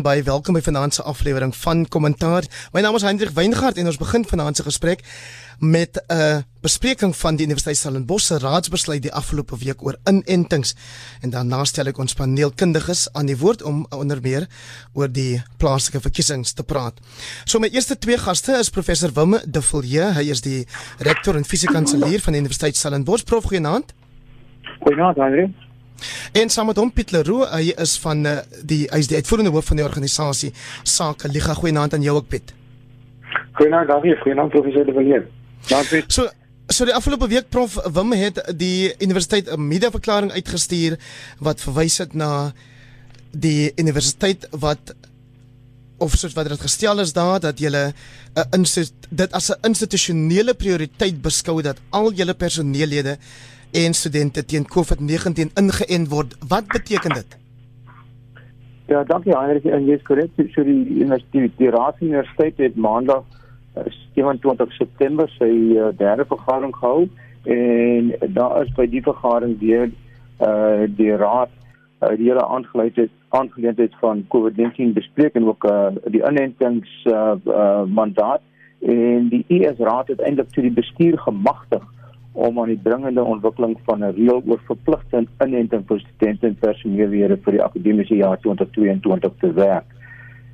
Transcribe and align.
Baie 0.00 0.22
welkom 0.24 0.56
by 0.56 0.60
vanaand 0.64 0.94
se 0.94 1.02
aflewering 1.02 1.50
van 1.60 1.82
Kommentaar. 1.88 2.46
My 2.72 2.80
naam 2.80 2.94
is 2.96 3.02
Hendrik 3.04 3.34
Weingart 3.36 3.76
en 3.76 3.88
ons 3.90 3.98
begin 4.00 4.24
vanaand 4.24 4.56
se 4.56 4.62
gesprek 4.64 5.02
met 5.58 6.00
'n 6.06 6.14
uh, 6.14 6.36
bespreking 6.60 7.16
van 7.16 7.36
die 7.36 7.44
Universiteit 7.44 7.76
Stellenbosch 7.76 8.24
se 8.26 8.38
raadsbesluit 8.38 9.02
die 9.02 9.12
afgelope 9.12 9.58
week 9.58 9.84
oor 9.84 9.96
inentings. 10.04 10.74
En 11.20 11.30
daarna 11.30 11.64
stel 11.64 11.86
ek 11.86 11.98
ons 11.98 12.14
paneelkundiges 12.14 13.12
aan 13.12 13.26
die 13.26 13.36
woord 13.36 13.62
om 13.62 13.86
onder 13.90 14.20
meer 14.22 14.46
oor 14.92 15.12
die 15.12 15.42
plaaslike 15.56 16.00
verkiesings 16.00 16.52
te 16.52 16.62
praat. 16.62 17.00
So 17.44 17.58
my 17.58 17.68
eerste 17.68 17.98
twee 17.98 18.18
gaste 18.18 18.52
is 18.52 18.70
professor 18.70 19.12
Wim 19.12 19.38
De 19.44 19.62
Villiers. 19.62 20.16
Hy 20.16 20.30
is 20.30 20.40
die 20.40 20.66
rektor 20.98 21.36
en 21.36 21.44
fisiekanselier 21.44 22.20
van 22.20 22.32
die 22.32 22.40
Universiteit 22.40 22.76
Stellenbosch. 22.76 23.24
Prof, 23.24 23.44
goeienaand. 23.44 23.92
Goeienaand, 24.80 25.16
Hendrik. 25.16 25.69
En 26.32 26.48
saam 26.48 26.66
met 26.66 26.76
hom 26.76 26.92
Piet 26.92 27.10
Leroux, 27.10 27.46
hy 27.50 27.74
is 27.76 27.98
van 27.98 28.26
uh, 28.26 28.38
die 28.62 28.86
hy 28.90 28.98
is 28.98 29.10
die 29.10 29.16
uitvoerende 29.16 29.52
hoof 29.54 29.70
van 29.72 29.76
die 29.76 29.86
organisasie 29.86 30.52
Sake 30.82 31.28
Liga. 31.28 31.54
Goeienaand 31.54 31.94
aan 31.94 32.02
jou 32.02 32.16
ook 32.16 32.28
Piet. 32.28 32.54
Goeienaand 33.58 33.88
Dawie, 33.88 34.16
goeienaand 34.22 34.50
professor 34.50 34.84
De 34.84 34.92
Villiers. 34.92 35.26
Dankie. 35.68 36.04
So 36.08 36.28
so 36.70 36.86
die 36.86 36.94
afgelope 36.94 37.26
week 37.28 37.48
prof 37.50 37.74
Wim 37.94 38.12
het 38.14 38.38
die 38.56 38.94
universiteit 39.02 39.50
'n 39.50 39.68
media-verklaring 39.68 40.32
uitgestuur 40.32 40.98
wat 41.38 41.60
verwys 41.60 41.98
het 41.98 42.14
na 42.14 42.52
die 43.32 43.72
universiteit 43.76 44.46
wat 44.50 44.94
of 45.98 46.14
soos 46.16 46.34
wat 46.34 46.48
dit 46.48 46.60
gestel 46.60 47.00
is 47.00 47.12
daar 47.12 47.40
dat 47.40 47.58
jy 47.58 47.70
'n 47.70 48.64
dit 49.10 49.32
as 49.32 49.50
'n 49.50 49.66
institusionele 49.68 50.54
prioriteit 50.54 51.22
beskou 51.22 51.62
dat 51.62 51.78
al 51.90 52.12
julle 52.12 52.34
personeellede 52.34 53.18
en 53.72 53.94
studente 53.94 54.44
teen 54.44 54.66
COVID-19 54.66 55.52
ingeënt 55.54 56.08
word. 56.08 56.36
Wat 56.48 56.66
beteken 56.66 57.14
dit? 57.14 57.38
Ja, 58.90 59.04
dankie 59.04 59.36
Heinrich 59.36 59.64
en 59.70 59.84
jy's 59.86 60.02
korrek. 60.02 60.32
So 60.54 60.64
die 60.66 60.98
universiteit 60.98 61.52
die 61.58 61.70
Raad 61.70 62.00
Universiteit 62.02 62.58
het 62.58 62.76
maandag 62.76 63.22
27 64.14 64.66
eh, 64.66 64.76
September 64.76 65.28
sy 65.38 65.50
uh, 65.78 65.90
derde 65.96 66.24
vergadering 66.26 66.74
gehou 66.76 67.08
en 67.44 68.10
daar 68.34 68.62
is 68.64 68.72
by 68.76 68.86
die 68.90 69.02
vergadering 69.02 69.54
deur 69.60 69.86
uh, 70.42 70.88
die 70.96 71.12
raad 71.16 71.52
uh, 72.02 72.10
die 72.18 72.26
hele 72.26 72.44
aangeleentheid 72.44 73.14
aangeleentheid 73.30 73.94
van 74.00 74.24
COVID-19 74.34 74.92
bespreek 74.98 75.38
en 75.38 75.46
ook 75.46 75.64
uh, 75.70 75.94
die 76.10 76.24
inentings 76.26 76.90
uh, 77.06 77.36
uh, 77.46 77.84
mandaat 77.86 78.42
en 78.80 79.28
die 79.30 79.44
ES 79.60 79.78
raad 79.78 80.10
het 80.10 80.20
eintlik 80.20 80.50
toe 80.50 80.66
die 80.66 80.74
bestuur 80.74 81.18
gemagtig 81.18 81.84
om 82.32 82.60
aan 82.60 82.70
die 82.70 82.82
dringende 82.82 83.24
ontwikkeling 83.24 83.78
van 83.84 84.04
'n 84.04 84.14
reël 84.14 84.42
oor 84.46 84.60
verpligte 84.64 85.26
inenting 85.44 85.86
vir 85.86 86.00
studente 86.00 86.46
en 86.46 86.54
personeellede 86.54 87.36
vir 87.36 87.52
die 87.52 87.62
akademiese 87.62 88.16
jaar 88.16 88.38
2022 88.40 89.32
te 89.40 89.52
werk. 89.52 89.88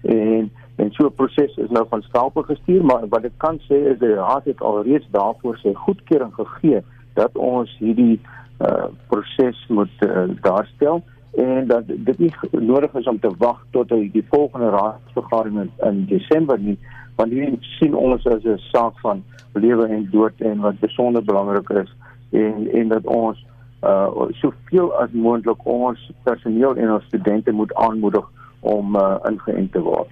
En 0.03 0.51
en 0.77 0.91
so 0.93 1.07
'n 1.07 1.15
proses 1.15 1.57
is 1.57 1.71
nou 1.71 1.87
van 1.89 2.03
stapel 2.03 2.43
gestuur, 2.43 2.85
maar 2.85 3.09
wat 3.09 3.25
ek 3.25 3.37
kan 3.37 3.59
sê 3.59 3.77
is 3.93 3.99
die 3.99 4.15
raad 4.15 4.45
het 4.45 4.61
alreeds 4.61 5.07
daarvoor 5.11 5.57
sy 5.57 5.73
goedkeuring 5.75 6.35
gegee 6.35 6.83
dat 7.15 7.37
ons 7.37 7.77
hierdie 7.79 8.21
uh 8.61 8.85
proses 9.07 9.67
moet 9.69 9.93
uh, 10.01 10.29
daarstel 10.41 11.03
en 11.37 11.67
dat 11.67 11.87
dit 11.87 12.19
nie 12.19 12.33
nodig 12.51 12.95
is 12.95 13.07
om 13.07 13.19
te 13.21 13.31
wag 13.39 13.65
tot 13.71 13.89
die 13.89 14.25
volgende 14.31 14.71
raadsvergadering 14.73 15.61
in, 15.61 15.73
in 15.89 16.05
Desember 16.07 16.59
nie 16.59 16.79
want 17.17 17.33
hier 17.33 17.57
sien 17.79 17.95
ons 17.95 18.27
as 18.27 18.45
'n 18.45 18.61
saak 18.73 18.99
van 19.01 19.25
lewe 19.53 19.87
en 19.89 20.09
dood 20.11 20.41
en 20.41 20.61
wat 20.61 20.81
besonder 20.81 21.25
belangrik 21.25 21.69
is 21.71 21.93
en 22.31 22.69
en 22.73 22.89
dat 22.89 23.05
ons 23.05 23.45
uh 23.83 24.29
soveel 24.41 24.93
as 25.03 25.11
moontlik 25.13 25.67
ons 25.67 26.11
personeel 26.23 26.77
en 26.77 26.93
ons 26.93 27.05
studente 27.05 27.53
moet 27.53 27.75
aanmoedig 27.75 28.25
om 28.61 28.97
uh 28.97 29.17
ingeënt 29.31 29.73
te 29.73 29.81
word. 29.81 30.09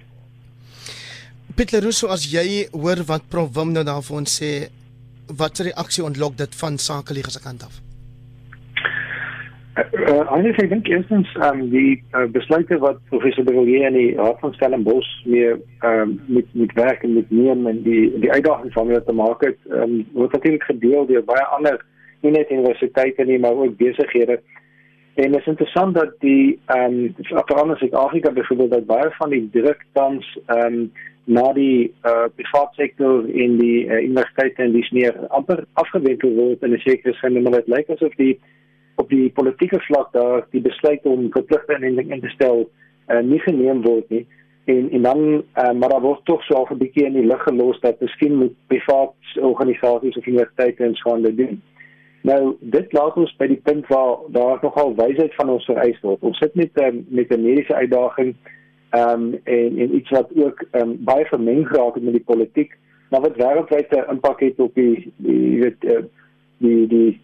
Pieter 1.55 1.81
Russo 1.81 2.07
as 2.07 2.25
jy 2.31 2.67
hoor 2.71 3.03
wat 3.07 3.29
Prof 3.29 3.53
Wim 3.55 3.71
nou 3.71 3.83
daar 3.83 4.03
vir 4.03 4.17
ons 4.17 4.41
sê 4.41 4.51
wat 5.27 5.59
'n 5.59 5.71
reaksie 5.71 6.03
ontlok 6.03 6.37
dit 6.37 6.55
van 6.55 6.77
sakeliga 6.77 7.29
se 7.29 7.39
kant 7.39 7.63
af? 7.63 7.84
Uh, 9.75 10.21
eintlik 10.31 10.61
ek 10.63 10.69
dink 10.71 10.87
eerstens 10.87 11.31
um, 11.43 11.65
die 11.67 11.97
uh, 12.15 12.21
besluite 12.31 12.77
wat 12.79 13.01
professor 13.09 13.43
De 13.43 13.51
Villiers 13.51 13.89
en 13.89 13.97
die 13.97 14.13
Raad 14.15 14.37
van 14.39 14.53
Stellenbosch 14.55 15.09
meer 15.27 15.57
um, 15.83 16.13
met 16.31 16.47
met 16.55 16.71
werk 16.77 17.03
en 17.03 17.17
met 17.17 17.33
neem 17.35 17.67
en 17.67 17.81
die 17.83 18.05
die 18.23 18.31
uitdagings 18.31 18.77
waarmee 18.77 19.03
te 19.03 19.15
maak 19.19 19.43
het, 19.43 19.59
um, 19.75 19.97
word 20.15 20.31
natuurlik 20.31 20.63
gedeel 20.69 21.09
deur 21.11 21.27
baie 21.27 21.43
ander 21.57 21.83
nie 22.23 22.31
net 22.37 22.55
universiteite 22.55 23.27
nie, 23.27 23.39
maar 23.39 23.59
ook 23.65 23.75
besighede. 23.81 24.39
En 25.19 25.35
dit 25.35 25.41
is 25.41 25.51
interessant 25.51 25.99
dat 25.99 26.15
die 26.23 26.55
ehm 26.71 26.97
um, 27.11 27.43
veral 27.51 27.75
in 27.75 27.83
Suid-Afrika 27.83 28.31
byvoorbeeld 28.31 28.71
dat 28.77 28.89
baie 28.95 29.11
van 29.19 29.35
die 29.35 29.43
druk 29.59 29.83
tans 29.91 30.33
ehm 30.45 30.65
um, 30.65 30.91
na 31.25 31.51
die 31.53 31.91
uh, 32.05 32.29
private 32.35 32.75
sektor 32.79 33.27
in 33.27 33.57
die 33.59 33.85
uh, 33.85 34.03
universiteite 34.07 34.61
en 34.61 34.71
dis 34.71 34.91
meer 34.95 35.15
amper 35.27 35.65
afgewikkel 35.73 36.35
word 36.35 36.63
in 36.63 36.79
'n 36.79 36.83
sekere 36.87 37.13
sin, 37.19 37.41
maar 37.43 37.59
dit 37.59 37.67
lyk 37.67 37.89
asof 37.89 38.15
die 38.15 38.37
op 38.95 39.09
die 39.09 39.29
politieke 39.29 39.79
vlak 39.79 40.11
daar 40.13 40.47
die 40.51 40.61
besluit 40.61 41.05
om 41.05 41.31
verpligte 41.31 41.77
inenting 41.77 42.11
in 42.11 42.21
te 42.21 42.29
stel 42.29 42.69
uh, 43.07 43.19
nie 43.19 43.39
geneem 43.39 43.81
word 43.81 44.09
nie 44.09 44.25
en 44.65 44.91
en 44.91 45.01
dan 45.01 45.19
uh, 45.33 45.71
maar 45.71 45.89
daar 45.89 46.01
word 46.01 46.25
tog 46.25 46.43
so 46.43 46.65
'n 46.69 46.77
bietjie 46.77 47.05
in 47.05 47.13
die 47.13 47.25
lug 47.25 47.43
gelos 47.43 47.79
dat 47.79 47.99
miskien 47.99 48.35
moet 48.35 48.55
private 48.67 49.41
organisasies 49.41 50.17
of 50.17 50.25
universiteite 50.25 50.83
en 50.83 50.95
so 50.95 51.13
aan 51.13 51.21
doen. 51.21 51.61
Nou 52.21 52.55
dit 52.59 52.93
laat 52.93 53.15
ons 53.15 53.35
by 53.37 53.47
die 53.47 53.61
punt 53.63 53.87
waar 53.87 54.17
daar 54.27 54.57
nogal 54.61 54.95
wysheid 54.95 55.35
van 55.35 55.49
ons 55.49 55.65
vereis 55.65 55.99
word. 56.01 56.21
Ons 56.21 56.37
sit 56.37 56.55
met 56.55 56.81
um, 56.81 57.05
met 57.09 57.29
'n 57.29 57.41
mediese 57.41 57.75
uitdaging 57.75 58.35
ehm 58.89 59.09
um, 59.09 59.39
en 59.43 59.77
en 59.77 59.95
iets 59.95 60.09
wat 60.09 60.29
ook 60.35 60.65
um, 60.71 60.95
baie 61.03 61.25
vermeng 61.25 61.67
geraak 61.67 61.93
het 61.93 62.03
met 62.03 62.13
die 62.13 62.23
politiek, 62.25 62.77
maar 63.09 63.21
wat 63.21 63.37
wêreldwyd 63.37 63.91
'n 63.91 64.09
impak 64.09 64.39
het 64.39 64.59
op 64.59 64.75
die 64.75 65.13
die 65.17 65.61
weet 65.61 65.83
uh, 65.83 66.03
die 66.57 66.87
die 66.87 67.21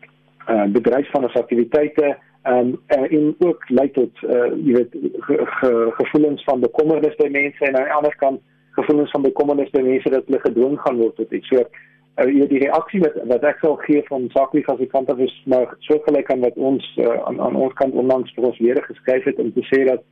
uh, 0.47 0.65
bedryf 0.73 1.11
van 1.11 1.23
ons 1.23 1.39
aktiwiteite 1.39 2.15
um, 2.43 2.79
uh, 2.87 3.11
en 3.11 3.35
ook 3.39 3.69
lei 3.69 3.91
tot 3.91 4.23
uh, 4.23 4.49
jy 4.65 4.73
weet 4.79 4.97
ge, 5.27 5.37
ge, 5.45 5.71
gevoelens 5.99 6.43
van 6.43 6.59
bekommernis 6.59 7.15
by 7.15 7.29
mense 7.29 7.65
en 7.65 7.77
aan 7.77 7.87
die 7.89 7.97
ander 7.99 8.15
kant 8.23 8.41
gevoelens 8.77 9.11
van 9.11 9.21
bekommernis 9.21 9.69
by 9.69 9.81
mense 9.85 10.09
dat 10.09 10.25
hulle 10.25 10.39
gedwing 10.39 10.77
gaan 10.79 10.97
word 11.01 11.15
tot 11.15 11.31
iets. 11.31 11.47
So 11.51 11.61
uh, 11.61 12.27
jy 12.27 12.47
die 12.51 12.63
reaksie 12.63 13.01
wat 13.03 13.17
wat 13.33 13.45
ek 13.47 13.61
sal 13.63 13.77
gee 13.85 14.03
van 14.07 14.29
saklik 14.35 14.69
as 14.71 14.81
ek 14.83 14.93
kan 14.95 15.07
dat 15.09 15.19
is 15.19 15.35
maar 15.45 15.75
so 15.87 15.99
gelyk 16.07 16.31
aan 16.31 16.45
wat 16.45 16.57
ons 16.57 16.87
uh, 16.97 17.17
aan 17.27 17.41
aan 17.41 17.55
ons 17.55 17.75
kant 17.79 17.93
onlangs 17.93 18.33
vir 18.35 18.49
ons 18.51 18.59
lede 18.63 18.83
geskryf 18.87 19.27
het 19.29 19.39
om 19.43 19.51
te 19.55 19.65
sê 19.69 19.83
dat 19.89 20.05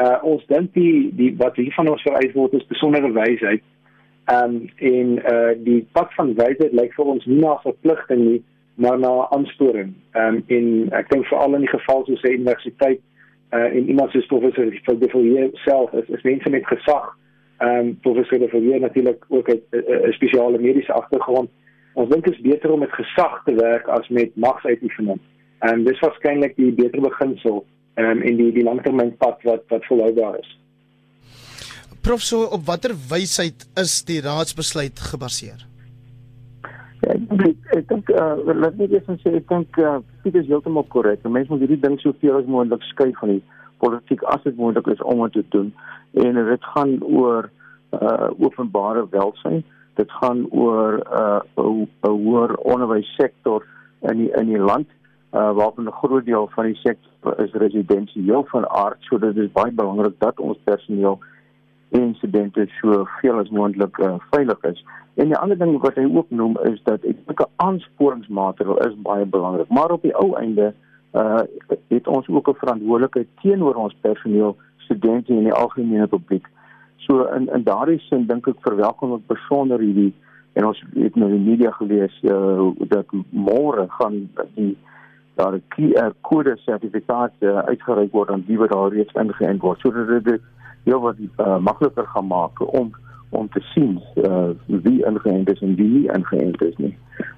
uh, 0.00 0.18
ons 0.26 0.46
dink 0.52 0.72
die 0.74 1.10
die 1.16 1.34
wat 1.40 1.58
hier 1.60 1.74
van 1.76 1.92
ons 1.92 2.06
vereis 2.08 2.34
word 2.34 2.56
is 2.58 2.72
besondere 2.72 3.12
wysheid. 3.16 3.66
Ehm 4.30 4.56
um, 4.56 4.70
en 4.94 5.16
uh, 5.32 5.52
die 5.64 5.80
pad 5.96 6.12
van 6.16 6.34
wysheid 6.38 6.72
lyk 6.76 6.94
vir 6.96 7.12
ons 7.14 7.26
nie 7.26 7.40
na 7.40 7.56
verpligting 7.64 8.24
nie 8.26 8.40
maar 8.80 8.98
na 8.98 9.28
aansporing. 9.30 9.94
Ehm 10.10 10.34
um, 10.34 10.44
en 10.46 10.66
ek 11.00 11.10
dink 11.10 11.26
veral 11.28 11.54
in 11.54 11.66
die 11.66 11.74
geval 11.76 12.04
soos 12.04 12.22
'n 12.22 12.38
universiteit 12.40 13.00
uh 13.50 13.68
en 13.76 13.88
iemand 13.88 14.10
soos 14.10 14.26
professor 14.26 14.80
van 14.84 14.98
die 14.98 15.10
Fourier 15.10 15.50
self 15.52 15.92
is, 15.92 16.08
is 16.08 16.22
mense 16.22 16.50
met 16.50 16.66
gesag. 16.66 17.16
Ehm 17.58 17.76
um, 17.76 17.98
professor 18.00 18.38
de 18.38 18.48
Fourier 18.48 18.80
natuurlik 18.80 19.24
ook 19.28 19.48
'n 19.48 20.12
spesiale 20.12 20.58
mediese 20.58 20.92
agtergrond. 20.92 21.50
Ons 21.92 22.08
dink 22.08 22.24
dit 22.24 22.34
is 22.34 22.40
beter 22.40 22.72
om 22.72 22.78
met 22.78 22.92
gesag 22.92 23.42
te 23.44 23.54
werk 23.54 23.86
as 23.86 24.08
met 24.08 24.36
magsuitoefening. 24.36 25.20
En 25.58 25.74
um, 25.74 25.84
dis 25.84 26.00
waarskynlik 26.00 26.56
die 26.56 26.72
beter 26.72 27.00
beginsel 27.00 27.66
ehm 27.94 28.10
um, 28.10 28.22
in 28.22 28.36
die 28.36 28.52
die 28.52 28.64
langtermynpad 28.64 29.42
wat 29.42 29.62
wat 29.68 29.84
volhoubaar 29.84 30.38
is. 30.38 30.58
Prof 32.00 32.20
so 32.20 32.42
op 32.42 32.64
watter 32.64 32.94
wysheid 33.08 33.68
is 33.74 34.04
die 34.04 34.20
raadsbesluit 34.20 35.00
gebaseer? 35.00 35.69
Ja, 37.10 37.48
ek 37.74 37.88
dink 37.88 38.10
uh, 38.14 38.36
laat 38.46 38.76
net 38.78 38.92
eers 38.94 39.08
sê 39.22 39.32
ek 39.38 39.48
dink 39.50 39.78
uh, 39.82 39.98
Piet 40.22 40.36
is 40.38 40.46
heeltemal 40.50 40.86
korrek. 40.92 41.24
Mense 41.26 41.50
moet 41.50 41.64
hierdie 41.64 41.80
ding 41.82 41.98
soveel 42.02 42.38
as 42.38 42.46
moontlik 42.46 42.84
skei 42.90 43.10
van 43.18 43.34
die 43.34 43.42
politiek 43.82 44.22
as 44.30 44.42
dit 44.44 44.56
moontlik 44.60 44.90
is 44.92 45.02
om 45.02 45.22
dit 45.24 45.40
te 45.40 45.44
doen. 45.56 45.72
En 46.24 46.40
dit 46.52 46.70
gaan 46.74 46.96
oor 47.02 47.50
uh 47.96 48.28
openbare 48.38 49.02
welsyn. 49.10 49.64
Dit 49.98 50.12
gaan 50.20 50.44
oor 50.50 51.00
'n 51.02 51.86
uh, 52.06 52.14
hoër 52.14 52.54
onderwyssektor 52.74 53.66
in 54.10 54.16
die 54.22 54.30
in 54.38 54.52
die 54.54 54.62
land 54.70 54.86
uh 55.34 55.50
waarvan 55.58 55.88
'n 55.88 55.98
groot 56.02 56.24
deel 56.24 56.48
van 56.54 56.64
die 56.70 56.78
sektor 56.82 57.40
is 57.42 57.52
residensieel 57.52 58.44
van 58.52 58.68
aard, 58.68 58.98
so 59.00 59.18
dit 59.18 59.36
is 59.36 59.52
baie 59.52 59.72
belangrik 59.72 60.14
dat 60.18 60.40
ons 60.40 60.58
personeel 60.64 61.18
en 61.90 62.14
studente 62.14 62.66
so 62.80 63.04
veel 63.20 63.38
as 63.38 63.50
moontlik 63.50 63.98
uh, 63.98 64.14
veilig 64.30 64.62
is. 64.62 64.84
En 65.14 65.26
die 65.26 65.36
ander 65.36 65.58
ding 65.58 65.78
wat 65.82 65.98
hy 65.98 66.06
ook 66.06 66.30
noem 66.30 66.56
is 66.70 66.78
dat 66.86 67.04
ek 67.04 67.18
dink 67.26 67.40
'n 67.40 67.52
aansporingsmaatreël 67.56 68.78
is 68.86 69.02
baie 69.02 69.26
belangrik, 69.26 69.68
maar 69.68 69.90
op 69.90 70.02
die 70.02 70.14
ou 70.14 70.34
einde 70.38 70.74
uh 71.12 71.42
het 71.88 72.06
ons 72.06 72.28
ook 72.28 72.48
'n 72.48 72.62
verantwoordelikheid 72.62 73.28
teenoor 73.42 73.74
ons 73.74 73.96
personeel, 74.00 74.56
studente 74.76 75.32
en 75.32 75.44
die 75.44 75.52
algemene 75.52 76.06
publiek. 76.06 76.46
So 76.96 77.24
in 77.24 77.48
in 77.52 77.62
daardie 77.62 77.98
sin 77.98 78.26
dink 78.26 78.46
ek 78.46 78.60
verwelkom 78.60 79.14
ek 79.14 79.26
besonder 79.26 79.78
hierdie 79.78 80.14
en 80.52 80.66
ons 80.66 80.84
het 80.94 81.14
nou 81.16 81.30
in 81.30 81.36
die 81.36 81.50
media 81.50 81.70
gelees 81.70 82.22
uh 82.22 82.70
dat 82.88 83.06
môre 83.30 83.88
gaan 83.88 84.30
die 84.54 84.76
daar 85.34 85.54
'n 85.54 85.62
QR 85.68 86.12
kode 86.20 86.56
sertifikaat 86.56 87.32
uh, 87.40 87.58
uitgereik 87.58 88.12
word 88.12 88.30
aan 88.30 88.44
die 88.46 88.58
wat 88.58 88.70
daar 88.70 88.92
reeds 88.92 89.12
ingeënt 89.12 89.60
word. 89.60 89.80
So 89.80 89.90
dit 90.20 90.40
heel 90.84 91.00
wat 91.00 91.16
uh, 91.20 91.58
makliker 91.58 92.06
gaan 92.06 92.26
maak 92.26 92.60
om 92.74 92.94
om 93.30 93.48
te 93.48 93.60
sien 93.60 94.00
uh, 94.14 94.50
wie 94.66 95.04
ingeënt 95.06 95.50
is 95.50 95.60
en 95.60 95.74
wie 95.78 95.88
nie 95.88 96.08
ingeënt 96.10 96.62
is 96.66 96.76
nie. 96.82 96.94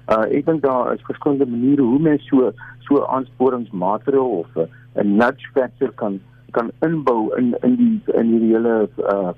Uh 0.09 0.25
ek 0.33 0.45
dink 0.45 0.63
daar 0.63 0.93
is 0.93 1.05
verskillende 1.05 1.45
maniere 1.45 1.85
hoe 1.85 1.99
mens 1.99 2.25
so 2.27 2.51
so 2.87 3.03
aansporingsmaatreël 3.05 4.29
of 4.39 4.47
'n 4.55 4.67
uh, 4.95 5.03
nudge 5.03 5.49
factor 5.53 5.91
kan 6.01 6.19
kan 6.51 6.71
inbou 6.79 7.35
in 7.37 7.55
in 7.61 7.75
die 7.75 8.13
in 8.13 8.31
die 8.37 8.53
hele 8.53 8.89
uh 8.97 9.33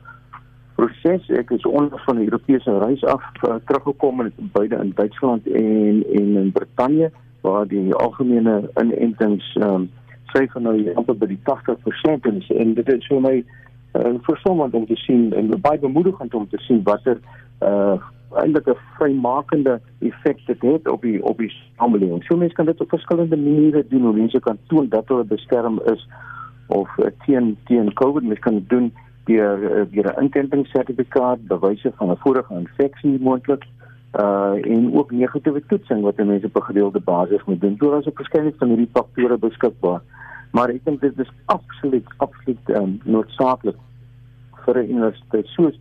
proses. 0.75 1.29
Ek 1.29 1.51
is 1.55 1.65
onder 1.65 2.01
van 2.05 2.15
die 2.15 2.25
Europese 2.25 2.77
reis 2.77 3.03
af 3.03 3.23
uh, 3.43 3.55
teruggekom 3.65 4.21
in 4.21 4.33
beide 4.51 4.75
in 4.75 4.91
Duitsland 4.95 5.47
en 5.47 6.03
en 6.13 6.35
in 6.37 6.51
Brittanje 6.51 7.11
waar 7.41 7.67
die 7.67 7.93
algemene 7.93 8.69
inentings 8.81 9.55
ehm 9.55 9.73
um, 9.73 9.89
syfer 10.33 10.61
nou 10.61 10.75
amper 10.99 11.15
by 11.15 11.27
die 11.31 11.39
80% 11.47 12.25
is 12.31 12.49
en 12.59 12.73
dit 12.73 12.89
is 12.91 13.05
vir 13.07 13.21
my 13.23 13.35
uh, 13.95 14.13
verstommend 14.21 14.73
om 14.73 14.85
te 14.85 14.95
sien 14.95 15.33
en 15.33 15.61
baie 15.61 15.79
bemoedigend 15.79 16.33
om 16.33 16.47
te 16.49 16.57
sien 16.57 16.83
watter 16.83 17.19
uh 17.61 17.95
eintlik 18.35 18.67
'n 18.67 18.77
vrymakende 18.97 19.79
effek 19.99 20.39
dit 20.45 20.61
het 20.61 20.87
op 20.87 21.01
die 21.01 21.23
op 21.23 21.37
die 21.37 21.51
samelewing. 21.77 22.23
So 22.23 22.37
mense 22.37 22.55
kan 22.55 22.65
dit 22.65 22.81
op 22.81 22.89
verskillende 22.89 23.37
maniere 23.37 23.85
doen. 23.87 24.15
Mense 24.15 24.39
kan 24.39 24.57
toon 24.67 24.89
dat 24.89 25.07
hulle 25.07 25.23
beskerm 25.23 25.79
is 25.93 26.09
of 26.67 26.89
uh, 26.97 27.05
teen 27.25 27.57
teen 27.65 27.93
COVID. 27.93 28.23
Mense 28.23 28.41
kan 28.41 28.63
doen 28.67 28.93
deur 29.23 29.57
uh, 29.61 29.85
deur 29.91 30.13
'n 30.13 30.23
inentingssertifikaat, 30.23 31.47
bewyse 31.47 31.91
van 31.95 32.09
'n 32.09 32.17
vorige 32.17 32.53
infeksie 32.53 33.19
moontlik 33.19 33.63
uh 34.19 34.71
en 34.71 34.93
ook 34.93 35.11
negatiewe 35.11 35.63
toetsing 35.67 36.01
wat 36.01 36.17
mense 36.17 36.45
op 36.45 36.55
'n 36.55 36.63
gedeelde 36.71 36.99
basis 36.99 37.43
moet 37.45 37.61
doen. 37.61 37.75
Daar 37.77 37.99
is 37.99 38.05
'n 38.05 38.11
verskeidenheid 38.13 38.59
van 38.59 38.67
hierdie 38.67 38.89
faktore 38.93 39.37
beskikbaar. 39.37 40.01
Maar 40.55 40.71
ek 40.71 40.85
dink 40.87 41.01
dit 41.03 41.19
is 41.19 41.31
absoluut 41.51 42.07
absoluut 42.23 42.69
um, 42.79 42.95
noodsaaklik 43.03 43.79
vir 44.63 44.77
'n 44.79 44.89
universiteit 44.95 45.47
soos 45.55 45.75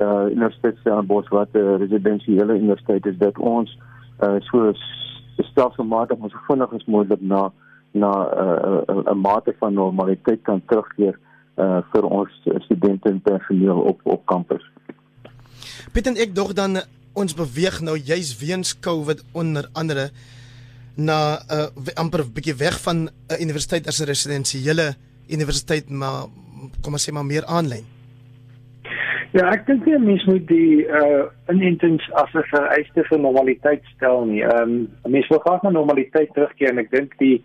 uh 0.00 0.26
Universiteit 0.32 0.76
Stellenbosch 0.80 1.30
wat 1.30 1.54
'n 1.54 1.58
uh, 1.58 1.76
residensiële 1.78 2.58
universiteit 2.58 3.06
is 3.06 3.18
dat 3.18 3.38
ons 3.38 3.78
uh 4.26 4.40
so 4.50 4.72
stelselmatig 5.50 6.18
ons 6.18 6.34
vinnig 6.46 6.72
as 6.72 6.86
moontlik 6.86 7.20
na 7.20 7.52
na 7.92 8.10
'n 8.10 8.90
uh, 8.90 9.12
'n 9.14 9.20
mate 9.20 9.54
van 9.58 9.74
normaliteit 9.74 10.42
kan 10.42 10.62
terugkeer 10.66 11.18
uh 11.56 11.80
vir 11.92 12.04
ons 12.04 12.30
studente 12.66 13.08
en 13.08 13.20
personeel 13.20 13.80
op 13.80 14.00
op 14.02 14.26
kampus. 14.26 14.64
Piet 15.92 16.06
en 16.06 16.16
ek 16.16 16.34
dog 16.34 16.52
dan 16.52 16.82
ons 17.12 17.34
beweeg 17.34 17.80
nou 17.80 17.96
juis 17.98 18.38
weens 18.38 18.78
COVID 18.80 19.24
onder 19.32 19.68
andere 19.72 20.10
na 21.08 21.18
'n 21.48 21.70
uh, 21.86 21.94
amper 22.02 22.20
'n 22.24 22.32
bietjie 22.36 22.56
weg 22.66 22.76
van 22.86 22.96
'n 22.96 23.10
uh, 23.32 23.40
universiteit 23.40 23.86
as 23.86 24.00
'n 24.00 24.10
residensiële 24.12 24.86
universiteit 25.28 25.90
maar 25.90 26.28
kom 26.82 26.92
ons 26.92 27.04
sê 27.08 27.12
maar 27.12 27.24
meer 27.24 27.44
aanlyn. 27.46 27.86
Ja, 29.30 29.44
ek 29.54 29.66
dink 29.68 29.86
jy 29.86 29.98
mens 30.02 30.24
moet 30.26 30.46
die 30.50 30.82
uh 30.90 31.28
inentings 31.52 32.02
as 32.18 32.32
'n 32.34 32.42
vereiste 32.50 33.04
vir 33.06 33.18
normaliteit 33.18 33.82
stel 33.94 34.24
nie. 34.26 34.42
Ehm 34.42 34.62
um, 34.62 35.12
mens 35.12 35.28
wil 35.28 35.38
graag 35.38 35.62
na 35.62 35.70
normaliteit 35.70 36.32
terugkeer 36.34 36.70
en 36.70 36.82
ek 36.82 36.90
dink 36.90 37.14
die 37.18 37.38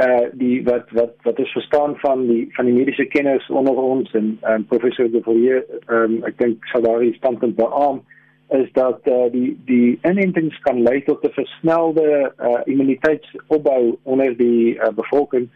uh 0.00 0.30
die 0.32 0.62
wat 0.64 0.88
wat 0.96 1.14
wat 1.28 1.38
is 1.38 1.52
verstaan 1.52 1.96
van 2.00 2.26
die 2.26 2.48
van 2.56 2.64
die 2.64 2.74
mediese 2.74 3.04
kenners 3.04 3.50
onder 3.50 3.76
ons 3.76 4.12
en 4.14 4.38
um, 4.48 4.64
professor 4.64 5.10
De 5.10 5.20
Villiers 5.22 5.68
ehm 5.88 6.04
um, 6.04 6.24
ek 6.24 6.38
dink 6.38 6.64
sou 6.72 6.82
daar 6.82 7.04
iets 7.04 7.20
standpunt 7.20 7.56
beamoen 7.56 8.00
is 8.48 8.68
dat 8.72 9.00
uh, 9.04 9.30
die 9.32 9.60
die 9.64 9.98
inentings 10.02 10.58
kan 10.64 10.82
lei 10.82 11.02
tot 11.04 11.24
'n 11.24 11.32
versnelde 11.32 12.32
uh, 12.40 12.60
immuniteitsopbou 12.64 13.98
onder 14.02 14.36
die 14.36 14.74
uh, 14.74 14.88
bevolking 14.94 15.48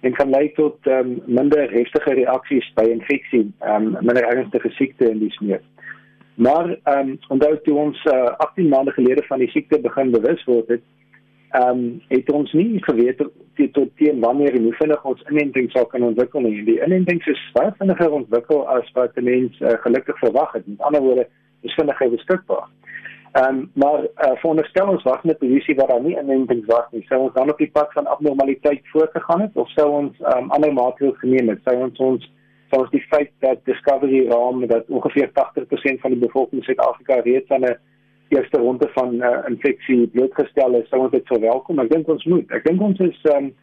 en 0.00 0.12
kan 0.12 0.30
lei 0.30 0.52
tot 0.52 0.76
um, 0.86 1.22
minder 1.26 1.70
heftige 1.70 2.14
reaksies 2.14 2.72
by 2.74 2.86
infeksie, 2.88 3.52
um, 3.60 3.92
minder 4.00 4.24
ernstige 4.24 4.70
siekte 4.70 5.10
en 5.10 5.18
dis 5.18 5.38
meer. 5.38 5.60
Maar 6.34 6.76
ehm 6.82 7.08
um, 7.08 7.18
onthou 7.28 7.58
toe 7.62 7.76
ons 7.76 8.04
uh, 8.04 8.32
18 8.36 8.68
maande 8.68 8.92
gelede 8.92 9.22
van 9.28 9.38
die 9.38 9.50
siekte 9.50 9.80
begin 9.80 10.10
bewus 10.10 10.44
word 10.44 10.68
het, 10.68 10.82
ehm 11.50 11.68
um, 11.68 12.02
het 12.08 12.32
ons 12.32 12.52
nie 12.52 12.82
geweet 12.82 13.16
tot 13.16 13.32
tot 13.72 13.90
teen 13.96 14.20
wanneer 14.20 14.54
en 14.54 14.62
hoe 14.62 14.74
vinnig 14.78 15.04
ons 15.04 15.22
inenting 15.28 15.70
sou 15.70 15.84
kan 15.86 16.02
ontwikkel 16.02 16.40
nie. 16.40 16.64
Die 16.64 16.78
inenting 16.86 17.20
is 17.26 17.42
baie 17.52 17.72
vinniger 17.78 18.10
ontwikkel 18.10 18.62
as 18.68 18.88
wat 18.96 19.14
die 19.14 19.24
mens 19.24 19.60
uh, 19.60 19.74
gelukkig 19.84 20.18
verwag 20.18 20.52
het. 20.52 20.66
Met 20.66 20.80
ander 20.88 21.02
woorde, 21.04 21.26
is 21.66 21.74
vinniger 21.74 22.10
beskikbaar. 22.10 22.68
Ehm 23.32 23.58
um, 23.58 23.70
maar 23.74 24.00
uh, 24.02 24.32
veronderstel 24.42 24.88
ons 24.88 25.02
wag 25.02 25.22
net 25.22 25.38
posisie 25.38 25.74
waar 25.78 25.86
daar 25.86 26.02
nie 26.02 26.16
inentings 26.18 26.66
was 26.66 26.86
nie. 26.90 27.04
Sou 27.06 27.20
ons 27.20 27.34
dan 27.34 27.50
op 27.50 27.58
die 27.62 27.70
pad 27.70 27.92
van 27.92 28.06
abnormaliteit 28.06 28.82
voortgegaan 28.92 29.40
het 29.40 29.56
of 29.56 29.70
sou 29.70 29.86
ons 29.98 30.16
ehm 30.20 30.38
um, 30.38 30.50
ander 30.50 30.72
maatreëls 30.72 31.18
geneem 31.18 31.52
het? 31.52 31.60
Sou 31.64 31.76
ons 31.84 31.98
ons 31.98 32.26
sou 32.72 32.80
ons 32.82 32.90
die 32.90 33.04
feit 33.12 33.30
dat 33.46 33.62
Discovery 33.70 34.24
raam 34.32 34.66
dat 34.66 34.88
ongeveer 34.88 35.30
80% 35.38 36.02
van 36.02 36.16
die 36.16 36.20
bevolking 36.24 36.60
in 36.60 36.66
Suid-Afrika 36.66 37.20
reeds 37.20 37.50
aan 37.50 37.68
'n 37.70 37.78
eerste 38.28 38.58
ronde 38.58 38.88
van 38.92 39.14
uh, 39.14 39.38
infeksie 39.48 40.06
blootgestel 40.06 40.74
is, 40.74 40.88
sou 40.88 41.00
ons 41.00 41.10
dit 41.10 41.26
verwelkom. 41.26 41.78
Ek 41.78 41.90
dink 41.90 42.08
ons 42.08 42.24
moet. 42.24 42.50
Ek 42.50 42.64
dink 42.64 42.82
ons 42.82 42.98
is 42.98 43.22
ehm 43.30 43.44
um, 43.44 43.54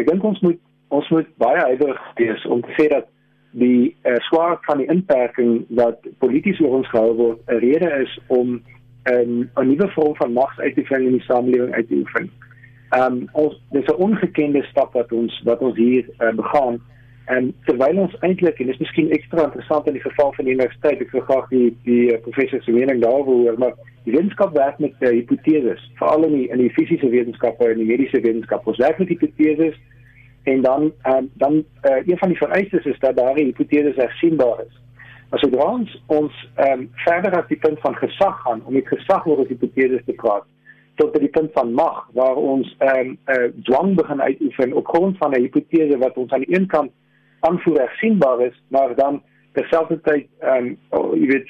ek 0.00 0.06
dink 0.08 0.24
ons 0.24 0.40
moet 0.40 0.60
ons 0.88 1.08
moet 1.08 1.28
baie 1.36 1.62
ywerig 1.74 2.12
wees 2.16 2.46
om 2.46 2.62
te 2.62 2.72
sê 2.80 2.88
dat 2.88 3.06
die 3.50 3.96
uh, 4.04 4.16
swaar 4.28 4.58
van 4.60 4.78
die 4.78 4.86
inperking 4.86 5.64
wat 5.68 6.06
polities 6.18 6.60
oor 6.60 6.76
ons 6.80 6.88
gehou 6.88 7.14
word 7.14 7.40
'n 7.48 7.58
rede 7.64 7.90
is 8.02 8.18
om 8.26 8.62
'n 9.10 9.50
'n 9.56 9.66
nuwe 9.66 9.88
vorm 9.88 10.16
van 10.16 10.32
magsuitovering 10.32 11.06
in 11.06 11.18
die 11.18 11.26
samelewing 11.26 11.74
uit 11.74 11.88
te 11.88 11.94
oefen. 11.94 12.30
Ehm 12.90 13.02
um, 13.12 13.28
ons 13.32 13.60
dis 13.70 13.86
'n 13.86 14.02
ongekende 14.02 14.62
stap 14.62 14.92
wat 14.92 15.12
ons 15.12 15.40
wat 15.44 15.60
ons 15.60 15.76
hier 15.76 16.04
uh, 16.18 16.32
begaan 16.34 16.80
en 17.30 17.52
terwyl 17.64 17.98
ons 18.04 18.16
eintlik 18.26 18.58
en 18.60 18.66
dis 18.66 18.80
miskien 18.82 19.10
ekstra 19.14 19.44
interessant 19.44 19.86
in 19.86 19.96
die 19.98 20.02
geval 20.02 20.32
van 20.34 20.44
die 20.44 20.54
universiteit 20.56 21.02
ek 21.04 21.12
sou 21.14 21.22
graag 21.28 21.46
die 21.52 21.68
die 21.86 22.10
uh, 22.10 22.18
professor 22.24 22.62
se 22.62 22.74
mening 22.74 23.02
daaroor 23.04 23.28
hoor 23.28 23.58
maar 23.62 23.76
die 24.06 24.14
wetenskap 24.16 24.56
werk 24.56 24.78
met 24.78 24.94
uh, 25.00 25.12
hipoteses 25.14 25.84
veral 26.00 26.26
in 26.28 26.34
die 26.38 26.48
in 26.48 26.62
die 26.64 26.72
fisiese 26.78 27.10
wetenskappe 27.12 27.68
en 27.70 27.78
die 27.82 27.88
mediese 27.92 28.22
wetenskap 28.26 28.66
ons 28.66 28.82
werk 28.82 28.98
met 28.98 29.12
hipoteses 29.14 29.78
en 30.42 30.62
dan 30.62 30.92
um, 31.06 31.30
dan 31.34 31.64
uh, 31.84 32.06
een 32.06 32.18
van 32.18 32.28
die 32.28 32.38
vereistes 32.38 32.84
is 32.84 32.98
dat 32.98 33.16
daardie 33.16 33.44
hipoteses 33.44 33.96
hersienbaar 33.96 34.60
is 34.66 34.80
Maar 35.30 35.38
sodra 35.38 35.66
ons 35.78 35.90
ons 36.06 36.38
ehm 36.54 36.80
um, 36.80 36.88
verder 37.04 37.36
as 37.38 37.46
die 37.48 37.58
punt 37.58 37.78
van 37.80 37.94
gesag 37.96 38.40
gaan 38.42 38.62
om 38.64 38.74
met 38.74 38.88
gesag 38.88 39.26
oor 39.26 39.44
die 39.44 39.52
hipoteses 39.52 40.02
te 40.06 40.16
praat 40.22 40.46
tot 41.00 41.12
by 41.14 41.20
die 41.22 41.32
punt 41.36 41.52
van 41.54 41.70
mag 41.74 42.00
waar 42.18 42.38
ons 42.52 42.72
ehm 42.78 43.12
um, 43.12 43.12
uh, 43.34 43.46
dwang 43.68 43.94
begin 44.00 44.22
uitoefen 44.22 44.72
op 44.80 44.88
grond 44.88 45.18
van 45.18 45.30
'n 45.36 45.44
hipotese 45.44 45.98
wat 45.98 46.16
ons 46.16 46.32
aan 46.32 46.44
die 46.46 46.56
een 46.56 46.66
kant 46.66 46.90
aanvoer 47.40 47.78
hersienbaar 47.80 48.40
is, 48.40 48.56
maar 48.68 48.94
dan 48.94 49.22
terselfdertyd 49.52 50.26
ehm 50.40 50.66
um, 50.66 50.76
oh, 50.88 51.14
jy 51.14 51.26
weet 51.26 51.48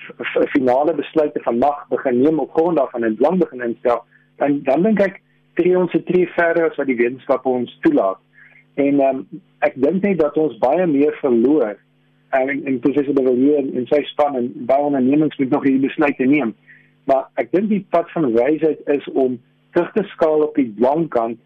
finale 0.52 0.94
besluite 0.94 1.40
van 1.42 1.58
mag 1.58 1.88
begin 1.88 2.20
neem 2.20 2.38
op 2.38 2.52
grond 2.52 2.76
daarvan 2.76 3.04
en 3.04 3.16
dwang 3.16 3.38
begin 3.38 3.60
instel, 3.60 4.04
dan 4.36 4.60
dan 4.62 4.82
dink 4.82 5.00
ek 5.00 5.22
tree 5.54 5.78
ons 5.78 5.90
se 5.90 6.02
tree 6.02 6.28
verder 6.36 6.70
as 6.70 6.76
wat 6.76 6.86
die 6.86 7.00
wetenskap 7.00 7.46
ons 7.46 7.78
toelaat. 7.80 8.20
En 8.80 9.00
ehm 9.00 9.22
um, 9.22 9.40
ek 9.66 9.76
dink 9.76 10.02
net 10.06 10.18
dat 10.22 10.36
ons 10.40 10.56
baie 10.62 10.86
meer 10.88 11.16
verloor 11.20 11.76
en 12.30 12.64
en 12.64 12.78
professor 12.80 13.14
de 13.14 13.24
Villiers 13.26 13.60
en, 13.60 13.70
en 13.76 13.86
sy 13.90 14.00
span 14.12 14.38
en 14.38 14.48
baie 14.70 14.88
ondernemings 14.88 15.36
moet 15.36 15.52
nog 15.52 15.66
hierdie 15.66 15.88
besluite 15.88 16.28
neem. 16.30 16.54
Maar 17.10 17.26
ek 17.42 17.52
dink 17.52 17.68
die 17.72 17.84
pad 17.92 18.10
van 18.14 18.30
wysheid 18.32 18.80
is 18.94 19.06
om 19.12 19.38
terug 19.74 19.92
te 19.96 20.04
skaal 20.14 20.46
op 20.46 20.56
die 20.58 20.70
dwangkant 20.78 21.38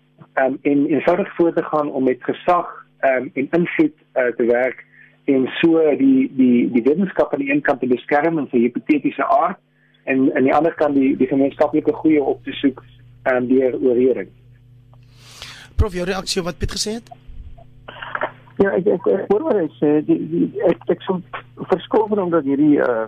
um, 0.43 0.59
en 0.63 0.87
eenvoudig 0.93 1.31
voort 1.37 1.57
te 1.57 1.65
gaan 1.65 1.91
om 1.91 2.05
met 2.05 2.23
gesag 2.25 2.71
um, 3.09 3.31
en 3.35 3.49
invloed 3.61 3.97
uh, 4.15 4.31
te 4.39 4.47
werk 4.51 4.85
en 5.25 5.49
so 5.61 5.81
die 5.99 6.29
die 6.37 6.69
die 6.73 6.85
wetenskap 6.85 7.33
aan 7.33 7.45
die 7.45 7.51
een 7.51 7.65
kant 7.65 7.81
te 7.81 7.89
beskerm 7.89 8.39
en 8.39 8.49
sy 8.53 8.67
hipotetiese 8.67 9.25
aard 9.25 9.61
en 10.05 10.29
aan 10.37 10.49
die 10.49 10.55
ander 10.55 10.75
kant 10.81 10.97
die 11.01 11.15
die 11.17 11.29
gemeenskaplike 11.31 11.97
goeie 12.05 12.23
op 12.23 12.45
te 12.45 12.53
soek 12.61 12.85
en 13.25 13.43
um, 13.43 13.49
deur 13.49 13.79
oorreding. 13.81 14.33
Prof, 15.81 15.97
jou 15.97 16.05
reaksie 16.07 16.43
wat 16.45 16.59
Piet 16.61 16.77
gesê 16.77 16.99
het? 17.01 17.09
Ja, 18.63 18.71
ek 18.71 18.87
ek 18.87 19.07
hoor 19.33 19.49
wat 19.49 19.59
hy 19.59 19.67
sê. 19.81 19.97
Die, 20.07 20.21
die 20.31 20.63
ek 20.69 20.85
ek 20.95 21.03
sou 21.03 21.19
verskil 21.73 22.07
van 22.13 22.23
omdat 22.29 22.47
hierdie 22.47 22.79
uh 22.85 23.07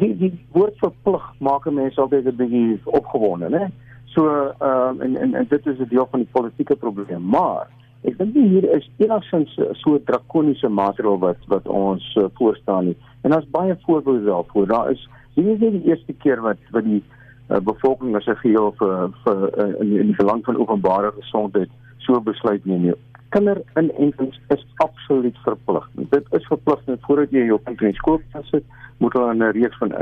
die 0.00 0.10
die 0.16 0.32
woord 0.56 0.78
verplig 0.80 1.24
maak 1.44 1.68
mense 1.70 2.00
altyd 2.00 2.26
'n 2.26 2.36
bietjie 2.40 2.80
opgewonde, 2.98 3.50
né? 3.52 3.68
So 4.14 4.26
ehm 4.26 4.98
uh, 4.98 5.04
en, 5.04 5.16
en 5.16 5.34
en 5.34 5.46
dit 5.48 5.66
is 5.66 5.78
'n 5.78 5.88
deel 5.88 6.08
van 6.10 6.24
die 6.24 6.32
politieke 6.32 6.76
probleem, 6.76 7.22
maar 7.22 7.68
ek 8.02 8.18
dink 8.18 8.34
hier 8.34 8.66
is 8.76 8.90
enigstens 8.98 9.54
so 9.84 9.98
drakoniese 10.04 10.68
maatreël 10.68 11.18
wat 11.18 11.38
wat 11.46 11.68
ons 11.68 12.16
uh, 12.16 12.26
voorstaan 12.34 12.84
nie. 12.84 12.96
En 13.22 13.30
daar's 13.30 13.50
baie 13.50 13.76
voorbeelde 13.86 14.24
daarvoor. 14.24 14.66
Daar 14.66 14.90
is 14.90 15.08
hier 15.34 15.52
is 15.52 15.58
nie 15.58 15.70
die 15.70 15.88
eerste 15.90 16.12
keer 16.12 16.40
wat 16.40 16.58
wat 16.70 16.84
die 16.84 17.02
uh, 17.50 17.60
bevolking 17.60 18.16
as 18.16 18.26
'n 18.26 18.42
geheel 18.42 18.74
vir 18.78 19.10
vir 19.24 19.38
uh, 19.58 19.80
in, 19.80 19.96
in 19.98 20.06
die 20.06 20.18
belang 20.18 20.44
van 20.44 20.56
openbare 20.56 21.12
gesondheid 21.20 21.70
so 21.98 22.20
besluit 22.20 22.64
neem. 22.64 22.82
Nie 22.82 22.94
kinderinentings 23.32 24.40
is 24.54 24.64
absoluut 24.84 25.38
verplig. 25.44 25.88
Dit 26.14 26.26
is 26.38 26.46
verplig 26.50 26.86
net 26.86 27.04
voordat 27.06 27.30
jy 27.34 27.46
jou 27.48 27.58
kind 27.64 27.80
in 27.88 27.94
skool 28.00 28.20
sit, 28.50 28.64
moet 28.98 29.16
hulle 29.16 29.34
'n 29.34 29.52
reeks 29.56 29.78
van 29.80 29.94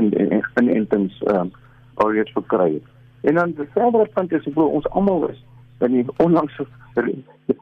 inentings 0.60 1.22
ehm 1.26 1.40
um, 1.40 1.52
alreeds 1.94 2.32
verkry. 2.32 2.80
En 3.22 3.34
dan 3.34 3.52
die 3.52 3.68
verdere 3.74 4.08
punt 4.14 4.32
is 4.32 4.46
glo 4.52 4.66
ons 4.66 4.88
almal 4.88 5.28
is 5.28 5.40
in 5.80 5.92
die 5.92 6.06
onlangse 6.16 6.66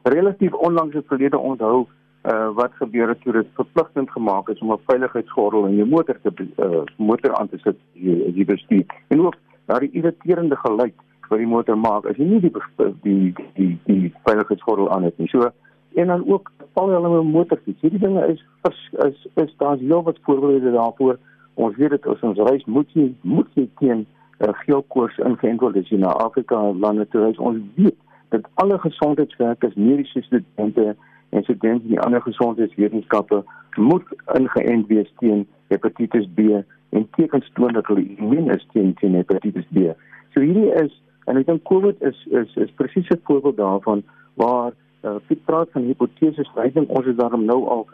relatief 0.03 0.53
onlangse 0.53 1.03
verlede 1.07 1.37
onthou 1.37 1.87
uh 2.23 2.49
wat 2.55 2.73
gebeur 2.73 3.07
het 3.07 3.21
toe 3.21 3.33
dit 3.33 3.47
verpligtend 3.55 4.11
gemaak 4.11 4.49
is 4.49 4.59
om 4.59 4.71
'n 4.71 4.85
veiligheidsgordel 4.87 5.65
in 5.65 5.75
jou 5.75 5.87
motor 5.87 6.17
te 6.21 6.31
uh 6.57 6.83
motor 6.97 7.35
aan 7.35 7.49
te 7.49 7.57
sit 7.57 7.77
as 8.27 8.35
jy 8.35 8.45
bestuur. 8.45 8.85
En 9.07 9.21
ook 9.21 9.35
daardie 9.65 9.91
irriterende 9.91 10.55
geluid 10.55 10.93
wat 11.29 11.39
die 11.39 11.47
motor 11.47 11.77
maak 11.77 12.05
as 12.09 12.17
jy 12.17 12.27
nie 12.27 12.41
die 12.43 12.53
die 13.03 13.33
die 13.55 13.71
die 13.85 14.13
veiligheidsgordel 14.27 14.91
aan 14.91 15.03
het 15.07 15.17
nie. 15.17 15.29
So 15.31 15.49
en 15.95 16.07
dan 16.07 16.23
ook 16.27 16.51
val 16.73 16.89
hulle 16.89 17.09
met 17.09 17.31
motorfiets. 17.33 17.81
Hierdie 17.81 17.99
dinge 17.99 18.27
is 18.27 18.43
vers, 18.61 18.79
is 19.07 19.27
is 19.43 19.53
daar's 19.57 19.79
heel 19.79 20.03
wat 20.03 20.19
voorbeelde 20.21 20.71
daarvoor. 20.71 21.19
Ons 21.53 21.75
weet 21.75 21.89
dit 21.89 22.05
ons 22.05 22.43
reis 22.49 22.65
moet 22.65 22.91
jy 22.93 23.09
moet 23.21 23.47
jy 23.53 23.67
teen 23.81 24.05
uh, 24.39 24.53
geelkoors 24.63 25.17
ingeënt 25.17 25.61
word 25.61 25.77
as 25.81 25.89
jy 25.91 25.99
na 25.99 26.13
Afrika 26.23 26.61
lande 26.85 27.07
toe 27.09 27.25
reis. 27.25 27.37
Ons 27.37 27.61
weet 27.75 27.97
dat 28.29 28.45
alle 28.61 28.77
gesondheidswerkers, 28.79 29.75
mediese 29.75 30.21
studente 30.21 30.95
en 31.29 31.43
studente 31.43 31.83
in 31.83 31.95
die 31.95 32.01
ander 32.01 32.21
gesondheidswetenskappe 32.21 33.43
moet 33.77 34.05
ingeënt 34.37 34.87
wees 34.87 35.09
teen 35.21 35.45
hepatitis 35.73 36.27
B 36.35 36.61
en 36.89 37.05
tekens 37.17 37.49
toon 37.53 37.73
dat 37.73 37.85
hulle 37.89 38.05
immuun 38.17 38.49
is 38.53 38.65
teen, 38.73 38.93
teen 39.01 39.17
hepatitis 39.17 39.67
B. 39.73 39.91
So 40.33 40.41
hierdie 40.41 40.71
is 40.81 40.93
en 41.29 41.39
ek 41.39 41.47
dink 41.47 41.63
COVID 41.69 42.01
is 42.09 42.19
is 42.41 42.55
is 42.65 42.75
presies 42.81 43.09
'n 43.13 43.21
voorbeeld 43.23 43.57
daarvan 43.57 44.03
waar 44.41 44.73
uh, 45.03 45.15
Piet 45.27 45.45
praat 45.45 45.71
van 45.71 45.87
hipoteses, 45.87 46.49
ek 46.55 46.73
dink 46.73 46.89
ons 46.89 47.07
is 47.07 47.15
daarom 47.15 47.45
nou 47.45 47.61
al 47.75 47.87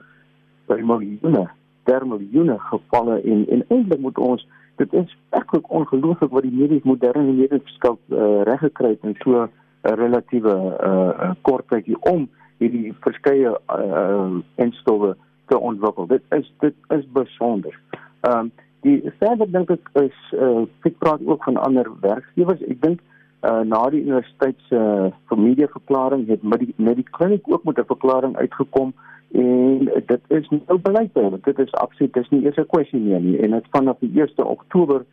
by 0.70 0.80
miljoene, 0.82 1.46
ter 1.86 2.08
miljoene 2.08 2.58
gevalle 2.72 3.20
en 3.22 3.46
en 3.50 3.66
eintlik 3.70 4.02
moet 4.02 4.18
ons 4.18 4.48
dit 4.76 4.94
is 4.94 5.18
werklik 5.30 5.70
ongelooflik 5.72 6.32
wat 6.32 6.44
die 6.44 6.56
medies 6.56 6.84
moderne 6.84 7.36
wetenskap 7.36 8.00
uh, 8.10 8.42
reggekry 8.50 8.96
het 8.96 9.04
in 9.04 9.16
so 9.24 9.32
'n 9.32 9.46
uh, 9.46 9.94
relatiewe 10.02 10.56
uh, 10.90 11.32
kort 11.42 11.68
tydjie 11.70 12.00
om 12.12 12.28
hierdie 12.58 12.94
verskeie 13.06 13.52
uh, 13.52 14.38
instowwe 14.56 15.16
te 15.46 15.60
ontwikkel. 15.60 16.08
Dit 16.08 16.24
is 16.30 16.52
dit 16.60 16.76
is 16.90 17.06
besonder. 17.14 17.80
Ehm 18.22 18.40
um, 18.40 18.52
die 18.86 19.02
verder 19.20 19.50
dink 19.52 19.72
ek 19.74 19.90
is 20.02 20.18
uh, 20.38 20.66
ek 20.86 20.98
praat 21.02 21.22
ook 21.26 21.44
van 21.44 21.58
ander 21.58 21.88
werkgewers. 22.02 22.62
Ek 22.70 22.82
dink 22.82 23.00
uh, 23.46 23.62
na 23.62 23.82
die 23.90 24.02
universiteit 24.02 24.56
se 24.70 24.76
uh, 24.76 25.10
familie 25.32 25.68
verklaring 25.68 26.28
het 26.28 26.44
met 26.44 26.60
die 26.60 26.74
met 26.78 26.96
die 26.96 27.10
kliniek 27.18 27.52
ook 27.52 27.64
met 27.64 27.80
'n 27.80 27.92
verklaring 27.94 28.38
uitgekom 28.38 28.94
en 29.32 29.90
dit 30.06 30.22
is 30.28 30.50
nou 30.50 30.80
beleid 30.80 31.14
want 31.14 31.44
dit 31.44 31.60
is 31.60 31.74
absoluut 31.74 32.14
dis 32.14 32.30
nie 32.30 32.44
eers 32.44 32.58
'n 32.58 32.68
kwessie 32.68 33.00
meer 33.00 33.22
nie. 33.22 33.40
En 33.40 33.52
dit 33.52 33.68
vanaf 33.70 33.98
die 34.00 34.22
1 34.22 34.46
Oktober 34.46 35.06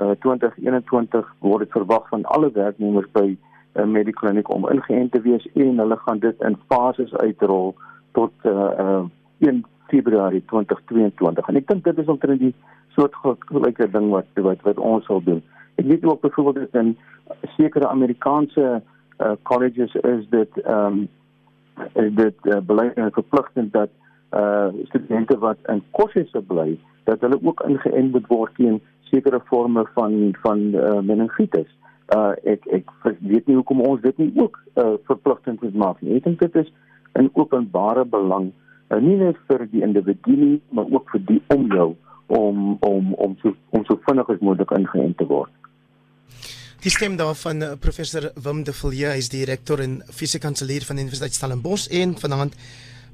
uh, 0.00 0.10
2021 0.10 1.34
word 1.38 1.58
dit 1.58 1.70
verwag 1.70 2.08
van 2.08 2.24
alle 2.24 2.50
werknemers 2.52 3.10
by 3.12 3.26
'n 3.26 3.38
uh, 3.80 3.86
medikliniek 3.86 4.54
om 4.54 4.68
ingeënt 4.68 5.12
te 5.12 5.20
wees 5.20 5.48
en 5.52 5.78
hulle 5.78 5.96
gaan 5.96 6.18
dit 6.18 6.40
in 6.40 6.56
fases 6.68 7.14
uitrol 7.14 7.74
tot 8.12 8.32
uh, 8.42 8.70
uh, 8.78 9.04
1 9.38 9.64
Februarie 9.86 10.44
2022 10.46 11.48
en 11.48 11.56
ek 11.56 11.66
dink 11.66 11.84
dit 11.84 11.98
is 11.98 12.06
omtrent 12.06 12.40
die 12.40 12.54
soort 12.88 13.14
gelyke 13.38 13.90
ding 13.90 14.10
wat 14.10 14.26
wat 14.34 14.60
wat 14.62 14.78
ons 14.78 15.04
sal 15.04 15.22
doen 15.24 15.42
ek 15.74 15.86
weet 15.86 16.04
ook 16.04 16.20
byvoorbeeld 16.20 16.74
in 16.74 16.96
sekere 17.56 17.88
Amerikaanse 17.88 18.82
uh, 19.18 19.32
colleges 19.42 19.94
is 19.94 20.28
dit 20.30 20.62
ehm 20.62 20.86
um, 20.86 21.08
is 21.92 22.12
dit 22.14 22.34
uh, 22.42 22.60
beleid 22.60 22.94
en 22.94 23.12
verpligtend 23.12 23.72
dat 23.72 23.90
uh 24.36 24.68
studente 24.88 25.38
wat 25.38 25.58
in 25.68 25.82
kursusse 25.90 26.40
bly 26.40 26.78
dat 27.04 27.20
hulle 27.20 27.38
ook 27.42 27.60
ingeënt 27.68 28.12
moet 28.12 28.26
word 28.26 28.54
teen 28.54 28.80
sekere 29.00 29.40
forme 29.44 29.86
van 29.94 30.36
van 30.42 30.58
uh, 30.58 31.00
meningitis. 31.00 31.68
Uh 32.16 32.32
ek 32.44 32.66
ek 32.66 32.90
weet 33.04 33.46
nie 33.46 33.56
hoekom 33.56 33.80
ons 33.80 34.00
dit 34.00 34.18
nie 34.18 34.32
ook 34.36 34.60
uh 34.74 34.94
verpligtend 35.08 35.62
moet 35.62 35.74
maak 35.74 36.00
nie. 36.00 36.16
Ek 36.16 36.24
dink 36.24 36.40
dit 36.40 36.56
is 36.64 36.72
in 37.20 37.30
openbare 37.32 38.04
belang 38.04 38.52
nie 39.00 39.16
net 39.16 39.36
vir 39.48 39.64
die 39.72 39.82
individu 39.84 40.36
nie, 40.36 40.60
maar 40.70 40.88
ook 40.90 41.08
vir 41.14 41.22
die 41.28 41.40
om 41.54 41.68
jou 41.72 41.92
om 42.26 42.76
om 42.80 43.14
om 43.14 43.36
so 43.42 43.54
om 43.70 43.84
so 43.88 43.98
vinnig 44.06 44.28
as 44.28 44.40
moontlik 44.40 44.72
ingeënt 44.76 45.16
te 45.16 45.26
word. 45.28 45.50
Die 46.82 46.90
stem 46.90 47.16
daarvan 47.16 47.62
eh, 47.62 47.74
professor 47.78 48.32
Wim 48.42 48.64
de 48.66 48.72
Villiers, 48.74 49.14
hy 49.14 49.18
is 49.22 49.28
direkteur 49.30 49.80
en 49.84 50.00
fisiekanselier 50.10 50.82
van 50.82 50.98
die 50.98 51.04
Universiteit 51.04 51.36
Stellenbosch 51.36 51.86
en 51.94 52.16
vanaand 52.18 52.56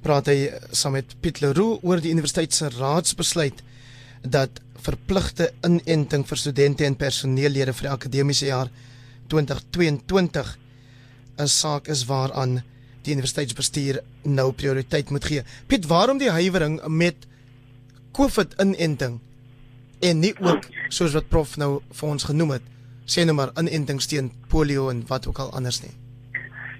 praat 0.00 0.30
hy 0.30 0.36
saam 0.72 0.94
met 0.96 1.12
Piet 1.20 1.42
Leroux 1.42 1.82
oor 1.84 2.00
die 2.00 2.14
universiteit 2.14 2.54
se 2.54 2.70
raadsbesluit 2.72 3.60
dat 4.22 4.62
verpligte 4.80 5.50
inenting 5.66 6.24
vir 6.26 6.40
studente 6.40 6.86
en 6.86 6.96
personeellede 6.96 7.74
vir 7.76 7.88
die 7.88 7.92
akademiese 7.92 8.48
jaar 8.48 8.70
2022 9.28 10.56
'n 11.38 11.48
saak 11.48 11.88
is 11.88 12.06
waaraan 12.08 12.62
die 13.02 13.12
universiteitsbestuur 13.12 14.00
nou 14.24 14.52
prioriteit 14.52 15.10
moet 15.10 15.24
gee. 15.24 15.42
Piet, 15.66 15.86
waarom 15.86 16.18
die 16.18 16.30
huiwering 16.30 16.80
met 16.86 17.26
COVID 18.12 18.54
inenting 18.60 19.20
en 20.00 20.20
nie 20.20 20.34
ook 20.40 20.66
soos 20.88 21.12
wat 21.12 21.28
prof 21.28 21.56
nou 21.56 21.82
vir 21.90 22.08
ons 22.08 22.24
genoem 22.24 22.50
het 22.56 22.62
sê 23.12 23.24
nou 23.24 23.36
maar 23.38 23.54
inentings 23.60 24.06
teen 24.10 24.30
polio 24.52 24.90
en 24.92 25.02
wat 25.08 25.28
ook 25.28 25.38
al 25.44 25.50
anders 25.56 25.80
nie. 25.84 25.94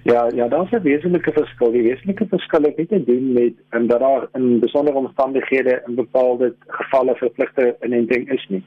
Ja, 0.03 0.29
ja, 0.35 0.47
daar's 0.47 0.71
'n 0.71 0.81
wesenlike 0.81 1.31
verskil. 1.31 1.71
Die 1.71 1.83
wesenlike 1.83 2.25
verskil 2.27 2.61
het 2.61 2.77
nie 2.77 2.87
te 2.87 3.03
doen 3.03 3.33
met 3.33 3.53
en 3.69 3.87
dat 3.87 3.99
daar 3.99 4.27
in 4.33 4.59
besondere 4.59 4.97
omstandighede 4.97 5.81
in 5.87 5.95
bepaalde 5.95 6.55
gevalle 6.67 7.15
verpligte 7.15 7.75
inenting 7.81 8.31
is 8.31 8.45
nie. 8.49 8.63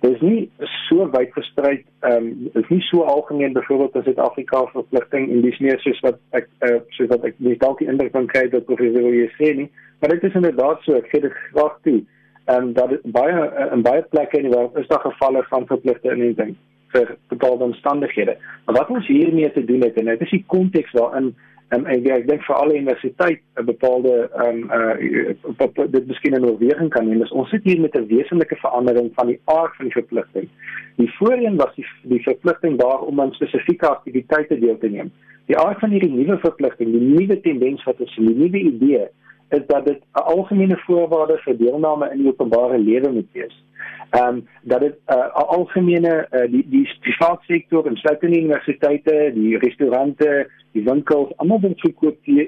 Dit 0.00 0.14
is 0.14 0.20
nie 0.20 0.50
so 0.88 1.10
wyd 1.10 1.32
versprei, 1.32 1.84
ehm 2.00 2.16
um, 2.16 2.50
is 2.52 2.68
nie 2.68 2.80
so 2.80 3.02
algemeen 3.02 3.52
byvoorbeeld 3.52 3.94
in 3.94 4.02
Suid-Afrika 4.02 4.66
verpligting 4.66 5.30
en 5.30 5.40
dis 5.40 5.58
nie 5.58 5.78
soos 5.78 6.00
wat 6.00 6.18
ek 6.30 6.48
uh, 6.60 6.76
soos 6.88 7.08
wat 7.08 7.24
ek 7.24 7.34
dis 7.36 7.58
dalk 7.58 7.78
die 7.78 7.88
indruk 7.88 8.12
kan 8.12 8.26
kry 8.26 8.48
dat 8.48 8.64
professor 8.64 9.02
wil 9.02 9.28
sê 9.38 9.54
nie, 9.54 9.70
maar 9.98 10.10
dit 10.10 10.24
is 10.24 10.34
inderdaad 10.34 10.78
so, 10.82 10.94
ek 10.94 11.08
gee 11.10 11.20
dit 11.20 11.32
graag 11.32 11.78
toe. 11.82 12.04
Ehm 12.44 12.62
um, 12.62 12.72
dat 12.72 12.90
baie 13.02 13.68
in 13.72 13.82
baie 13.82 14.02
plekke 14.02 14.36
in 14.36 14.42
die 14.42 14.54
wêreld 14.56 14.78
is 14.78 14.86
daar 14.86 15.00
gevalle 15.00 15.44
van 15.50 15.66
verpligte 15.66 16.14
inenting 16.14 16.56
vir 16.92 17.16
bepaalde 17.28 17.64
omstandighede. 17.64 18.36
Maar 18.64 18.74
wat 18.74 18.90
ons 18.90 19.06
hiermee 19.06 19.52
te 19.52 19.64
doen 19.64 19.80
het 19.80 19.96
en 19.96 20.04
dit 20.04 20.20
is 20.20 20.30
die 20.30 20.44
konteks 20.46 20.92
waarin 20.92 21.34
um, 21.74 21.86
ek 21.92 22.06
ek 22.16 22.26
dink 22.28 22.44
vir 22.46 22.56
alle 22.56 22.78
universiteit 22.78 23.40
'n 23.60 23.66
bepaalde 23.68 24.14
ehm 24.44 24.62
um, 24.64 24.70
uh 24.72 25.86
dit 25.96 26.06
miskien 26.06 26.34
'n 26.34 26.48
oorweging 26.50 26.90
kan 26.90 27.08
neem. 27.08 27.24
Ons 27.30 27.50
sit 27.50 27.64
hier 27.64 27.80
met 27.80 27.94
'n 27.94 28.06
wesenlike 28.06 28.56
verandering 28.56 29.10
van 29.14 29.26
die 29.26 29.40
aard 29.44 29.76
van 29.76 29.84
die 29.84 29.98
verpligting. 30.00 30.48
Die 30.96 31.12
voorheen 31.18 31.56
was 31.56 31.74
die 31.74 31.86
die 32.02 32.22
verpligting 32.22 32.78
daar 32.78 33.00
om 33.00 33.20
aan 33.20 33.32
spesifieke 33.32 33.88
aktiwiteite 33.88 34.58
deel 34.58 34.78
te 34.78 34.88
neem. 34.88 35.12
Die 35.46 35.58
aard 35.58 35.78
van 35.78 35.90
hierdie 35.90 36.12
nuwe 36.12 36.38
verpligting, 36.38 36.92
die 36.92 37.00
nuwe 37.00 37.40
tendens 37.40 37.84
wat 37.84 38.00
ons 38.00 38.12
sien, 38.14 38.26
die 38.26 38.36
nuwe 38.36 38.58
idee 38.58 39.08
is 39.48 39.66
dat 39.66 39.84
dit 39.84 40.00
'n 40.14 40.28
algemene 40.34 40.76
voorwaarde 40.76 41.38
vir 41.38 41.56
deelname 41.56 42.10
in 42.10 42.18
die 42.18 42.28
openbare 42.28 42.78
lewe 42.78 43.12
moet 43.12 43.32
wees 43.32 43.56
ehm 44.10 44.34
um, 44.34 44.46
dat 44.62 44.80
dit 44.80 44.96
'n 45.06 45.12
uh, 45.12 45.34
algemene 45.34 46.28
uh, 46.30 46.50
die 46.50 46.66
die 46.68 46.98
private 47.00 47.44
sektor 47.44 47.86
en 47.86 47.96
sluitende 47.96 48.38
universiteite, 48.38 49.30
die 49.34 49.58
restaurante, 49.58 50.50
die 50.72 50.84
winkels, 50.84 51.36
almal 51.36 51.60
word 51.60 51.80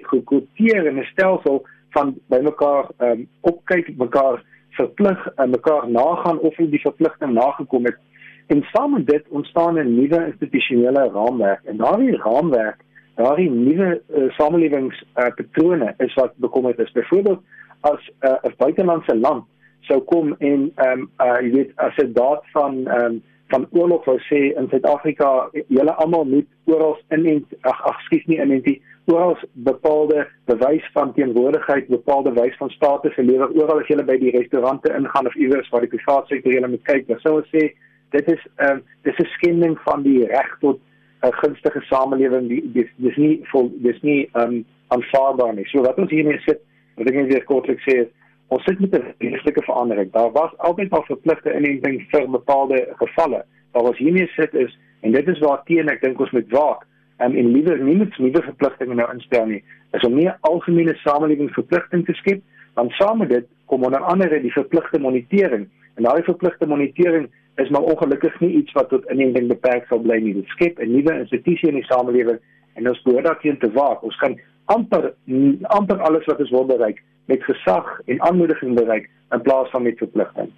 gekwoteer 0.02 0.86
in 0.86 0.98
'n 0.98 1.08
stelsel 1.12 1.66
van 1.90 2.14
bymekaar 2.26 2.86
ehm 2.96 3.10
um, 3.10 3.28
opkyk, 3.40 3.96
mekaar 3.96 4.42
verplig 4.70 5.26
en 5.36 5.44
uh, 5.44 5.50
mekaar 5.50 5.90
nagaan 5.90 6.38
of 6.38 6.56
hulle 6.56 6.70
die 6.70 6.80
verpligting 6.80 7.32
nagekom 7.32 7.84
het. 7.84 7.98
En 8.46 8.62
saam 8.72 8.92
met 8.92 9.06
dit 9.06 9.24
ontstaan 9.28 9.78
'n 9.78 9.94
nuwe 9.94 10.26
institusionele 10.26 11.10
raamwerk 11.12 11.64
en 11.64 11.76
daardie 11.76 12.16
raamwerk, 12.16 12.84
daardie 13.14 13.50
nuwe 13.50 14.00
uh, 14.08 14.30
samelewingspatrone 14.38 15.94
uh, 15.94 16.06
is 16.06 16.14
wat 16.14 16.36
bekommerd 16.36 16.78
is. 16.78 16.92
Byvoorbeeld 16.92 17.40
as 17.80 18.10
'n 18.20 18.26
uh, 18.26 18.56
buitelandse 18.56 19.16
land 19.16 19.44
sou 19.80 20.00
kom 20.00 20.34
en 20.38 20.70
ehm 20.74 21.00
um, 21.00 21.10
uh 21.24 21.40
jy 21.40 21.50
weet 21.56 21.72
as 21.76 21.96
dit 21.96 22.14
daad 22.14 22.44
van 22.54 22.86
ehm 22.86 23.04
um, 23.04 23.22
van 23.50 23.66
oorlog 23.70 24.04
wou 24.06 24.18
sê 24.28 24.40
in 24.58 24.68
Suid-Afrika 24.70 25.28
julle 25.74 25.94
almal 26.02 26.24
moet 26.24 26.46
oral 26.70 26.98
in 27.16 27.26
en 27.26 27.40
ag 27.60 27.80
ag 27.90 28.02
skuis 28.06 28.26
nie 28.30 28.38
in 28.38 28.52
en 28.56 28.62
die 28.66 28.76
oral 29.10 29.34
bepaalde 29.66 30.26
bewys 30.50 30.86
van 30.94 31.14
teenwoordigheid 31.16 31.88
bepaalde 31.90 32.32
wys 32.36 32.56
van 32.60 32.70
status 32.70 33.16
gelewer 33.18 33.50
oral 33.62 33.80
as 33.80 33.90
jy 33.90 33.98
by 34.12 34.18
die 34.22 34.36
restaurante 34.36 34.92
ingaan 34.98 35.26
of 35.26 35.34
iewers 35.34 35.70
waar 35.72 35.86
die 35.86 35.94
private 35.96 36.34
sektor 36.34 36.54
jy 36.54 36.62
moet 36.66 36.86
kyk 36.92 37.08
dan 37.08 37.22
sou 37.24 37.34
ons 37.40 37.50
sê 37.56 37.72
dit 38.14 38.32
is 38.36 38.46
ehm 38.58 38.78
um, 38.78 38.84
dis 39.08 39.18
'n 39.18 39.32
skending 39.34 39.76
van 39.88 40.06
die 40.06 40.20
reg 40.30 40.54
tot 40.60 40.78
'n 41.22 41.32
gunstige 41.42 41.80
samelewing 41.80 42.48
dis 42.72 42.88
dis 42.96 43.16
nie 43.16 43.40
vol 43.52 43.72
dis 43.82 44.02
nie 44.02 44.28
um, 44.34 44.64
aanvaarbaar 44.88 45.54
nie 45.54 45.68
so 45.72 45.82
wat 45.82 45.98
ons 45.98 46.10
hiermee 46.10 46.40
sit 46.46 46.60
wat 46.96 47.08
ek 47.08 47.14
net 47.14 47.44
kortliks 47.44 47.84
sê 47.88 48.08
ons 48.50 48.64
sit 48.64 48.80
met 48.80 48.94
'n 48.94 49.14
wesentlike 49.18 49.62
verandering. 49.62 50.12
Daar 50.12 50.32
was 50.32 50.56
altyd 50.56 50.90
al 50.90 51.02
verpligte 51.02 51.54
inenting 51.54 52.06
vir 52.10 52.30
bepaalde 52.30 52.88
gevalle. 52.96 53.44
Wat 53.72 53.82
ons 53.82 53.98
hiermee 53.98 54.26
sit 54.26 54.54
is 54.54 54.78
en 55.00 55.12
dit 55.12 55.28
is 55.28 55.38
waar 55.38 55.62
teen 55.64 55.88
ek 55.88 56.00
dink 56.00 56.20
ons 56.20 56.30
moet 56.30 56.50
waak 56.50 56.86
um, 57.18 57.36
en 57.36 57.52
liewer 57.52 57.78
nie 57.78 57.96
met 57.96 58.18
nuwe 58.18 58.42
verpligtinge 58.42 58.94
nou 58.94 59.12
instel 59.12 59.46
nie. 59.46 59.62
Is 59.92 60.04
om 60.04 60.14
meer 60.14 60.36
algemene 60.40 60.94
samelewingsverpligting 60.94 62.04
te 62.06 62.12
skep, 62.12 62.42
dan 62.74 62.90
saam 62.90 63.18
met 63.18 63.28
dit 63.28 63.46
kom 63.66 63.84
onder 63.84 64.00
andere 64.00 64.40
die 64.40 64.52
verpligte 64.52 64.98
monitering. 64.98 65.68
En 65.94 66.02
daai 66.02 66.22
verpligte 66.22 66.66
monitering 66.66 67.30
is 67.56 67.68
maar 67.68 67.82
ongelukkig 67.82 68.40
nie 68.40 68.52
iets 68.62 68.72
wat 68.72 68.88
tot 68.88 69.10
inenting 69.10 69.48
beperk 69.48 69.86
sal 69.88 70.00
bly 70.00 70.18
nie. 70.22 70.34
Dit 70.34 70.46
skep 70.46 70.78
'n 70.78 70.92
nuwe 70.92 71.18
institusie 71.18 71.68
in 71.68 71.74
die 71.74 71.90
samelewing 71.90 72.38
en 72.74 72.88
ons 72.88 73.02
behoort 73.02 73.24
daarteen 73.24 73.58
te 73.58 73.72
waak. 73.72 74.02
Ons 74.02 74.16
kan 74.16 74.40
amper 74.64 75.14
amper 75.62 75.98
alles 75.98 76.24
wat 76.24 76.40
ons 76.40 76.50
wil 76.50 76.66
bereik 76.66 77.02
met 77.24 77.44
gesag 77.44 78.00
en 78.06 78.20
aanmoediging 78.20 78.74
bereik 78.74 79.10
in 79.30 79.42
plaas 79.42 79.70
van 79.70 79.82
met 79.82 79.98
verpligting. 79.98 80.50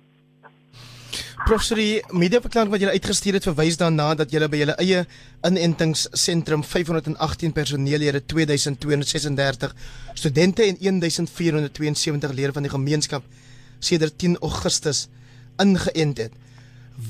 Professor, 1.43 1.79
media 2.15 2.39
verklaring 2.41 2.71
wat 2.71 2.81
julle 2.81 2.95
uitgestuur 2.95 3.35
het 3.35 3.47
verwys 3.49 3.77
daarna 3.81 4.13
dat 4.15 4.31
julle 4.31 4.47
by 4.49 4.61
julle 4.61 4.77
eie 4.79 5.01
inentingsentrum 5.49 6.63
518 6.63 7.53
personeellede 7.57 8.21
2236 8.31 9.75
studente 10.15 10.63
en 10.63 10.79
1472 10.79 12.37
lede 12.39 12.53
van 12.53 12.63
die 12.69 12.71
gemeenskap 12.71 13.27
sedert 13.81 14.15
10 14.23 14.39
Augustus 14.39 15.09
ingeënt 15.59 16.23
het. 16.23 16.42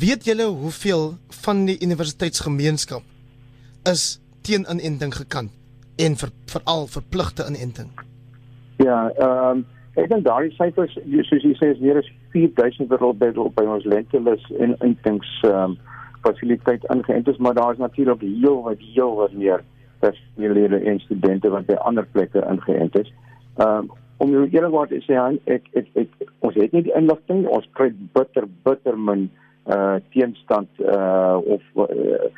Weet 0.00 0.24
julle 0.24 0.46
hoeveel 0.46 1.12
van 1.44 1.64
die 1.64 1.76
universiteitsgemeenskap 1.82 3.02
is 3.90 4.20
teen 4.40 4.64
inenting 4.70 5.14
gekant 5.14 5.50
en 5.96 6.16
vir 6.16 6.30
veral 6.54 6.86
verpligte 6.86 7.46
inenting? 7.50 7.92
Ja, 8.76 9.10
ehm 9.16 9.58
um 9.58 9.64
Ek 9.92 10.06
dink 10.08 10.24
daardie 10.24 10.54
syfers 10.56 10.94
soos 11.28 11.42
jy 11.44 11.50
sê 11.58 11.66
is 11.74 11.80
meer 11.84 11.98
as 12.00 12.06
4000 12.32 12.88
wêreldwyd 12.88 13.36
by 13.58 13.64
ons 13.68 13.84
lentelus 13.84 14.44
en 14.56 14.72
intings 14.86 15.28
ehm 15.44 15.74
um, 15.74 15.74
fasiliteit 16.22 16.84
ingeënt 16.94 17.28
is, 17.28 17.38
maar 17.42 17.54
daar 17.58 17.74
is 17.74 17.82
natuurlik 17.82 18.20
heel 18.22 18.60
wat 18.62 18.80
heel 18.94 19.16
wat 19.18 19.32
meer 19.34 19.64
personele 20.00 20.78
en 20.78 21.00
studente 21.02 21.50
wat 21.50 21.66
by 21.66 21.74
ander 21.82 22.06
plekke 22.14 22.40
ingeënt 22.54 22.96
is. 23.02 23.12
Ehm 23.58 23.82
um, 23.82 23.92
om 24.22 24.30
jou 24.30 24.46
eerlikwaar 24.46 24.88
te 24.88 25.02
sê, 25.04 25.18
ek 25.50 25.68
ek 25.76 25.88
ek 25.98 26.32
ons 26.46 26.56
het 26.56 26.72
nie 26.72 26.84
die 26.86 26.96
inligting, 26.96 27.44
ons 27.50 27.68
kry 27.76 27.90
bitter 28.16 28.46
bitter 28.64 28.96
min 28.96 29.28
uh 29.66 29.96
teenstand 30.10 30.68
uh 30.80 31.38
of 31.44 31.62
uh, 31.76 32.28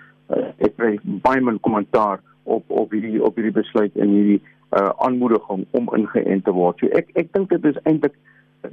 ek 0.58 0.76
kry 0.76 0.98
baie 1.04 1.40
min 1.40 1.60
kommentaar 1.60 2.20
op 2.44 2.64
op 2.68 2.92
hierdie 2.92 3.22
op 3.24 3.36
hierdie 3.36 3.56
besluit 3.60 3.96
en 3.96 4.08
hierdie 4.08 4.40
uh 4.76 4.90
aanmoediging 5.06 5.66
om 5.70 5.90
ingeënt 5.96 6.44
te 6.44 6.52
word. 6.52 6.78
So 6.78 6.92
ek 6.98 7.12
ek 7.14 7.32
dink 7.32 7.50
dit 7.50 7.64
is 7.64 7.80
eintlik 7.84 8.16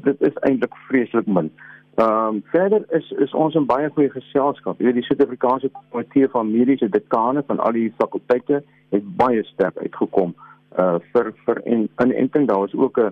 dit 0.04 0.22
is 0.22 0.38
eintlik 0.48 0.76
vreeslik 0.88 1.28
min. 1.28 1.52
Ehm 1.96 2.28
um, 2.28 2.44
verder 2.52 2.86
is 2.98 3.12
is 3.24 3.34
ons 3.34 3.56
in 3.56 3.66
baie 3.68 3.90
goeie 3.90 4.10
geselskap. 4.10 4.80
Jy 4.80 4.86
weet 4.86 5.00
die 5.02 5.08
Suid-Afrikaanse 5.10 5.72
Komitee 5.76 6.30
van 6.32 6.52
Mediese 6.52 6.90
Dekane 6.90 7.44
van 7.48 7.60
al 7.60 7.76
die 7.76 7.92
fakulteite 7.98 8.62
het 8.96 9.10
baie 9.20 9.44
sterk 9.50 9.78
uitgekom 9.78 10.36
uh 10.80 11.00
vir 11.12 11.34
vir 11.46 11.60
en 11.66 11.90
in 12.06 12.14
enting 12.24 12.48
daar 12.48 12.64
was 12.64 12.76
ook 12.76 13.00
'n 13.00 13.12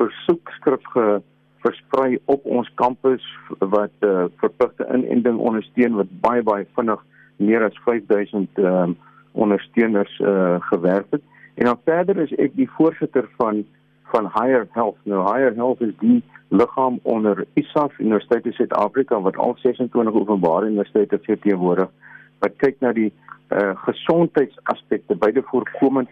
versoekskrif 0.00 0.82
ge 0.94 1.22
versprei 1.60 2.18
op 2.24 2.44
ons 2.44 2.70
kampus 2.74 3.24
wat 3.58 3.92
uh 4.06 4.24
verpligte 4.42 4.86
inenting 4.88 5.38
ondersteun 5.38 5.98
wat 6.00 6.12
baie 6.24 6.42
baie 6.42 6.66
vinnig 6.76 7.02
meer 7.36 7.64
as 7.64 7.80
5000 7.84 8.58
ehm 8.58 8.82
um, 8.82 8.96
ondersteuners 9.32 10.18
uh 10.18 10.56
gewerk 10.60 11.06
het. 11.10 11.22
En 11.54 11.64
dan 11.64 11.78
verder 11.84 12.18
is 12.18 12.32
ek 12.34 12.56
die 12.56 12.70
voorsitter 12.76 13.28
van 13.36 13.64
van 14.10 14.26
Higher 14.34 14.66
Health. 14.72 14.96
Nou 15.02 15.22
Higher 15.22 15.54
Health 15.54 15.80
is 15.80 15.94
die 15.98 16.22
liggaam 16.48 16.98
onder 17.02 17.44
ISAF 17.54 17.98
Universiteit 17.98 18.46
in 18.46 18.52
Suid-Afrika 18.52 19.20
wat 19.20 19.36
al 19.36 19.54
26 19.62 20.14
openbare 20.14 20.66
universiteite 20.66 21.20
verteenwoordig 21.22 21.90
wat 22.38 22.56
kyk 22.56 22.80
na 22.80 22.92
die 22.92 23.12
uh 23.50 23.74
gesondheidsaspekte 23.84 25.14
beide 25.14 25.42
voorkomend 25.52 26.08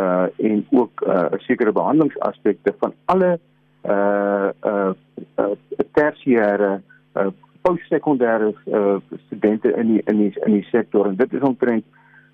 uh 0.00 0.26
en 0.36 0.66
ook 0.70 1.04
uh 1.06 1.24
sekere 1.46 1.72
behandelingsaspekte 1.72 2.74
van 2.78 2.94
alle 3.04 3.38
uh 3.84 4.50
uh, 4.64 4.92
uh 5.36 5.54
tersiêre 5.92 6.82
uh 7.16 7.30
postsekondêre 7.62 8.52
uh 8.66 9.00
studente 9.26 9.72
in 9.76 9.94
die 9.94 10.02
in 10.06 10.16
die 10.18 10.32
in 10.46 10.52
die 10.52 10.66
sektor 10.70 11.06
en 11.06 11.16
dit 11.16 11.32
is 11.32 11.40
omtrent 11.40 11.84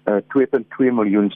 uh, 0.06 0.20
2.2 0.34 0.92
miljoen 0.92 1.30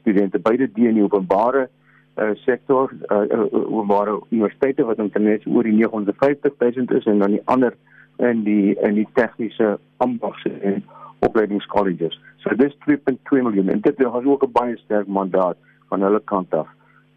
studente 0.00 0.38
beide 0.38 0.68
die 0.72 0.88
in 0.88 0.94
die 0.94 1.04
openbare 1.04 1.68
uh, 2.16 2.30
sektor 2.44 2.92
uh, 3.10 3.24
uh, 3.28 3.46
openbare 3.52 4.20
universiteite 4.28 4.84
wat 4.84 4.98
omtrent 4.98 5.46
oor 5.46 5.62
die 5.62 5.76
950 5.76 6.56
000 6.58 6.96
is 6.96 7.04
en 7.04 7.18
dan 7.18 7.36
die 7.36 7.42
ander 7.44 7.76
in 8.16 8.44
die 8.44 8.76
in 8.80 8.94
die 8.94 9.08
tegniese 9.12 9.76
ambags 9.96 10.44
en 10.60 10.84
opleidingskolleges. 11.24 12.16
So 12.44 12.54
dis 12.56 12.76
2.2 12.84 13.42
miljoen 13.42 13.68
en 13.72 13.80
dit 13.80 14.00
is 14.00 14.06
ook 14.06 14.44
'n 14.44 14.52
baie 14.52 14.76
sterk 14.76 15.06
mandaat 15.06 15.56
van 15.88 16.02
hulle 16.02 16.20
kant 16.24 16.54
af 16.54 16.68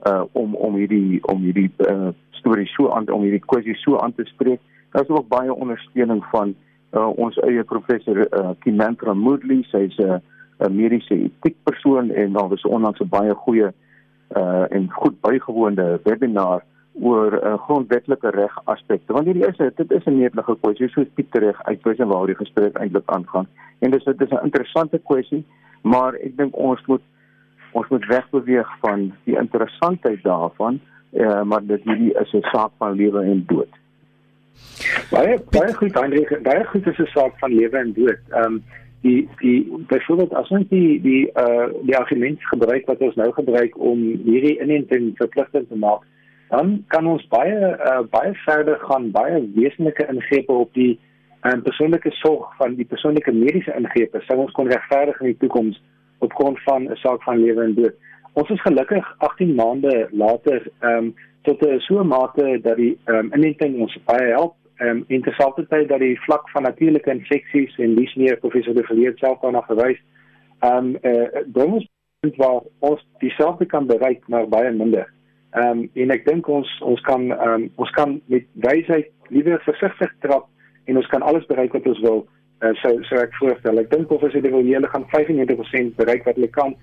uh 0.08 0.24
om 0.32 0.56
om 0.56 0.76
hierdie 0.76 1.20
om 1.28 1.42
hierdie 1.44 1.72
uh, 1.78 2.10
storie 2.30 2.68
so 2.68 2.92
aan 2.92 3.10
om 3.12 3.22
hierdie 3.22 3.46
kwessie 3.46 3.76
so 3.76 4.00
aan 4.00 4.16
te 4.16 4.26
spreek. 4.26 4.60
Daar 4.92 5.04
is 5.04 5.10
ook 5.10 5.28
baie 5.28 5.54
ondersteuning 5.54 6.24
van 6.32 6.56
uh, 6.92 7.10
ons 7.18 7.38
eie 7.38 7.64
professor 7.64 8.18
uh, 8.18 8.50
Kimantra 8.60 9.14
Moodley, 9.14 9.64
sy's 9.72 9.98
'n 9.98 10.22
uh, 10.60 10.70
mediese 10.70 11.16
etiek 11.16 11.56
persoon 11.64 12.12
en 12.12 12.34
daar 12.34 12.50
was 12.50 12.66
onlangs 12.66 13.00
'n 13.00 13.10
baie 13.10 13.34
goeie 13.34 13.72
uh 14.38 14.66
en 14.70 14.92
goed 14.92 15.22
bygewoonde 15.22 16.00
webinar 16.04 16.64
oor 17.02 17.34
uh, 17.34 17.54
grondwetlike 17.66 18.30
reg 18.30 18.58
aspekte. 18.64 19.14
Want 19.14 19.26
hierdie 19.26 19.48
is 19.48 19.58
dit 19.58 19.92
is 19.92 20.06
'n 20.06 20.18
netelige 20.20 20.58
kwessie 20.62 20.90
soos 20.90 21.08
Piet 21.14 21.36
reg 21.36 21.64
uitwys 21.64 21.98
en 21.98 22.08
waar 22.08 22.26
die 22.26 22.36
gesprek 22.36 22.76
eintlik 22.76 23.08
aangaan. 23.08 23.48
En 23.80 23.92
dis 23.92 24.04
dit 24.04 24.22
is 24.22 24.30
'n 24.30 24.44
interessante 24.44 24.98
kwessie, 24.98 25.46
maar 25.82 26.14
ek 26.14 26.38
dink 26.38 26.58
ons 26.58 26.86
moet 26.86 27.02
ons 27.72 27.88
moet 27.88 28.06
wegbeweeg 28.06 28.70
van 28.80 29.12
die 29.24 29.38
interessantheid 29.38 30.24
daarvan, 30.24 30.80
uh 31.14 31.42
maar 31.44 31.66
dit 31.66 31.84
hierdie 31.84 32.14
is 32.22 32.34
'n 32.34 32.46
saak 32.52 32.72
van 32.78 32.96
lewe 32.96 33.22
en 33.24 33.44
dood. 33.48 33.74
Baie 35.12 35.40
baie 35.52 35.74
goed, 35.74 35.94
Hendrik, 35.94 36.44
baie 36.44 36.66
goed 36.66 36.88
is 36.88 36.98
'n 36.98 37.12
saak 37.16 37.40
van 37.40 37.54
lewe 37.54 37.78
en 37.78 37.94
dood. 37.94 38.22
Ehm 38.30 38.46
um, 38.46 38.64
die 39.02 39.30
die 39.40 39.84
byvoorbeeld 39.88 40.34
as 40.34 40.50
ons 40.50 40.68
die 40.70 41.02
die 41.02 41.32
uh 41.40 41.68
die 41.88 41.98
argument 41.98 42.44
gebruik 42.52 42.88
wat 42.88 43.00
ons 43.00 43.16
nou 43.16 43.32
gebruik 43.32 43.78
om 43.80 44.02
hierdie 44.26 44.58
inenting 44.60 45.12
verpligtend 45.16 45.70
te 45.70 45.76
maak 45.76 46.04
dan 46.50 46.84
kan 46.88 47.08
ons 47.08 47.28
baie 47.32 47.60
uh 47.92 48.02
baie 48.12 48.34
verder 48.46 48.80
gaan 48.88 49.12
baie 49.16 49.40
wesenlike 49.56 50.08
ingrepe 50.12 50.52
op 50.52 50.74
die 50.74 51.00
en 51.48 51.62
uh, 51.62 51.64
persoonlike 51.64 52.12
sorg 52.20 52.52
van 52.58 52.76
die 52.76 52.86
persoonlike 52.86 53.32
mediese 53.32 53.76
ingrepe 53.80 54.20
sou 54.28 54.42
ons 54.44 54.52
kon 54.58 54.68
regverdig 54.68 55.22
in 55.22 55.32
die 55.32 55.40
toekoms 55.46 55.80
op 56.20 56.34
grond 56.34 56.64
van 56.64 56.84
'n 56.84 56.96
saak 56.96 57.24
van 57.24 57.40
lewe 57.44 57.64
en 57.64 57.74
dood. 57.76 57.96
Ons 58.34 58.50
is 58.50 58.62
gelukkig 58.62 59.16
18 59.18 59.56
maande 59.56 60.08
later 60.12 60.68
ehm 60.80 60.96
um, 60.96 61.16
tot 61.42 61.66
'n 61.66 61.80
so 61.80 62.04
mate 62.04 62.60
dat 62.62 62.76
die 62.76 62.98
ehm 63.06 63.18
um, 63.18 63.34
inenting 63.34 63.80
ons 63.80 63.98
baie 64.06 64.32
help 64.32 64.56
ehm 64.78 64.90
um, 64.90 65.04
interessante 65.08 65.68
tyd 65.68 65.88
dat 65.90 66.00
die 66.00 66.20
vlak 66.22 66.50
van 66.50 66.64
natuurlike 66.64 67.12
infeksies 67.12 67.78
en 67.78 67.96
dis 67.96 68.16
meer 68.16 68.38
professor 68.38 68.74
de 68.74 68.84
Villiers 68.84 69.20
self 69.20 69.40
daarna 69.40 69.62
verwys. 69.62 70.00
Ehm 70.60 70.78
um, 70.78 70.96
eh 71.02 71.44
uh, 71.56 71.66
ons 71.74 71.88
punt 72.20 72.36
waar 72.36 72.62
ons 72.80 73.08
dieselfde 73.18 73.66
kan 73.66 73.88
bereik 73.88 74.28
maar 74.28 74.48
baie 74.48 74.72
minder. 74.72 75.14
Ehm 75.52 75.80
um, 75.80 75.90
en 75.94 76.12
ek 76.12 76.26
dink 76.26 76.48
ons 76.48 76.80
ons 76.82 77.02
kan 77.02 77.32
ehm 77.32 77.54
um, 77.54 77.72
ons 77.76 77.90
kan 77.90 78.22
met 78.26 78.46
wysheid 78.54 79.12
liewer 79.30 79.62
versigtig 79.66 80.14
trap 80.20 80.48
en 80.86 80.98
ons 80.98 81.08
kan 81.08 81.22
alles 81.22 81.46
bereik 81.46 81.74
wat 81.74 81.88
ons 81.88 82.00
wil. 82.00 82.28
Uh, 82.60 82.74
so 82.82 82.92
so 83.08 83.16
ek 83.16 83.36
voorstel 83.40 83.80
ek 83.80 83.92
dink 83.92 84.08
professor 84.08 84.42
de 84.42 84.50
Villiers 84.52 84.90
gaan 84.92 85.06
95% 85.14 85.94
bereik 85.96 86.26
wat 86.28 86.36
hulle 86.36 86.50
kan 86.52 86.74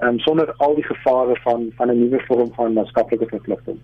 um, 0.00 0.18
sonder 0.24 0.48
al 0.64 0.74
die 0.78 0.86
gevare 0.86 1.36
van 1.44 1.68
van 1.76 1.90
'n 1.92 1.98
nuwe 1.98 2.20
vorm 2.28 2.52
van 2.54 2.72
maatskaplike 2.72 3.28
verpligting. 3.28 3.76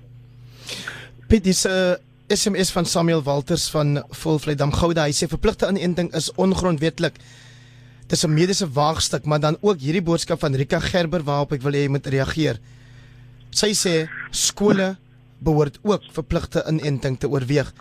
Piet 1.28 1.44
dis 1.44 1.66
'n 1.66 1.68
uh 1.68 1.92
SMS 2.32 2.70
van 2.72 2.86
Samuel 2.86 3.22
Walters 3.22 3.70
van 3.70 4.04
Volvleidam 4.08 4.72
Gouda. 4.72 5.04
Hy 5.04 5.12
sê 5.12 5.26
verpligte 5.28 5.68
inenting 5.68 6.08
is 6.16 6.30
ongrondwetlik. 6.40 7.18
Dis 8.08 8.24
'n 8.24 8.32
mediese 8.32 8.68
waagstuk, 8.72 9.24
maar 9.24 9.40
dan 9.40 9.56
ook 9.60 9.78
hierdie 9.80 10.02
boodskap 10.02 10.40
van 10.40 10.54
Rika 10.54 10.78
Gerber 10.80 11.22
waarop 11.22 11.52
ek 11.52 11.62
wil 11.62 11.72
hê 11.72 11.82
jy 11.84 11.88
moet 11.88 12.06
reageer. 12.06 12.58
Sy 13.50 13.72
sê 13.74 14.08
skole 14.30 14.96
behoort 15.38 15.78
ook 15.82 16.02
verpligte 16.12 16.64
inenting 16.68 17.18
te 17.18 17.28
oorweeg. 17.28 17.72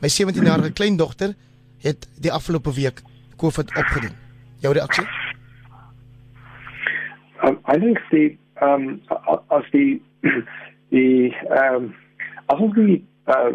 My 0.00 0.08
17-jarige 0.08 0.72
kleindogter 0.72 1.34
het 1.78 2.08
die 2.18 2.32
afgelope 2.32 2.72
week 2.72 3.02
COVID 3.42 3.68
opgedoen. 3.80 4.14
Jou 4.62 4.72
reaksie? 4.74 5.06
Um, 7.44 7.58
I 7.66 7.78
think 7.82 7.98
the 8.10 8.36
um 8.62 9.00
as 9.50 9.64
the 9.72 10.00
the 10.90 11.30
um 11.50 11.94
as 12.48 12.70
die 12.76 13.02
uh 13.34 13.52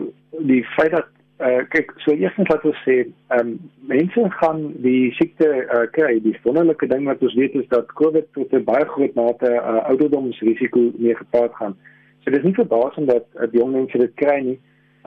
die 0.50 0.64
feit 0.76 0.92
dat 0.92 1.08
uh 1.40 1.62
kyk 1.72 1.94
so 2.04 2.12
eerstens 2.12 2.50
laat 2.52 2.66
ons 2.66 2.82
sê 2.86 2.98
um 3.38 3.54
mense 3.92 4.26
gaan 4.42 4.62
die 4.84 5.12
siekte 5.20 5.48
uh 5.76 5.86
kry 5.96 6.18
die 6.26 6.36
wonderlike 6.44 6.88
ding 6.92 7.08
wat 7.08 7.24
ons 7.24 7.38
weet 7.40 7.56
is 7.62 7.68
dat 7.74 7.94
covid 8.02 8.28
tot 8.38 8.54
'n 8.54 8.64
baie 8.68 8.86
groot 8.94 9.16
mate 9.16 9.52
uh, 9.52 9.84
ouderdomsrisiko 9.92 10.92
mee 10.98 11.16
gepaard 11.16 11.56
gaan 11.60 11.78
so 12.24 12.32
dis 12.32 12.44
nie 12.44 12.60
verbaasend 12.60 13.12
dat 13.12 13.26
uh, 13.36 13.48
die 13.52 13.60
jong 13.62 13.72
mense 13.80 14.04
dit 14.04 14.16
kry 14.24 14.40
nie 14.50 14.60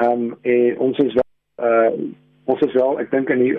um 0.09 0.37
en 0.43 0.79
ons 0.89 0.99
is 1.07 1.17
wel 1.21 1.31
uh 1.69 1.93
ons 2.51 2.63
is 2.67 2.73
wel 2.75 2.99
ek 3.03 3.11
dink 3.15 3.31
in 3.31 3.43
die 3.45 3.55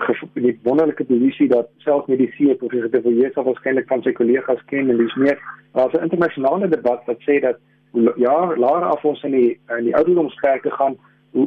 die 0.46 0.54
wonderlike 0.66 1.04
posisie 1.08 1.48
dat 1.48 1.70
selfs 1.84 2.10
medisy 2.12 2.52
professor 2.60 2.90
de 2.92 3.02
Villiers 3.04 3.38
of 3.40 3.48
waarskynlik 3.48 3.88
van 3.88 4.02
sy 4.04 4.12
kollegas 4.18 4.60
ken 4.72 4.90
en 4.92 5.00
dis 5.00 5.14
meer 5.20 5.38
daar's 5.76 5.94
'n 5.94 6.08
internasionale 6.08 6.68
debat 6.68 7.00
wat 7.06 7.24
sê 7.28 7.40
dat 7.40 7.56
ja 8.16 8.36
laer 8.56 8.84
af 8.90 9.04
ons 9.04 9.22
in 9.22 9.34
die 9.38 9.50
in 9.78 9.84
die 9.88 9.96
ouderdomskerke 9.96 10.70
gaan 10.70 10.96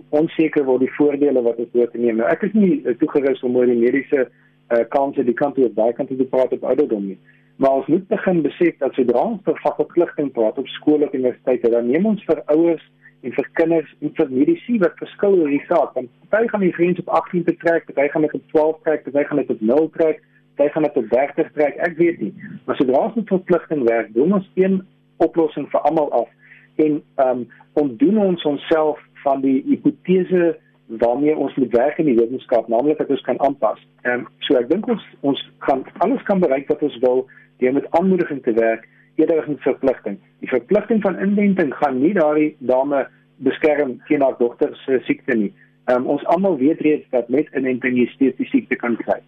onseker 0.10 0.66
word 0.66 0.82
die 0.82 0.96
voordele 0.98 1.42
wat 1.46 1.60
ons 1.62 1.74
moet 1.74 1.94
neem. 1.94 2.18
Nou 2.18 2.30
ek 2.30 2.44
is 2.48 2.54
nie 2.54 2.82
uh, 2.82 2.96
toegerus 3.02 3.44
om 3.44 3.56
oor 3.56 3.70
die 3.70 3.78
mediese 3.78 4.26
uh, 4.26 4.84
kanse 4.90 5.24
die 5.24 5.38
kant 5.38 5.58
op 5.58 5.76
daai 5.76 5.94
kant 5.94 6.10
te 6.10 6.30
praat 6.30 6.54
op 6.54 6.64
ouderdom 6.64 7.06
nie. 7.08 7.18
Maar 7.62 7.72
ons 7.72 7.88
moet 7.88 8.08
begin 8.08 8.42
besef 8.42 8.78
dat 8.82 8.94
sodra 8.94 9.22
ons 9.22 9.46
oor 9.46 9.60
verpligting 9.62 10.32
praat 10.34 10.58
op 10.58 10.68
skole 10.68 11.06
en 11.06 11.14
universiteite, 11.14 11.70
dan 11.70 11.88
neem 11.88 12.06
ons 12.06 12.24
vir 12.26 12.42
ouers 12.46 12.84
en 13.22 13.34
vir 13.34 13.50
kinders 13.60 13.92
en 14.02 14.14
vir 14.18 14.32
mediese 14.32 14.78
wat 14.84 14.98
verskil 15.02 15.38
oor 15.40 15.52
die 15.52 15.64
saak. 15.70 15.94
Want 15.98 16.10
party 16.30 16.48
gaan 16.52 16.66
die 16.66 16.74
grens 16.74 17.00
op 17.00 17.10
18 17.20 17.44
betrek, 17.44 17.86
party 17.90 18.08
gaan 18.14 18.28
dit 18.28 18.34
op 18.34 18.48
12 18.54 18.82
trek, 18.84 19.04
party 19.04 19.24
gaan 19.28 19.42
dit 19.44 19.54
op 19.56 19.62
0 19.62 19.90
trek, 19.98 20.22
party 20.56 20.72
gaan 20.74 20.88
dit 20.88 20.98
op 20.98 21.10
30 21.10 21.52
trek. 21.58 21.80
Ek 21.88 21.98
weet 21.98 22.22
nie. 22.22 22.34
Maar 22.66 22.76
sodra 22.76 23.06
ons 23.08 23.16
met 23.16 23.34
verpligting 23.34 23.88
werk, 23.90 24.14
doen 24.14 24.34
ons 24.40 24.52
een 24.56 24.82
oplossing 25.24 25.70
vir 25.72 25.88
almal 25.90 26.12
af 26.12 26.30
en 26.76 27.02
ehm 27.16 27.30
um, 27.30 27.48
ontdoen 27.74 28.18
ons 28.18 28.44
onsself 28.44 29.00
van 29.24 29.42
die 29.42 29.64
hipotese 29.68 30.58
waarmee 30.88 31.36
ons 31.36 31.56
moet 31.56 31.72
werk 31.76 31.98
in 31.98 32.06
die 32.06 32.16
wetenskap, 32.16 32.68
naamlik 32.68 32.98
dat 32.98 33.10
ons 33.10 33.22
kan 33.22 33.40
aanpas. 33.40 33.80
Ehm 34.02 34.26
um, 34.26 34.28
so 34.48 34.60
ek 34.60 34.70
dink 34.70 34.88
ons 34.92 35.04
ons 35.22 35.42
kan 35.68 35.84
alles 36.06 36.24
kan 36.30 36.40
bereik 36.40 36.68
wat 36.72 36.84
ons 36.84 36.98
wil 37.04 37.26
deur 37.64 37.74
met 37.74 37.90
aanmoediging 38.00 38.44
te 38.44 38.54
werk 38.60 38.88
eerder 39.16 39.42
as 39.42 39.48
'n 39.50 39.58
verpligting. 39.60 40.18
Die 40.40 40.50
verpligting 40.50 41.02
van 41.02 41.20
indenting 41.20 41.74
gaan 41.74 42.02
nie 42.02 42.14
daardie 42.14 42.56
dame 42.60 43.08
beskerm 43.38 44.02
teen 44.08 44.22
haar 44.22 44.36
dogter 44.40 44.76
se 44.86 45.02
siekte 45.06 45.36
nie. 45.36 45.54
Um, 45.86 46.06
ons 46.06 46.26
almal 46.26 46.58
weet 46.58 46.80
reeds 46.82 47.06
dat 47.10 47.30
met 47.30 47.48
inenting 47.54 47.98
jy 47.98 48.08
steeds 48.08 48.38
die 48.38 48.48
siekte 48.50 48.76
kan 48.76 48.98
kry. 48.98 49.22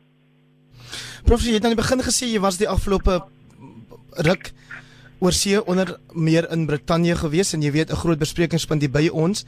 Professor, 1.26 1.52
jy 1.52 1.60
het 1.60 1.66
aan 1.66 1.76
die 1.76 1.84
begin 1.84 2.02
gesê 2.02 2.26
jy 2.26 2.40
was 2.40 2.58
die 2.58 2.70
afgelope 2.70 3.22
ruk 4.26 4.52
oor 5.20 5.34
see 5.34 5.60
onder 5.66 5.98
meer 6.14 6.52
in 6.52 6.66
Brittanje 6.66 7.16
gewees 7.16 7.54
en 7.54 7.62
jy 7.62 7.72
weet 7.72 7.92
'n 7.92 8.02
groot 8.04 8.20
besprekingspunt 8.20 8.82
hier 8.82 8.92
by 8.92 9.10
ons 9.12 9.46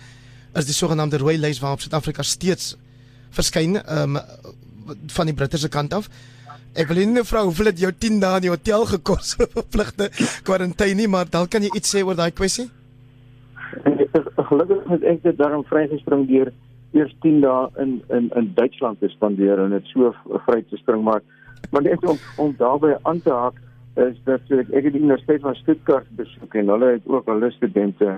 is 0.55 0.65
die 0.65 0.73
sogenaamde 0.73 1.17
rooi 1.17 1.37
lys 1.37 1.59
waarop 1.59 1.81
Suid-Afrika 1.81 2.23
steeds 2.23 2.77
verskyn 3.29 3.77
um, 3.77 4.17
van 5.07 5.25
die 5.25 5.33
Britse 5.33 5.69
kant 5.69 5.93
af. 5.93 6.09
Ek 6.77 6.91
wil 6.91 7.01
net 7.09 7.25
vra 7.25 7.41
hoeveel 7.47 7.71
het 7.71 7.79
jou 7.81 7.91
10 7.91 8.19
dae 8.21 8.37
in 8.37 8.45
die 8.45 8.51
hotel 8.53 8.85
gekos 8.85 9.35
verpligte 9.39 10.09
kwarantyne, 10.45 11.07
maar 11.09 11.29
dalk 11.29 11.49
kan 11.55 11.65
jy 11.65 11.71
iets 11.75 11.95
sê 11.95 12.03
oor 12.05 12.17
daai 12.19 12.31
kwessie? 12.31 12.69
Gelukkig 14.49 14.85
het 14.89 15.05
ek 15.13 15.23
dit 15.23 15.37
daarom 15.37 15.65
vrygespring 15.69 16.27
deur 16.29 16.51
eers 16.93 17.15
10 17.25 17.41
dae 17.41 17.67
in 17.81 17.99
in 18.09 18.29
in 18.37 18.51
Duitsland 18.57 18.99
te 18.99 19.09
spandeer 19.09 19.59
en 19.61 19.73
dit 19.77 19.89
so 19.93 20.13
vry 20.45 20.61
te 20.69 20.77
spring 20.77 21.03
maar 21.05 21.21
maar 21.71 21.85
net 21.85 22.05
om 22.05 22.17
om 22.37 22.55
daarbey 22.57 22.97
aan 23.01 23.21
te 23.21 23.33
haak 23.33 23.57
is 23.95 24.17
dat 24.25 24.41
ek 24.49 24.69
ek 24.69 24.83
het 24.87 24.93
die 24.93 25.01
universiteit 25.01 25.41
van 25.41 25.55
Stuttgart 25.55 26.09
besoek 26.17 26.55
en 26.55 26.73
hulle 26.73 26.93
het 26.97 27.05
ook 27.05 27.29
al 27.29 27.45
studente 27.57 28.17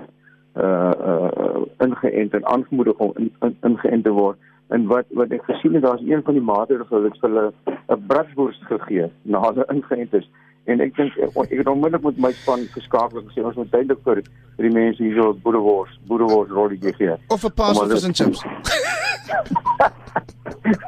uh 0.56 0.92
uh 1.10 1.60
ingeënt 1.84 2.34
en 2.34 2.46
aangemoedig 2.46 2.96
om 2.96 3.12
in, 3.16 3.30
in, 3.40 3.56
ingeënt 3.60 4.04
te 4.04 4.12
word 4.16 4.38
en 4.72 4.86
wat 4.90 5.06
wat 5.18 5.32
ek 5.36 5.44
gesien 5.48 5.74
het 5.76 5.84
daar's 5.84 6.04
een 6.06 6.22
van 6.26 6.38
die 6.38 6.46
maatreëls 6.52 6.88
wat 6.88 7.18
vir 7.20 7.28
hulle 7.28 7.52
'n 7.96 8.06
bratwors 8.06 8.60
gegee 8.70 9.10
na 9.22 9.40
hulle 9.46 9.66
ingeënt 9.74 10.14
is 10.20 10.28
en 10.64 10.80
ek 10.80 10.94
dink 10.96 11.16
ek 11.18 11.50
het 11.50 11.68
onmiddellik 11.68 12.04
met 12.04 12.18
my 12.26 12.32
span 12.32 12.66
geskakel 12.74 13.18
en 13.20 13.28
gesê 13.30 13.44
ons 13.44 13.56
moet 13.60 13.72
duidelik 13.72 14.02
vir 14.06 14.22
vir 14.56 14.68
die 14.68 14.74
mense 14.76 15.02
hier 15.02 15.16
so 15.18 15.34
boerewors 15.44 15.98
boerewors 16.06 16.50
rolletjie 16.50 16.94
gee. 16.98 17.16
Of 17.28 17.44
'n 17.44 17.54
paar 17.54 17.74
fish 17.74 18.04
and 18.04 18.16
chips. 18.16 18.44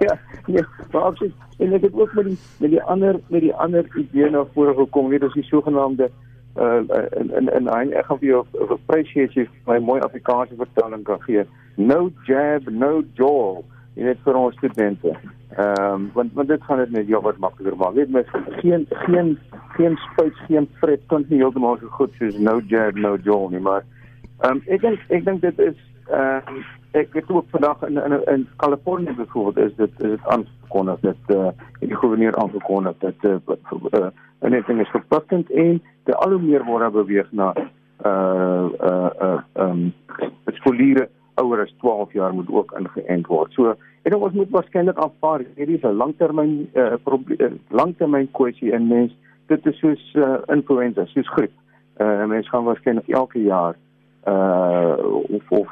Ja 0.01 0.19
ja 0.47 0.63
maar 0.93 1.07
ook 1.07 1.19
en 1.59 1.73
ek 1.73 1.83
het 1.83 1.95
ook 1.95 2.13
met 2.15 2.25
die 2.25 2.39
met 2.59 2.71
die 2.71 2.83
ander 2.83 3.21
met 3.29 3.41
die 3.41 3.55
ander 3.55 3.85
idee 3.97 4.31
na 4.31 4.45
vore 4.55 4.75
gekom. 4.75 5.09
Weet 5.09 5.23
ons 5.23 5.35
die 5.35 5.43
sogenaamde 5.43 6.11
uh 6.57 6.83
in 7.21 7.31
in 7.35 7.49
in 7.49 7.93
ek 7.93 8.07
gaan 8.07 8.19
vir 8.19 8.29
jou 8.29 8.45
'n 8.55 8.79
prys 8.87 9.11
gee 9.13 9.27
as 9.27 9.35
jy 9.35 9.49
my 9.67 9.79
mooi 9.79 10.01
Afrikaanse 10.01 10.55
vertaling 10.57 11.05
kan 11.05 11.23
gee. 11.23 11.45
No 11.77 12.11
jab 12.27 12.69
no 12.71 13.03
jaw 13.15 13.63
en 13.95 14.05
dit 14.11 14.23
vir 14.27 14.39
ons 14.39 14.55
studente. 14.57 15.17
Ehm 15.57 15.95
um, 15.95 16.11
want 16.15 16.33
want 16.35 16.49
dit 16.49 16.63
gaan 16.63 16.79
dit 16.83 16.91
net 16.91 17.09
jou 17.09 17.23
wat 17.23 17.39
makliker 17.39 17.77
maak. 17.77 17.95
Net 17.95 18.11
met 18.11 18.31
geen 18.61 18.87
geen 19.07 19.39
geen 19.77 19.97
spuit, 19.97 20.37
geen 20.49 20.69
fret 20.81 21.03
kan 21.07 21.25
nie 21.29 21.39
heeltemal 21.39 21.79
so 21.81 21.87
goed 21.99 22.15
soos 22.19 22.39
no 22.39 22.61
jab, 22.67 22.95
no 22.95 23.17
jaw 23.23 23.49
nie, 23.51 23.61
maar 23.61 23.85
ehm 24.39 24.57
um, 24.57 24.63
ek 24.67 24.81
dink 24.81 25.05
ek 25.09 25.25
dink 25.25 25.41
dit 25.47 25.59
is 25.59 25.79
ehm 26.11 26.57
um, 26.57 26.65
ek 26.95 27.15
het 27.15 27.31
ook 27.31 27.47
vandag 27.51 27.83
in 27.83 27.97
in 28.03 28.21
in 28.35 28.49
Kalifornië 28.57 29.15
byvoorbeeld 29.17 29.71
is 29.71 29.77
dit 29.77 30.03
is 30.03 30.11
dit 30.11 30.27
aangekondig 30.27 31.01
dat 31.01 31.17
eh 31.27 31.37
uh, 31.37 31.49
die 31.79 31.97
gouverneur 31.97 32.37
aangekondig 32.37 32.95
dat 32.99 33.15
eh 33.21 33.31
uh, 33.47 33.57
uh, 33.91 34.07
en 34.39 34.51
dit 34.51 34.69
is 34.69 34.89
verpligtend 34.89 35.51
en 35.51 35.83
dat 36.05 36.17
al 36.17 36.31
hoe 36.31 36.43
meer 36.43 36.65
word 36.65 36.93
beweeg 36.93 37.33
na 37.33 37.53
eh 37.55 37.63
uh, 38.07 38.65
eh 38.81 38.91
uh, 38.91 39.11
eh 39.19 39.29
uh, 39.29 39.41
ehm 39.53 39.71
um, 39.71 39.93
skoliere 40.47 41.09
ouer 41.41 41.61
as 41.61 41.75
12 41.81 42.13
jaar 42.13 42.35
moet 42.35 42.49
ook 42.49 42.75
ingeënt 42.79 43.27
word. 43.27 43.53
So 43.53 43.75
en 44.03 44.17
ons 44.17 44.33
moet 44.33 44.51
waarskynlik 44.51 44.99
aanvaar 44.99 45.45
hierdie 45.57 45.77
is 45.77 45.85
'n 45.85 45.97
langtermyn 46.03 46.69
eh 46.73 46.83
uh, 46.83 46.99
probleem 47.03 47.41
uh, 47.41 47.53
langtermyn 47.69 48.29
kwessie 48.31 48.73
in 48.73 48.89
mens 48.89 49.13
dit 49.47 49.67
is 49.67 49.79
soos 49.79 50.15
uh, 50.15 50.37
influenza, 50.47 51.07
soos 51.07 51.29
griep. 51.29 51.53
Eh 51.97 52.07
uh, 52.07 52.27
mense 52.27 52.49
gaan 52.49 52.65
waarskynlik 52.65 53.09
elke 53.09 53.43
jaar 53.43 53.77
uh 54.27 54.97
of 55.29 55.51
of, 55.51 55.69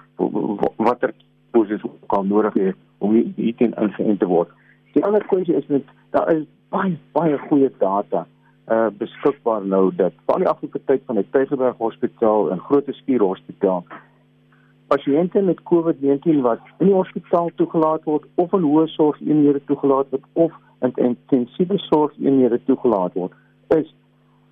watter 0.76 1.14
dosis 1.50 1.80
kan 2.06 2.26
nodig 2.28 2.54
hê 2.54 2.72
om 2.98 3.14
hier 3.36 3.54
teen 3.56 3.74
ingeënt 3.74 4.18
te 4.18 4.26
word. 4.26 4.48
Die 4.92 5.04
ander 5.04 5.24
kwessie 5.24 5.56
is 5.56 5.68
net 5.68 5.84
daar 6.10 6.32
is 6.32 6.44
baie 6.68 6.98
baie 7.12 7.38
goeie 7.48 7.70
data 7.78 8.26
uh 8.68 8.88
beskikbaar 8.98 9.64
nou 9.66 9.90
dat 9.96 10.12
van 10.26 10.44
die 10.44 10.48
afgelope 10.48 10.80
tyd 10.84 11.02
van 11.06 11.16
die 11.16 11.30
Tygerberg 11.30 11.76
Hospitaal 11.78 12.50
en 12.50 12.60
Groote 12.60 12.92
Skuur 12.92 13.20
Hospitaal 13.20 13.84
pasiënte 14.92 15.40
met 15.40 15.60
COVID-19 15.70 16.42
wat 16.44 16.60
in 16.78 16.90
die 16.90 16.96
hospitaal 16.96 17.50
toegelaat 17.56 18.04
word 18.08 18.26
of 18.42 18.52
in 18.56 18.66
hoë 18.66 18.88
sorgeenhede 18.92 19.62
toegelaat 19.70 20.10
word 20.12 20.26
of 20.46 20.52
in 20.84 20.92
intensiewe 21.08 21.78
sorgeenhede 21.88 22.60
toegelaat 22.68 23.16
word 23.16 23.32
is 23.78 23.88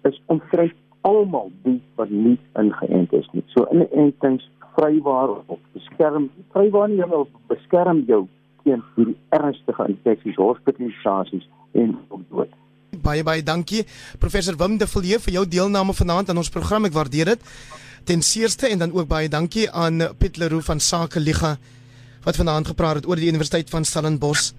is 0.08 0.16
omtrent 0.32 0.76
almal 1.08 1.50
die 1.64 1.78
wat 2.00 2.10
nie 2.12 2.38
ingeënt 2.60 3.12
is 3.16 3.28
nie. 3.32 3.44
So 3.52 3.66
inentings 3.72 4.46
vrywaar 4.76 5.34
of 5.46 5.58
beskerm 5.76 6.30
vrywaar 6.54 6.88
nie 6.92 7.04
of 7.04 7.28
beskerm 7.52 8.04
jou 8.08 8.26
teen 8.64 8.82
hierdie 8.96 9.16
ernstige 9.36 9.86
infeksies, 9.88 10.40
hospitalisasies 10.40 11.46
en 11.72 11.96
dood. 12.30 12.52
Baie 13.00 13.24
baie 13.24 13.44
dankie 13.44 13.84
professor 14.20 14.56
Wim 14.60 14.78
de 14.80 14.88
Villiers 14.90 15.24
vir 15.24 15.38
jou 15.40 15.46
deelname 15.48 15.96
vanaand 15.96 16.32
aan 16.32 16.42
ons 16.42 16.52
program. 16.52 16.88
Ek 16.88 16.96
waardeer 16.96 17.34
dit. 17.34 17.46
Ten 18.04 18.22
seerste 18.22 18.68
en 18.68 18.78
dan 18.78 18.92
ook 18.92 19.08
baie 19.08 19.28
dankie 19.28 19.70
aan 19.70 20.02
Piet 20.18 20.36
Leroux 20.36 20.64
van 20.64 20.80
Sake 20.80 21.20
Liga 21.20 21.56
wat 22.22 22.36
vanaand 22.36 22.66
gepraat 22.66 22.94
het 22.94 23.06
oor 23.08 23.16
die 23.16 23.28
Universiteit 23.28 23.70
van 23.70 23.84
Stellenbosch 23.84 24.52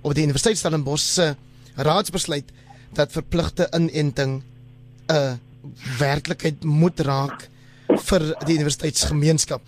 of 0.00 0.12
die 0.12 0.22
Universiteit 0.22 0.58
Stellenbosch 0.58 1.02
se 1.02 1.34
raadsbesluit 1.76 2.52
dat 2.94 3.12
verpligte 3.12 3.68
inenting 3.74 4.42
'n 5.08 5.40
werklikheid 5.98 6.64
moet 6.64 7.00
raak 7.00 7.48
vir 7.88 8.20
die 8.46 8.54
universiteitsgemeenskap. 8.54 9.62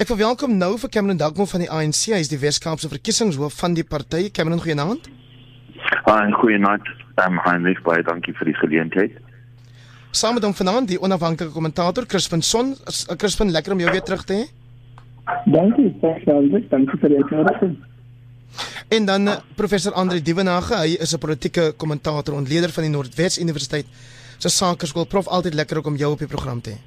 Ek 0.00 0.06
verwelkom 0.06 0.56
nou 0.56 0.78
vir 0.78 0.88
Cameron 0.88 1.16
Dagmo 1.16 1.44
van 1.44 1.60
die 1.60 1.70
ANC, 1.70 2.12
hy 2.14 2.20
is 2.24 2.28
die 2.32 2.40
Weskaapse 2.40 2.88
verkiesingshoof 2.88 3.58
van 3.60 3.74
die 3.74 3.84
party. 3.84 4.30
Cameron, 4.30 4.60
goeienaand. 4.60 5.08
Hi, 6.06 6.30
goeienaand. 6.32 6.88
I'm 7.20 7.38
Heinrich, 7.44 7.82
baie 7.82 8.02
dankie 8.02 8.34
vir 8.38 8.46
die 8.46 8.54
geleentheid. 8.54 9.18
Saam 10.10 10.34
met 10.34 10.42
hom 10.42 10.54
vanaand 10.54 10.88
die 10.90 10.98
onafhanklike 10.98 11.52
kommentator 11.54 12.06
Crispin 12.06 12.42
Son. 12.42 12.72
Crispin, 13.16 13.52
lekker 13.54 13.72
om 13.72 13.78
jou 13.78 13.90
weer 13.90 14.02
terug 14.02 14.24
te 14.26 14.40
hê. 14.40 14.46
Dankie. 15.46 15.92
Dankie 16.00 16.98
vir 16.98 17.12
die 17.12 17.20
uitnodiging. 17.22 17.76
En 18.90 19.04
dan 19.06 19.28
uh, 19.28 19.36
professor 19.54 19.94
Andre 19.94 20.18
Dievenage, 20.18 20.74
hy 20.74 20.96
is 20.98 21.14
'n 21.14 21.22
politieke 21.22 21.72
kommentator 21.76 22.34
en 22.34 22.46
leier 22.48 22.72
van 22.74 22.82
die 22.82 22.90
Noordwes 22.90 23.38
Universiteit 23.38 23.86
se 24.38 24.48
sakeskool. 24.48 25.06
Prof, 25.06 25.28
altyd 25.28 25.54
lekker 25.54 25.86
om 25.86 25.96
jou 25.96 26.12
op 26.12 26.18
die 26.18 26.26
program 26.26 26.60
te 26.60 26.70
hê. 26.70 26.78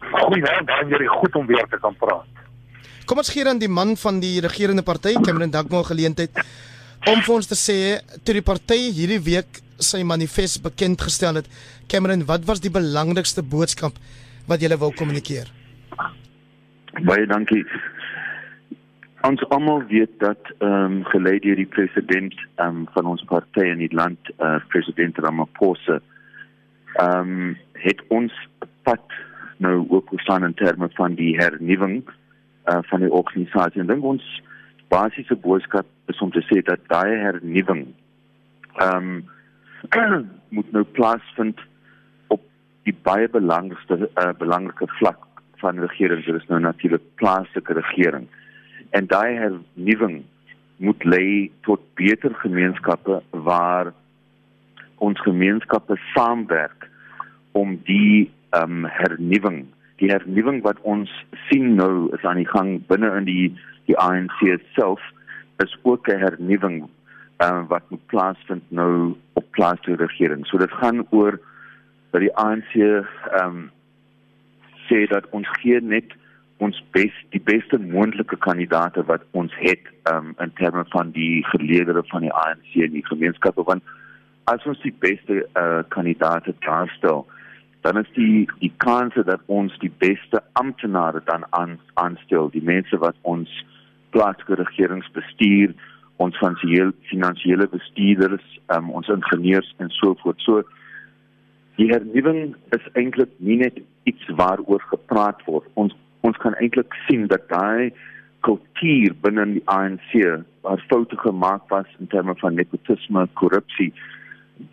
Goeienaand, 0.00 0.66
baie 0.66 1.08
goed 1.08 1.34
om 1.34 1.46
weer 1.46 1.66
te 1.68 1.78
kan 1.80 1.94
praat. 1.96 2.24
Kom 3.04 3.18
ons 3.18 3.28
gee 3.28 3.44
dan 3.44 3.58
die 3.58 3.68
man 3.68 3.96
van 3.96 4.20
die 4.20 4.40
regerende 4.40 4.82
party, 4.82 5.12
Cameron 5.20 5.50
Dagmo, 5.50 5.82
geleentheid 5.82 6.30
om 7.06 7.20
vir 7.20 7.34
ons 7.34 7.46
te 7.46 7.56
sê 7.58 8.00
toe 8.24 8.32
die 8.32 8.42
party 8.42 8.78
hierdie 8.96 9.20
week 9.20 9.60
sy 9.78 10.02
manifest 10.02 10.62
bekend 10.62 11.02
gestel 11.02 11.40
het. 11.40 11.48
Cameron, 11.88 12.24
wat 12.26 12.44
was 12.44 12.60
die 12.60 12.70
belangrikste 12.70 13.42
boodskap 13.42 13.98
wat 14.46 14.62
jy 14.62 14.76
wou 14.76 14.92
kommunikeer? 14.94 15.50
Baie 17.02 17.26
dankie. 17.26 17.64
Ons 19.24 19.40
almal 19.48 19.86
weet 19.88 20.12
dat 20.20 20.50
ehm 20.58 20.98
um, 21.00 21.04
gelei 21.08 21.38
deur 21.40 21.56
die 21.56 21.70
president 21.76 22.34
ehm 22.56 22.82
um, 22.82 22.88
van 22.92 23.06
ons 23.06 23.24
party 23.24 23.64
in 23.72 23.80
die 23.80 23.92
land, 23.92 24.18
eh 24.36 24.46
uh, 24.46 24.60
president 24.68 25.18
Ramaphosa, 25.18 26.00
ehm 26.94 27.30
um, 27.30 27.56
het 27.72 28.02
ons 28.08 28.32
pad 28.82 29.16
nou 29.56 29.86
ook 29.88 30.08
gestaan 30.08 30.44
in 30.44 30.54
terme 30.54 30.88
van 30.92 31.14
die 31.14 31.36
hernuwing 31.36 32.02
uh, 32.66 32.78
van 32.82 33.00
die 33.00 33.12
organisasie. 33.12 33.80
En 33.80 33.86
dink 33.86 34.04
ons 34.04 34.42
basiese 34.88 35.36
boodskap 35.36 35.86
is 36.06 36.20
om 36.20 36.30
te 36.30 36.44
sê 36.50 36.60
dat 36.62 36.84
daai 36.92 37.16
hernuwing 37.16 37.86
ehm 38.74 38.96
um, 38.96 39.24
moet 40.56 40.72
nou 40.72 40.84
plaasvind 40.84 41.60
op 42.28 42.42
die 42.82 42.96
baie 43.02 43.28
belangrikste 43.28 44.10
uh, 44.14 44.30
belangrike 44.38 44.88
vlak 44.98 45.26
van 45.62 45.78
regering. 45.78 46.24
Dit 46.24 46.42
is 46.42 46.48
nou 46.48 46.60
natuurlik 46.60 47.02
plaaslike 47.14 47.72
regering. 47.72 48.28
En 48.90 49.06
daai 49.06 49.34
hernuwing 49.36 50.22
moet 50.76 51.04
lei 51.04 51.52
tot 51.62 51.80
beter 51.94 52.34
gemeenskappe 52.34 53.22
waar 53.30 53.92
ons 54.96 55.20
gemeenskappe 55.20 55.96
saamwerk 56.14 56.88
om 57.52 57.78
die 57.84 58.30
ehm 58.50 58.84
um, 58.84 58.84
hernuwing, 58.86 59.64
die 59.98 60.10
hernuwing 60.10 60.60
wat 60.62 60.80
ons 60.82 61.10
sien 61.48 61.74
nou 61.74 62.10
is 62.14 62.22
aan 62.22 62.38
die 62.42 62.50
gang 62.50 62.76
binne 62.86 63.10
in 63.18 63.26
die 63.26 63.46
die 63.88 63.96
ANC 63.98 64.40
self 64.74 65.02
is 65.64 65.74
ook 65.82 66.08
'n 66.08 66.22
hernuwing 66.22 66.76
ehm 67.36 67.62
uh, 67.62 67.68
wat 67.68 67.90
moet 67.90 68.06
plaasvind 68.06 68.62
nou 68.68 69.16
op 69.32 69.43
plaaslike 69.56 69.96
regering. 70.02 70.46
So 70.46 70.58
dit 70.58 70.72
gaan 70.80 71.06
oor 71.10 71.40
dat 72.12 72.22
die 72.26 72.34
ANC 72.36 72.74
ehm 72.74 73.46
um, 73.46 73.64
sê 74.84 75.06
dat 75.08 75.24
ons 75.32 75.48
gee 75.62 75.80
net 75.80 76.12
ons 76.62 76.78
bes 76.94 77.14
die 77.34 77.42
beste 77.42 77.78
moontlike 77.80 78.36
kandidaate 78.46 79.04
wat 79.08 79.24
ons 79.32 79.52
het 79.58 79.88
um, 80.10 80.34
in 80.44 80.52
terme 80.60 80.84
van 80.92 81.10
die 81.16 81.44
geleedere 81.50 82.04
van 82.10 82.26
die 82.26 82.32
ANC 82.44 82.76
en 82.86 82.92
die 82.96 83.06
gemeenskappe 83.06 83.64
want 83.66 83.94
as 84.52 84.66
ons 84.68 84.80
die 84.84 84.94
beste 85.04 85.40
uh, 85.40 85.82
kandidaate 85.96 86.54
daarstel 86.66 87.24
dan 87.86 87.98
is 88.00 88.10
die 88.16 88.44
die 88.60 88.72
kanse 88.84 89.24
dat 89.24 89.42
ons 89.46 89.74
die 89.82 89.92
beste 90.04 90.42
amptenare 90.60 91.22
dan 91.24 91.48
aan 91.58 91.78
aanstel 92.00 92.50
die 92.52 92.64
mense 92.64 93.00
wat 93.02 93.18
ons 93.22 93.50
plaaslike 94.16 94.60
regerings 94.62 95.10
bestuur 95.16 95.74
ons 96.22 96.38
finansiële 96.38 96.92
finansiële 97.10 97.68
bestuurders 97.72 98.46
um, 98.76 98.90
ons 98.90 99.08
ingenieurs 99.08 99.74
en 99.82 99.90
so 99.98 100.14
voort 100.22 100.40
so 100.46 100.62
die 101.78 101.90
hernuwing 101.90 102.54
is 102.76 102.90
eintlik 102.94 103.30
nie 103.38 103.58
net 103.64 103.80
iets 104.10 104.34
waaroor 104.40 104.82
gepraat 104.92 105.42
word 105.46 105.66
ons 105.74 105.94
ons 106.24 106.36
kan 106.40 106.54
eintlik 106.62 106.94
sien 107.06 107.26
dat 107.28 107.48
daai 107.50 107.92
kultuur 108.44 109.16
binne 109.24 109.46
die 109.56 109.64
ANC 109.72 110.12
waar 110.64 110.84
foute 110.88 111.16
gemaak 111.16 111.68
was 111.72 111.88
in 111.98 112.08
terme 112.12 112.34
van 112.40 112.54
nepotisme, 112.54 113.26
korrupsie, 113.40 113.92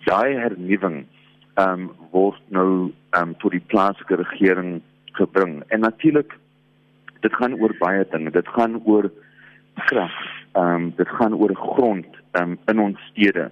daai 0.07 0.37
hernuwing 0.43 1.03
ehm 1.59 1.81
um, 1.81 1.89
word 2.11 2.43
nou 2.57 2.69
ehm 3.15 3.31
um, 3.31 3.33
tot 3.43 3.55
die 3.55 3.65
plaaslike 3.73 4.19
regering 4.21 4.79
gebring. 5.19 5.59
En 5.67 5.83
natuurlik 5.83 6.37
dit 7.23 7.33
gaan 7.39 7.57
oor 7.59 7.73
baie 7.79 8.05
dinge. 8.11 8.31
Dit 8.31 8.47
gaan 8.55 8.79
oor 8.83 9.09
krag. 9.89 10.15
Ehm 10.51 10.75
um, 10.75 10.93
dit 10.95 11.07
gaan 11.07 11.33
oor 11.33 11.55
grond 11.55 12.05
ehm 12.31 12.51
um, 12.51 12.57
in 12.65 12.79
ons 12.79 12.99
stede. 13.11 13.51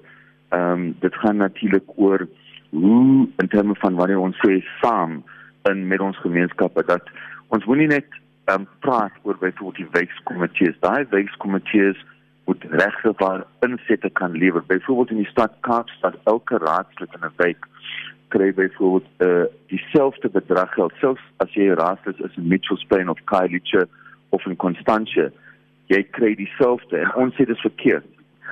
Ehm 0.49 0.71
um, 0.71 0.95
dit 0.99 1.15
gaan 1.15 1.37
natuurlik 1.37 1.87
oor 1.95 2.27
hoe 2.69 3.27
in 3.37 3.47
terme 3.47 3.75
van 3.75 3.95
wanneer 3.95 4.19
ons 4.19 4.37
sê 4.45 4.59
saam 4.81 5.23
in 5.69 5.87
met 5.87 5.99
ons 5.99 6.17
gemeenskappe 6.17 6.83
dat 6.85 7.09
ons 7.47 7.65
moenie 7.65 7.87
net 7.87 8.05
um, 8.45 8.67
praat 8.79 9.11
oor 9.21 9.37
byvoorbeeld 9.37 9.75
die 9.75 9.87
wijkkomitees. 9.91 10.79
Daai 10.79 11.05
wijkkomitees 11.09 12.05
moet 12.45 12.63
regverbaar 12.69 13.45
insette 13.59 14.09
kan 14.09 14.31
lewer. 14.31 14.63
Byvoorbeeld 14.67 15.11
in 15.11 15.23
die 15.23 15.31
stad 15.31 15.53
Kaapstad, 15.59 16.15
elke 16.23 16.57
raadslid 16.57 17.13
in 17.13 17.25
'n 17.25 17.33
wijk 17.35 17.67
kry 18.27 18.53
byvoorbeeld 18.53 19.07
uh, 19.17 19.43
dieselfde 19.67 20.29
bedrag 20.29 20.73
geld, 20.73 20.93
selfs 20.99 21.21
as 21.37 21.53
jy 21.53 21.69
raadslid 21.73 22.19
is 22.19 22.35
in 22.37 22.47
Mitchells 22.47 22.85
Plain 22.87 23.09
of 23.09 23.21
Khayelitsha 23.25 23.85
of 24.29 24.45
in 24.45 24.55
Constantia. 24.55 25.31
Jy 25.89 26.03
kry 26.15 26.35
dieselfde 26.37 27.01
en 27.01 27.13
ons 27.25 27.35
sê 27.35 27.45
dit 27.45 27.55
is 27.55 27.65
verkeerd. 27.65 28.07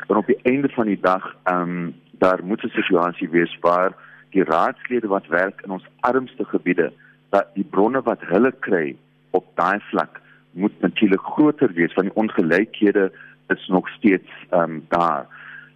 Want 0.08 0.22
op 0.24 0.30
die 0.30 0.42
einde 0.50 0.70
van 0.74 0.90
die 0.90 1.00
dag, 1.02 1.26
ehm 1.46 1.62
um, 1.62 1.96
daar 2.18 2.42
moet 2.44 2.64
'n 2.64 2.74
situasie 2.74 3.30
wees 3.30 3.58
waar 3.62 3.94
die 4.30 4.44
raadslede 4.44 5.08
wat 5.08 5.28
werk 5.28 5.62
in 5.62 5.72
ons 5.72 5.86
armste 6.00 6.46
gebiede 6.46 6.92
dat 7.30 7.50
die 7.54 7.68
bronne 7.70 8.02
wat 8.02 8.22
hulle 8.32 8.52
kry 8.60 8.96
op 9.32 9.46
daai 9.56 9.80
vlak 9.90 10.22
moet 10.52 10.82
natuurlik 10.82 11.22
groter 11.22 11.74
wees 11.74 11.94
want 11.94 12.10
die 12.10 12.18
ongelykhede 12.22 13.12
is 13.54 13.68
nog 13.68 13.90
steeds 13.90 14.32
ehm 14.50 14.62
um, 14.64 14.86
daar. 14.90 15.28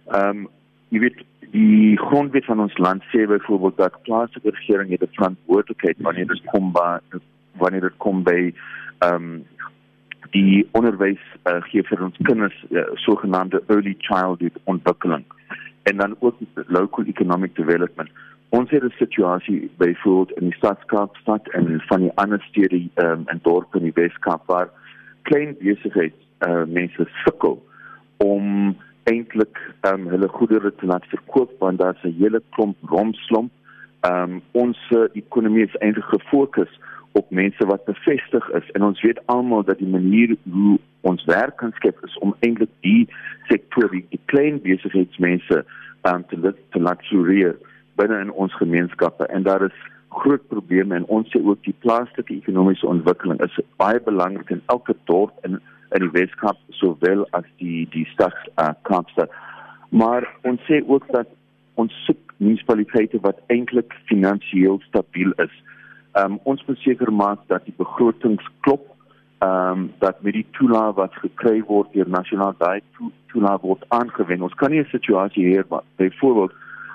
Ehm 0.06 0.28
um, 0.28 0.48
jy 0.88 0.98
weet 1.00 1.20
die 1.52 1.98
grondwet 1.98 2.44
van 2.44 2.60
ons 2.60 2.78
land 2.78 3.04
sê 3.12 3.26
byvoorbeeld 3.28 3.76
dat 3.76 4.02
plaaslike 4.02 4.50
regering 4.50 4.90
het 4.90 5.02
'n 5.02 5.16
verantwoordelikheid 5.18 5.96
wanneer 5.98 6.26
dit 6.26 6.44
kom 6.44 6.72
by 6.72 6.98
wanneer 7.52 7.80
dit 7.80 7.96
kom 7.96 8.22
by 8.22 8.54
ehm 8.98 9.14
um, 9.14 9.44
die 10.30 10.68
onderwys 10.72 11.20
uh, 11.44 11.60
gee 11.62 11.82
vir 11.82 12.02
ons 12.02 12.16
kinders 12.22 12.64
uh, 12.70 12.84
sogenaamde 12.94 13.62
early 13.68 13.94
childhood 13.98 14.58
ontwikkeling 14.64 15.24
en 15.82 15.96
dan 15.96 16.16
ook 16.20 16.36
local 16.68 17.04
economic 17.04 17.56
development 17.56 18.10
ons 18.52 18.70
het 18.70 18.82
'n 18.84 18.94
situasie 18.96 19.70
byvoorbeeld 19.76 20.38
in 20.38 20.44
die 20.48 20.56
stadskaapstad 20.56 21.48
en 21.48 21.80
van 21.80 22.00
die 22.00 22.12
ander 22.14 22.40
stede 22.40 22.88
um, 22.94 23.22
en 23.26 23.38
dorpe 23.42 23.78
in 23.78 23.84
die 23.84 23.94
Weskaap 23.94 24.42
waar 24.46 24.70
klein 25.22 25.56
besigheid 25.58 26.14
uh, 26.38 26.64
mense 26.66 27.08
sukkel 27.24 27.62
om 28.16 28.76
eintlik 29.02 29.58
um, 29.80 30.06
hulle 30.06 30.28
goedere 30.28 30.74
te 30.74 30.86
laat 30.86 31.06
verkoop 31.06 31.50
want 31.58 31.78
daar's 31.78 32.02
'n 32.02 32.16
hele 32.18 32.42
klomp 32.50 32.76
romslomp. 32.82 33.50
Um, 34.00 34.42
ons 34.50 34.78
ekonomie 35.12 35.64
is 35.64 35.76
eintlik 35.76 36.04
gefokus 36.04 36.80
op 37.18 37.30
mense 37.30 37.66
wat 37.66 37.84
bevestig 37.84 38.48
is 38.58 38.70
en 38.72 38.86
ons 38.88 39.00
weet 39.04 39.20
almal 39.32 39.64
dat 39.68 39.78
die 39.78 39.90
manier 39.90 40.36
hoe 40.50 40.78
ons 41.00 41.24
werk 41.24 41.56
kan 41.56 41.72
skep 41.76 41.98
is 42.06 42.18
om 42.18 42.34
eintlik 42.40 42.70
die 42.86 43.08
sektor 43.48 43.90
die, 43.90 44.04
die 44.10 44.20
klein 44.32 44.60
besigheidsmense 44.64 45.64
um, 46.08 46.24
te, 46.28 46.54
te 46.70 46.80
laat 46.80 47.02
floreer 47.10 47.58
binne 48.00 48.20
in 48.24 48.32
ons 48.32 48.54
gemeenskappe 48.60 49.28
en 49.28 49.44
daar 49.48 49.66
is 49.68 49.82
groot 50.22 50.44
probleme 50.48 50.96
en 50.96 51.08
ons 51.08 51.28
sê 51.32 51.40
ook 51.40 51.60
die 51.64 51.76
plaaslike 51.84 52.34
ekonomiese 52.34 52.88
ontwikkeling 52.88 53.40
is 53.44 53.60
baie 53.80 54.00
belangrik 54.04 54.50
in 54.52 54.64
elke 54.74 54.96
dorp 55.10 55.36
in 55.48 55.60
in 55.92 56.06
die 56.06 56.12
Weskaap 56.14 56.58
sowel 56.78 57.26
as 57.36 57.46
die 57.60 57.84
die 57.92 58.06
stad 58.12 58.36
uh, 58.56 58.72
Kaapstad. 58.88 59.32
Maar 59.90 60.24
ons 60.48 60.60
sê 60.68 60.80
ook 60.86 61.04
dat 61.12 61.28
ons 61.80 61.92
soek 62.06 62.32
munisipaliteite 62.42 63.20
wat 63.26 63.40
eintlik 63.52 63.94
finansiëel 64.08 64.80
stabiel 64.88 65.34
is. 65.44 65.52
Um, 66.12 66.38
ons 66.42 66.64
moet 66.66 66.78
seker 66.78 67.12
maak 67.12 67.46
dat 67.48 67.64
die 67.64 67.74
begrotings 67.76 68.48
klop 68.60 68.88
ehm 69.42 69.78
um, 69.78 69.86
dat 69.98 70.22
met 70.22 70.36
die 70.36 70.46
toelaag 70.58 70.94
wat 70.94 71.14
gekry 71.18 71.62
word 71.66 71.92
deur 71.92 72.08
nasionaal 72.08 72.54
daai 72.58 72.80
toelaag 73.32 73.60
word 73.60 73.86
aangewend. 73.88 74.42
Ons 74.42 74.54
kan 74.54 74.70
nie 74.70 74.80
'n 74.80 74.92
situasie 74.92 75.46
hê 75.52 75.64
waar 75.68 75.82
byvoorbeeld 75.96 76.52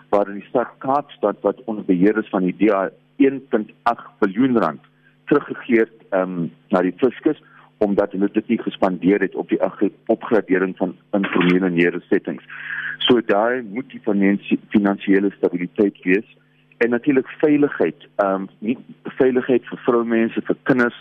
waar 0.09 0.29
in 0.29 0.39
die 0.39 0.49
stad 0.49 0.69
Kaapstad 0.77 1.41
wat 1.41 1.63
onder 1.65 1.83
beheer 1.85 2.17
is 2.17 2.29
van 2.29 2.43
die 2.43 2.55
DA 2.57 2.89
1.8 3.17 4.07
biljoen 4.19 4.57
rand 4.57 4.81
teruggegee 5.25 5.79
het 5.79 5.95
um, 6.11 6.51
na 6.69 6.81
die 6.81 6.95
fiskus 6.97 7.41
omdat 7.77 8.11
hulle 8.11 8.29
dit 8.33 8.47
nie 8.47 8.61
gespandeer 8.61 9.19
het 9.21 9.35
op 9.35 9.49
die 9.49 9.59
opgradering 10.05 10.77
van 10.77 10.95
informele 11.11 11.69
nedersettings. 11.69 12.43
So 12.97 13.21
daar 13.25 13.63
moet 13.63 13.89
die 13.89 14.01
finansiële 14.69 15.31
stabiliteit 15.37 15.97
wees 16.03 16.37
en 16.77 16.89
natuurlik 16.89 17.27
veiligheid. 17.27 18.07
Ehm 18.15 18.41
um, 18.41 18.49
nie 18.59 18.77
veiligheid 19.03 19.65
vir 19.65 19.79
vroumense, 19.85 20.41
vir 20.41 20.57
kinders. 20.63 20.99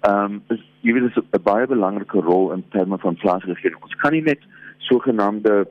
Ehm 0.00 0.40
um, 0.48 0.58
jy 0.80 0.92
weet 0.92 1.08
dit 1.08 1.16
is 1.16 1.22
'n 1.32 1.42
baie 1.42 1.66
belangrike 1.66 2.20
rol 2.20 2.52
in 2.52 2.64
terme 2.70 2.98
van 2.98 3.14
plaaslike 3.14 3.76
Ons 3.80 3.94
kan 3.94 4.12
nie 4.12 4.22
net 4.22 4.40
sogenaamde 4.78 5.66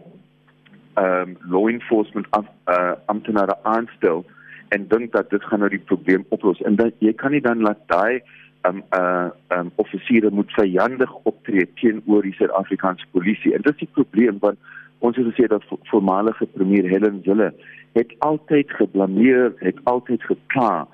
um, 0.96 1.38
law 1.50 1.70
enforcement 1.70 2.28
af, 2.30 2.46
uh, 2.66 2.92
amptenare 3.06 3.56
aanstel 3.64 4.26
en 4.70 4.88
dink 4.88 5.12
dat 5.12 5.30
dit 5.30 5.44
gaan 5.44 5.60
nou 5.60 5.70
die 5.70 5.86
probleem 5.90 6.26
oplos 6.30 6.62
en 6.62 6.76
dat 6.76 6.94
jy 7.00 7.14
kan 7.14 7.32
nie 7.32 7.42
dan 7.42 7.62
laat 7.62 7.80
daai 7.88 8.22
um 8.68 8.82
uh 8.98 9.30
um 9.58 9.72
offisiere 9.76 10.30
moet 10.32 10.52
vyandig 10.52 11.14
optree 11.24 11.68
teenoor 11.80 12.26
die 12.26 12.36
Suid-Afrikaanse 12.40 13.06
polisie 13.12 13.54
en 13.56 13.62
dit 13.62 13.74
is 13.74 13.86
die 13.86 13.94
probleem 13.94 14.40
want 14.44 14.60
ons 15.00 15.16
het 15.16 15.28
gesê 15.30 15.48
dat 15.48 15.64
voormalige 15.92 16.46
premier 16.58 16.90
Helen 16.90 17.22
Zille 17.24 17.54
het 17.98 18.14
altyd 18.26 18.72
geblameer, 18.80 19.54
het 19.66 19.78
altyd 19.84 20.24
gekla 20.30 20.88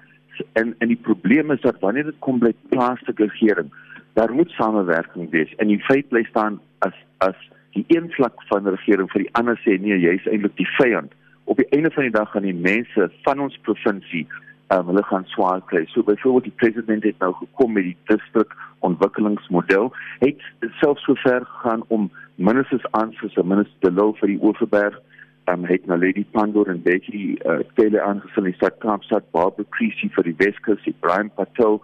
en 0.58 0.76
en 0.82 0.88
die 0.88 1.02
probleem 1.10 1.52
is 1.52 1.62
dat 1.62 1.80
wanneer 1.80 2.08
dit 2.10 2.22
kom 2.26 2.39
by 2.42 2.54
plaaslike 2.72 3.28
regering 3.28 3.70
daar 4.13 4.34
moet 4.34 4.50
samewerking 4.50 5.30
wees 5.30 5.56
en 5.56 5.68
die 5.68 5.84
feit 5.84 6.08
bly 6.10 6.24
staan 6.30 6.60
as 6.86 6.96
as 7.18 7.50
die 7.74 7.86
een 7.88 8.12
vlak 8.12 8.42
van 8.50 8.63
die 8.63 8.76
regering 8.76 9.10
vir 9.12 9.26
die 9.26 9.34
ander 9.39 9.60
sê 9.66 9.78
nee, 9.82 9.98
jy's 9.98 10.26
eintlik 10.30 10.56
die 10.60 10.70
vyand. 10.78 11.13
Op 11.50 11.58
die 11.58 11.70
einde 11.76 11.92
van 11.92 12.06
die 12.08 12.13
dag 12.13 12.30
gaan 12.32 12.46
die 12.46 12.56
mense 12.56 13.10
van 13.26 13.42
ons 13.42 13.58
provinsie 13.68 14.28
um, 14.74 14.92
hulle 14.92 15.04
gaan 15.10 15.26
swaar 15.34 15.63
kry. 15.72 15.84
So 15.89 16.06
byvoorbeeld 16.06 16.52
die 16.52 16.60
president 16.62 17.08
het 17.10 17.18
nou 17.24 17.32
gekom 17.39 17.74
met 17.74 17.89
die 17.89 17.98
distrik 18.12 18.54
ontwikkelingsmodel. 18.86 19.89
Het 20.22 20.46
selfs 20.82 21.08
so 21.08 21.18
ver 21.26 21.46
gegaan 21.46 21.84
om 21.88 22.12
ministers 22.36 22.86
aan 22.92 23.16
vir 23.18 23.46
minister 23.46 23.80
De 23.82 23.92
Lille 23.92 24.13
vir 24.22 24.34
die 24.36 24.39
Oeverberg 24.42 25.02
um, 25.51 25.65
het 25.65 25.86
na 25.86 25.97
Lady 25.97 26.25
Pandor 26.32 26.67
en 26.67 26.82
Betty 26.82 27.36
uh, 27.45 27.60
Taylor 27.75 28.01
aangestel 28.01 28.45
in 28.45 28.53
Stad-Kaapstad, 28.53 29.32
Barbara 29.32 29.67
Creasy 29.69 30.10
vir 30.15 30.29
die 30.29 30.36
Weskus, 30.39 30.84
Brian 30.99 31.32
Patel 31.36 31.79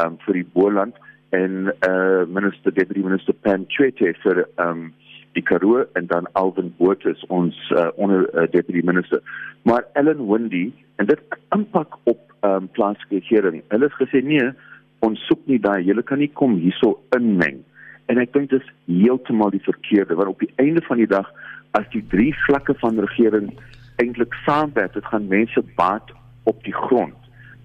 um, 0.00 0.18
vir 0.26 0.40
die 0.40 0.46
Boland 0.56 0.98
en 1.34 1.72
uh, 1.88 2.24
minister 2.30 2.74
deputy 2.74 3.02
minister 3.02 3.34
Pam 3.46 3.66
Chete 3.68 4.14
vir 4.22 4.44
um, 4.62 4.92
die 5.34 5.42
Karoo 5.42 5.82
en 5.98 6.06
dan 6.06 6.28
Alvin 6.38 6.70
Botha 6.78 7.14
ons 7.34 7.56
uh, 7.74 7.88
onder 7.96 8.28
uh, 8.34 8.46
deputy 8.50 8.84
minister. 8.86 9.22
Maar 9.62 9.86
Ellen 9.98 10.22
Windy 10.28 10.68
en 10.96 11.10
dit 11.10 11.20
impak 11.54 11.98
op 12.04 12.34
um, 12.46 12.68
plaaslike 12.76 13.18
regering. 13.18 13.62
Hulle 13.68 13.90
het 13.90 13.98
gesê 13.98 14.22
nee, 14.22 14.46
ons 15.04 15.20
soek 15.28 15.42
nie 15.50 15.58
daai, 15.60 15.82
julle 15.84 16.04
kan 16.06 16.22
nie 16.22 16.30
kom 16.32 16.54
hierso 16.62 16.98
inmeng. 17.16 17.64
En 18.12 18.20
ek 18.20 18.34
dink 18.36 18.52
dit 18.52 18.60
is 18.62 18.72
heeltemal 18.86 19.50
die 19.54 19.64
verkeerde 19.64 20.16
want 20.18 20.34
op 20.34 20.44
die 20.44 20.52
einde 20.62 20.84
van 20.86 21.02
die 21.02 21.10
dag 21.10 21.30
as 21.78 21.86
die 21.92 22.04
drie 22.12 22.32
vlakke 22.46 22.74
van 22.82 23.00
regering 23.02 23.50
eintlik 24.02 24.34
saamwerk, 24.46 24.94
dit 24.94 25.06
gaan 25.10 25.28
mense 25.30 25.62
baat 25.78 26.10
op 26.50 26.62
die 26.64 26.74
grond. 26.74 27.14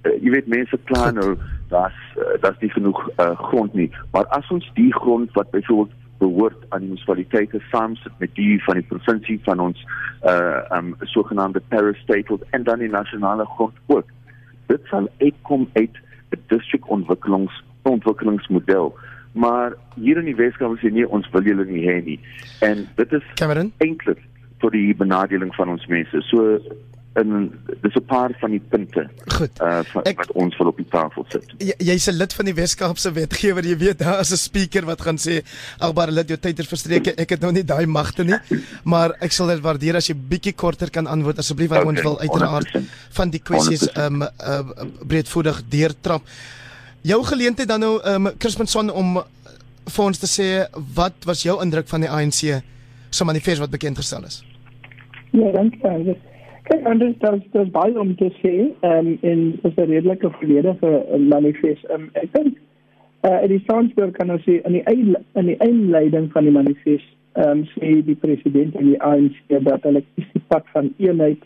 Uh, 0.03 0.15
jy 0.23 0.33
weet 0.37 0.51
mense 0.51 0.77
kla 0.89 1.09
nou 1.11 1.35
dat 1.69 1.95
uh, 2.17 2.35
dat 2.41 2.61
nie 2.61 2.71
genoeg 2.73 2.99
uh, 3.17 3.33
grond 3.49 3.73
nie, 3.73 3.89
maar 4.13 4.29
as 4.37 4.47
ons 4.53 4.69
die 4.77 4.93
grond 4.93 5.33
wat 5.37 5.51
byvoorbeeld 5.51 5.95
behoort 6.19 6.65
aan 6.69 6.83
die 6.83 6.89
munisipaliteite 6.91 7.61
saamsit 7.71 8.15
met 8.19 8.33
die 8.35 8.57
van 8.63 8.79
die 8.79 8.87
provinsie 8.91 9.39
van 9.47 9.59
ons 9.69 9.83
uh 10.27 10.61
um 10.75 10.95
sogenaamde 11.13 11.61
parastatal 11.71 12.41
en 12.49 12.63
dan 12.67 12.83
die 12.83 12.91
nasionale 12.91 13.45
grond 13.55 13.77
ook. 13.87 14.09
Dit 14.67 14.81
sal 14.91 15.07
uitkom 15.17 15.69
uit 15.73 15.95
'n 16.35 16.43
district 16.47 16.87
ontwikkelings 16.87 17.63
ontwikkelingsmodel. 17.81 18.97
Maar 19.31 19.75
hier 19.95 20.17
in 20.17 20.25
die 20.25 20.35
Weskaap 20.35 20.77
sê 20.81 20.91
nee, 20.91 21.07
ons 21.07 21.29
wil 21.31 21.43
julle 21.43 21.65
nie 21.65 21.85
hê 21.85 21.99
nie. 22.03 22.19
En 22.65 22.87
dit 22.95 23.13
is 23.13 23.23
eintlik 23.77 24.21
vir 24.59 24.71
die 24.71 24.95
benadeling 24.95 25.53
van 25.55 25.69
ons 25.69 25.85
mense. 25.87 26.21
So 26.27 26.59
en 27.19 27.51
dis 27.81 27.95
'n 27.95 28.05
paar 28.05 28.31
van 28.39 28.51
die 28.51 28.61
punte 28.69 29.09
Goed. 29.25 29.51
Uh, 29.61 29.79
van, 29.83 30.03
ek, 30.03 30.17
wat 30.17 30.31
ons 30.31 30.57
wil 30.57 30.67
op 30.67 30.77
die 30.77 30.87
tafel 30.89 31.25
sit. 31.27 31.53
Jy's 31.77 32.07
'n 32.07 32.17
lid 32.17 32.33
van 32.33 32.45
die 32.45 32.53
Weskaapse 32.53 33.11
wetgewer, 33.11 33.65
jy 33.65 33.77
weet 33.77 33.99
daar 33.99 34.19
is 34.19 34.31
'n 34.31 34.37
speaker 34.37 34.85
wat 34.85 35.01
gaan 35.01 35.17
sê 35.17 35.41
agbare 35.79 36.11
lid 36.11 36.27
jou 36.27 36.39
tyd 36.39 36.59
is 36.59 36.67
verstreke. 36.67 37.13
Ek 37.15 37.29
het 37.29 37.41
nou 37.41 37.51
nie 37.51 37.63
daai 37.63 37.85
magte 37.85 38.23
nie, 38.23 38.39
maar 38.83 39.15
ek 39.19 39.31
sal 39.31 39.47
dit 39.47 39.59
waardeer 39.59 39.95
as 39.95 40.07
jy 40.07 40.15
bietjie 40.15 40.53
korter 40.53 40.89
kan 40.89 41.07
antwoord 41.07 41.37
asseblief 41.37 41.69
want 41.69 41.81
okay, 41.81 41.91
ons 41.91 42.01
wil 42.01 42.19
uiteraard 42.19 42.67
100%. 42.67 42.83
van 43.09 43.29
die 43.29 43.41
kwessies 43.41 43.87
ehm 43.87 44.21
um, 44.21 44.21
uh, 44.21 44.85
breedvoerig 45.07 45.63
deurtrap. 45.69 46.21
Jou 47.01 47.23
geleentheid 47.23 47.67
dan 47.67 47.79
nou 47.79 48.01
ehm 48.03 48.25
um, 48.25 48.37
Crispinson 48.37 48.91
om 48.91 49.19
vir 49.95 50.05
ons 50.05 50.19
te 50.19 50.27
sê 50.27 50.47
wat 50.95 51.25
was 51.25 51.43
jou 51.43 51.55
indruk 51.63 51.87
van 51.87 52.03
die 52.03 52.09
ANC 52.11 52.41
se 53.09 53.25
manifest 53.25 53.59
wat 53.63 53.71
bekend 53.71 53.97
gestel 53.97 54.25
is? 54.27 54.41
Ja, 55.31 55.51
dankie. 55.51 56.17
Kyk, 56.67 56.85
anders 56.85 57.15
dan 57.19 57.43
dan 57.51 57.71
baie 57.71 57.99
om 57.99 58.15
te 58.15 58.27
sê, 58.41 58.53
ehm 58.81 59.07
um, 59.07 59.17
in 59.21 59.59
is 59.63 59.75
'n 59.75 59.89
redelike 59.89 60.29
volledige 60.39 60.91
manifest. 61.29 61.85
Ehm 61.85 62.01
um, 62.01 62.09
ek 62.13 62.33
dink 62.33 62.57
eh 63.21 63.31
uh, 63.31 63.47
die 63.47 63.63
Sandsburg 63.67 64.11
kan 64.11 64.31
ons 64.31 64.43
sê 64.43 64.59
in 64.65 64.71
die 64.71 64.83
in 65.33 65.45
die 65.45 65.57
inleiding 65.57 66.31
van 66.31 66.43
die 66.43 66.51
manifest 66.51 67.09
ehm 67.33 67.49
um, 67.49 67.67
sê 67.75 68.03
die 68.05 68.15
president 68.15 68.75
en 68.75 68.85
die 68.85 69.01
ANC 69.01 69.35
dat 69.47 69.83
hulle 69.83 70.03
kies 70.15 70.27
die 70.33 70.43
pad 70.47 70.65
van 70.73 70.93
eenheid 70.97 71.39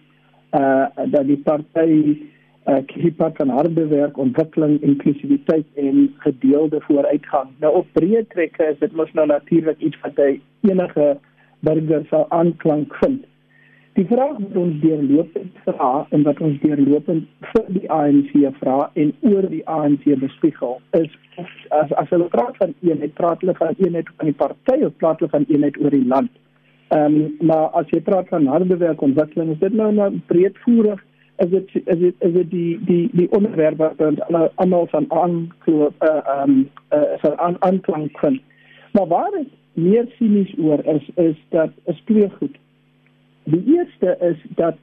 eh 0.49 0.59
uh, 0.59 1.11
dat 1.11 1.27
die 1.27 1.37
party 1.37 1.91
eh 2.01 2.33
kies 2.63 3.03
die 3.03 3.11
pad 3.11 3.35
van 3.37 3.49
harde 3.51 3.87
werk, 3.91 4.17
ontwikkeling, 4.17 4.77
inklusiwiteit 4.81 5.67
en 5.75 6.07
gedeelde 6.23 6.79
vooruitgang. 6.87 7.51
Nou 7.59 7.73
op 7.81 7.87
breë 7.97 8.23
trekke 8.31 8.69
is 8.71 8.79
dit 8.79 8.95
mos 8.95 9.11
nou 9.13 9.27
natuurlik 9.27 9.79
iets 9.79 9.99
wat 10.05 10.19
hy 10.21 10.39
enige 10.69 11.17
burger 11.67 12.05
sal 12.09 12.25
aanklank 12.29 12.95
vind. 13.03 13.25
Die 13.93 14.05
vraag 14.09 14.39
wat 14.39 14.55
ons 14.57 14.79
deurlopend 14.81 15.57
vra 15.67 15.91
en 16.15 16.23
wat 16.25 16.39
ons 16.41 16.55
deurlopend 16.63 17.27
vir 17.51 17.67
die 17.75 17.89
ANC 17.93 18.31
vra 18.57 18.77
en 18.97 19.11
oor 19.21 19.45
die 19.51 19.61
ANC 19.69 20.07
bespiegel 20.23 20.79
is 20.97 21.11
as 21.69 21.93
as 22.01 22.09
hulle 22.09 22.29
praat 22.33 22.57
van 22.61 22.73
eenheid, 22.81 23.13
praat 23.19 23.43
hulle 23.43 23.53
van 23.59 23.75
eenheid 23.77 24.09
van 24.15 24.31
die 24.31 24.39
party 24.39 24.79
of 24.87 24.95
praat 25.03 25.21
hulle 25.21 25.35
van 25.35 25.45
eenheid 25.49 25.77
oor 25.83 25.93
die 25.93 26.07
land. 26.15 26.31
Um, 26.93 27.35
maar 27.41 27.69
as 27.77 27.89
jy 27.93 28.01
praat 28.05 28.29
van 28.33 28.49
harde 28.49 28.77
werk 28.81 29.01
ontwikkeling, 29.01 29.53
is 29.53 29.61
dit 29.61 29.77
nou 29.77 29.91
nou 29.93 30.09
breedvoerig 30.29 31.01
is 31.43 31.49
dit 31.49 31.75
is 31.75 31.99
dit 31.99 32.15
is 32.19 32.33
dit 32.33 32.49
die 32.49 32.79
die 32.85 33.09
die 33.11 33.29
onderwerp 33.31 33.77
wat 33.77 33.99
hulle 33.99 34.51
almal 34.55 34.87
van 34.91 35.05
aankloop 35.09 36.07
ehm 36.07 36.15
uh, 36.29 36.41
um, 36.43 36.69
uh, 36.93 37.35
aan 37.35 37.55
aanklank 37.59 38.19
vind. 38.19 38.41
Maar 38.91 39.07
waar 39.07 39.33
is 39.39 39.51
meer 39.73 40.05
sinies 40.17 40.53
oor 40.57 40.85
is 40.85 41.09
is 41.15 41.37
dat 41.49 41.69
is 41.85 42.01
twee 42.05 42.29
goed. 42.37 42.57
Die 43.43 43.63
eerste 43.77 44.17
is 44.19 44.37
dat 44.55 44.75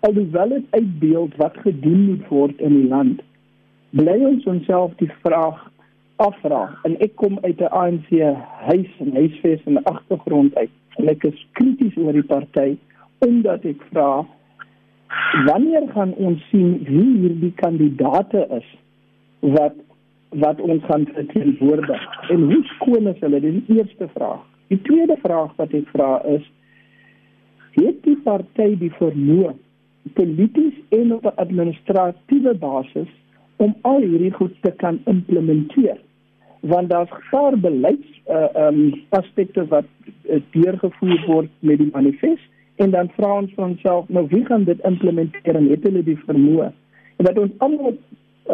alhoewel 0.00 0.48
dit 0.48 0.64
uitbeeld 0.70 1.36
wat 1.36 1.56
gedoen 1.56 2.04
moet 2.04 2.28
word 2.28 2.60
in 2.60 2.74
die 2.80 2.88
land, 2.88 3.22
bly 3.90 4.18
ons 4.24 4.44
onsself 4.44 4.94
die 4.96 5.12
vraag 5.22 5.70
afvra. 6.16 6.78
En 6.82 6.98
ek 7.04 7.16
kom 7.16 7.38
uit 7.42 7.60
'n 7.60 7.72
ANC 7.82 8.10
huis 8.70 8.90
en 8.98 9.12
huisves 9.12 9.64
en 9.64 9.82
agtergrond 9.82 10.54
uit. 10.54 10.70
En 10.96 11.08
ek 11.08 11.24
is 11.24 11.46
krities 11.52 11.96
oor 11.96 12.12
die 12.12 12.26
party 12.26 12.76
omdat 13.18 13.64
ek 13.64 13.82
vra 13.90 14.26
wanneer 15.46 15.88
gaan 15.94 16.14
ons 16.14 16.42
sien 16.50 16.78
wie 16.84 17.06
hierdie 17.22 17.52
kandidaate 17.62 18.46
is 18.60 18.68
wat 19.40 19.74
wat 20.28 20.60
ons 20.60 20.84
gaan 20.84 21.06
verteenwoordig 21.14 22.02
en 22.30 22.42
hoe 22.50 22.62
skoon 22.74 23.06
is 23.08 23.20
hulle? 23.24 23.40
Dis 23.40 23.62
die 23.66 23.78
eerste 23.78 24.08
vraag. 24.12 24.42
Die 24.68 24.80
tweede 24.84 25.16
vraag 25.22 25.54
wat 25.56 25.72
ek 25.72 25.88
vra 25.94 26.18
is 26.28 26.44
het 27.78 28.02
die 28.04 28.18
party 28.26 28.74
die 28.82 28.92
vermoë 28.98 29.54
polities 30.18 30.76
en 30.98 31.14
op 31.14 31.24
'n 31.24 31.40
administratiewe 31.44 32.54
basis 32.54 33.08
om 33.56 33.74
al 33.82 34.00
hierdie 34.00 34.32
goed 34.32 34.54
te 34.62 34.72
kan 34.82 35.00
implementeer 35.04 35.98
want 36.60 36.90
daar's 36.90 37.10
gevaar 37.10 37.58
beleids 37.58 38.08
uh 38.26 38.66
um 38.66 38.94
aspekte 39.08 39.66
wat 39.66 39.84
uh, 40.28 40.40
deurgevoer 40.50 41.24
word 41.26 41.50
met 41.60 41.78
die 41.78 41.90
manifest 41.92 42.48
en 42.78 42.90
dan 42.90 43.10
vra 43.16 43.34
ons 43.42 43.52
vir 43.56 43.64
onsself 43.64 44.08
nou 44.08 44.26
wie 44.30 44.44
gaan 44.46 44.64
dit 44.64 44.80
implementeer 44.90 45.56
en 45.56 45.68
het 45.70 45.82
hulle 45.82 46.02
die 46.06 46.18
vermoë 46.26 46.70
en 47.18 47.28
wat 47.30 47.38
ons 47.44 47.58
almal 47.66 47.98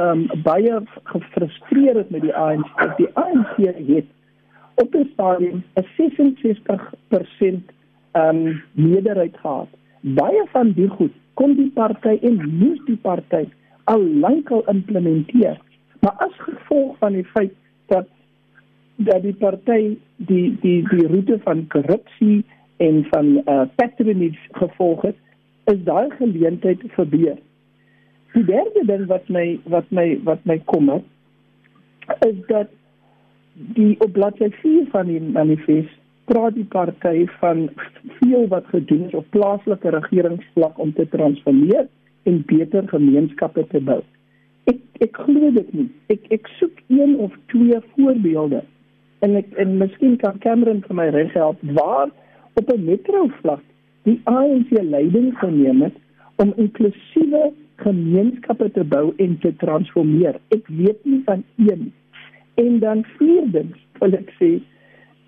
um 0.05 0.27
baie 0.43 0.81
gefrustreer 1.13 1.97
het 2.03 2.11
met 2.11 2.25
die 2.27 2.35
ANC 2.35 2.85
die 2.99 3.11
ANC 3.15 3.57
het 3.89 4.09
op 4.75 4.95
'n 4.95 5.11
stadium 5.13 5.63
'n 5.75 5.87
66% 5.97 7.73
ehm 8.13 8.47
um, 8.47 8.63
meerderheid 8.73 9.37
gehad. 9.37 9.69
Baie 10.01 10.45
van 10.53 10.73
die 10.73 10.89
goed 10.89 11.13
kom 11.35 11.55
die 11.55 11.71
party 11.75 12.19
en 12.23 12.57
moes 12.59 12.81
die 12.85 12.97
party 12.97 13.49
al 13.85 14.03
lankal 14.03 14.63
implementeer. 14.67 15.61
Maar 16.01 16.15
as 16.17 16.37
gevolg 16.37 16.99
van 16.99 17.13
die 17.13 17.25
feit 17.25 17.53
dat 17.87 18.07
dat 18.97 19.23
die 19.23 19.35
party 19.35 19.97
die 20.17 20.57
die 20.61 20.89
die 20.89 21.07
roete 21.07 21.39
van 21.43 21.67
korrupsie 21.67 22.45
en 22.77 23.05
van 23.11 23.27
uh, 23.37 23.63
patronage 23.75 24.39
gevolg 24.53 25.03
het, 25.03 25.17
is 25.65 25.83
daai 25.85 26.11
geleentheid 26.19 26.83
verbeur. 26.97 27.37
Die 28.35 28.45
derde 28.45 28.83
ding 28.87 29.07
wat 29.07 29.29
my 29.29 29.61
wat 29.71 29.91
my 29.95 30.07
wat 30.25 30.43
my 30.45 30.59
kommer 30.65 31.03
is 32.27 32.41
dat 32.49 32.73
die 33.77 33.95
op 34.03 34.13
bladsy 34.13 34.51
4 34.61 34.89
van 34.91 35.07
die 35.07 35.21
manifest 35.23 35.95
praat 36.25 36.57
die 36.57 36.67
party 36.73 37.27
van 37.39 37.69
veel 38.21 38.49
wat 38.49 38.67
gedoen 38.73 39.07
is 39.07 39.15
op 39.15 39.31
plaaslike 39.31 39.91
regeringsvlak 39.95 40.79
om 40.79 40.93
te 40.93 41.07
transformeer 41.09 41.87
en 42.23 42.43
beter 42.47 42.89
gemeenskappe 42.89 43.67
te 43.71 43.81
bou. 43.81 44.01
Ek 44.71 44.81
ek 45.05 45.17
glo 45.27 45.51
dit 45.53 45.73
nie. 45.77 45.89
Ek 46.13 46.25
ek 46.33 46.49
soek 46.59 46.81
een 46.89 47.17
of 47.21 47.33
twee 47.53 47.81
voorbeelde 47.95 48.65
en 49.25 49.37
ek 49.41 49.53
en 49.61 49.77
miskien 49.81 50.17
kan 50.21 50.41
Cameron 50.41 50.83
vir 50.89 50.99
my 50.99 51.09
reg 51.15 51.33
help 51.37 51.61
waar 51.79 52.11
op 52.55 52.73
'n 52.73 52.85
metro 52.85 53.29
vlak 53.41 53.63
die 54.03 54.21
ANC 54.25 54.71
leiding 54.71 55.39
geneem 55.39 55.83
het 55.83 55.97
om 56.37 56.53
inklusiewe 56.57 57.53
gemeenskappe 57.77 58.71
te 58.71 58.85
bou 58.85 59.13
en 59.17 59.39
te 59.39 59.57
transformeer. 59.57 60.39
Ek 60.55 60.69
weet 60.69 61.05
nie 61.05 61.23
van 61.25 61.45
een 61.57 61.93
en 62.55 62.79
dan 62.79 63.05
vierdens 63.17 63.79
wil 63.99 64.15
ek 64.15 64.31
sê 64.39 64.51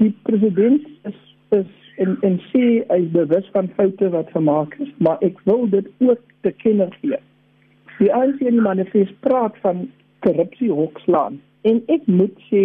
die 0.02 0.12
president 0.28 0.86
is 1.08 1.18
is 1.56 1.72
en 2.02 2.16
en 2.28 2.38
sê 2.52 2.64
hy 2.90 3.00
is 3.02 3.12
bewus 3.14 3.48
van 3.54 3.70
foute 3.78 4.10
wat 4.12 4.30
gemaak 4.34 4.74
is, 4.84 4.92
maar 4.98 5.18
ek 5.24 5.40
wil 5.48 5.66
dit 5.72 5.88
ook 5.98 6.20
te 6.46 6.52
kenne 6.62 6.88
gee. 7.00 7.18
Die 7.98 8.12
ANC 8.12 8.42
in 8.44 8.58
die 8.58 8.66
manifest 8.66 9.14
praat 9.24 9.56
van 9.64 9.86
korrupsie 10.26 10.70
hokslaan 10.70 11.40
en 11.62 11.80
ek 11.92 12.04
moet 12.06 12.36
sê 12.50 12.64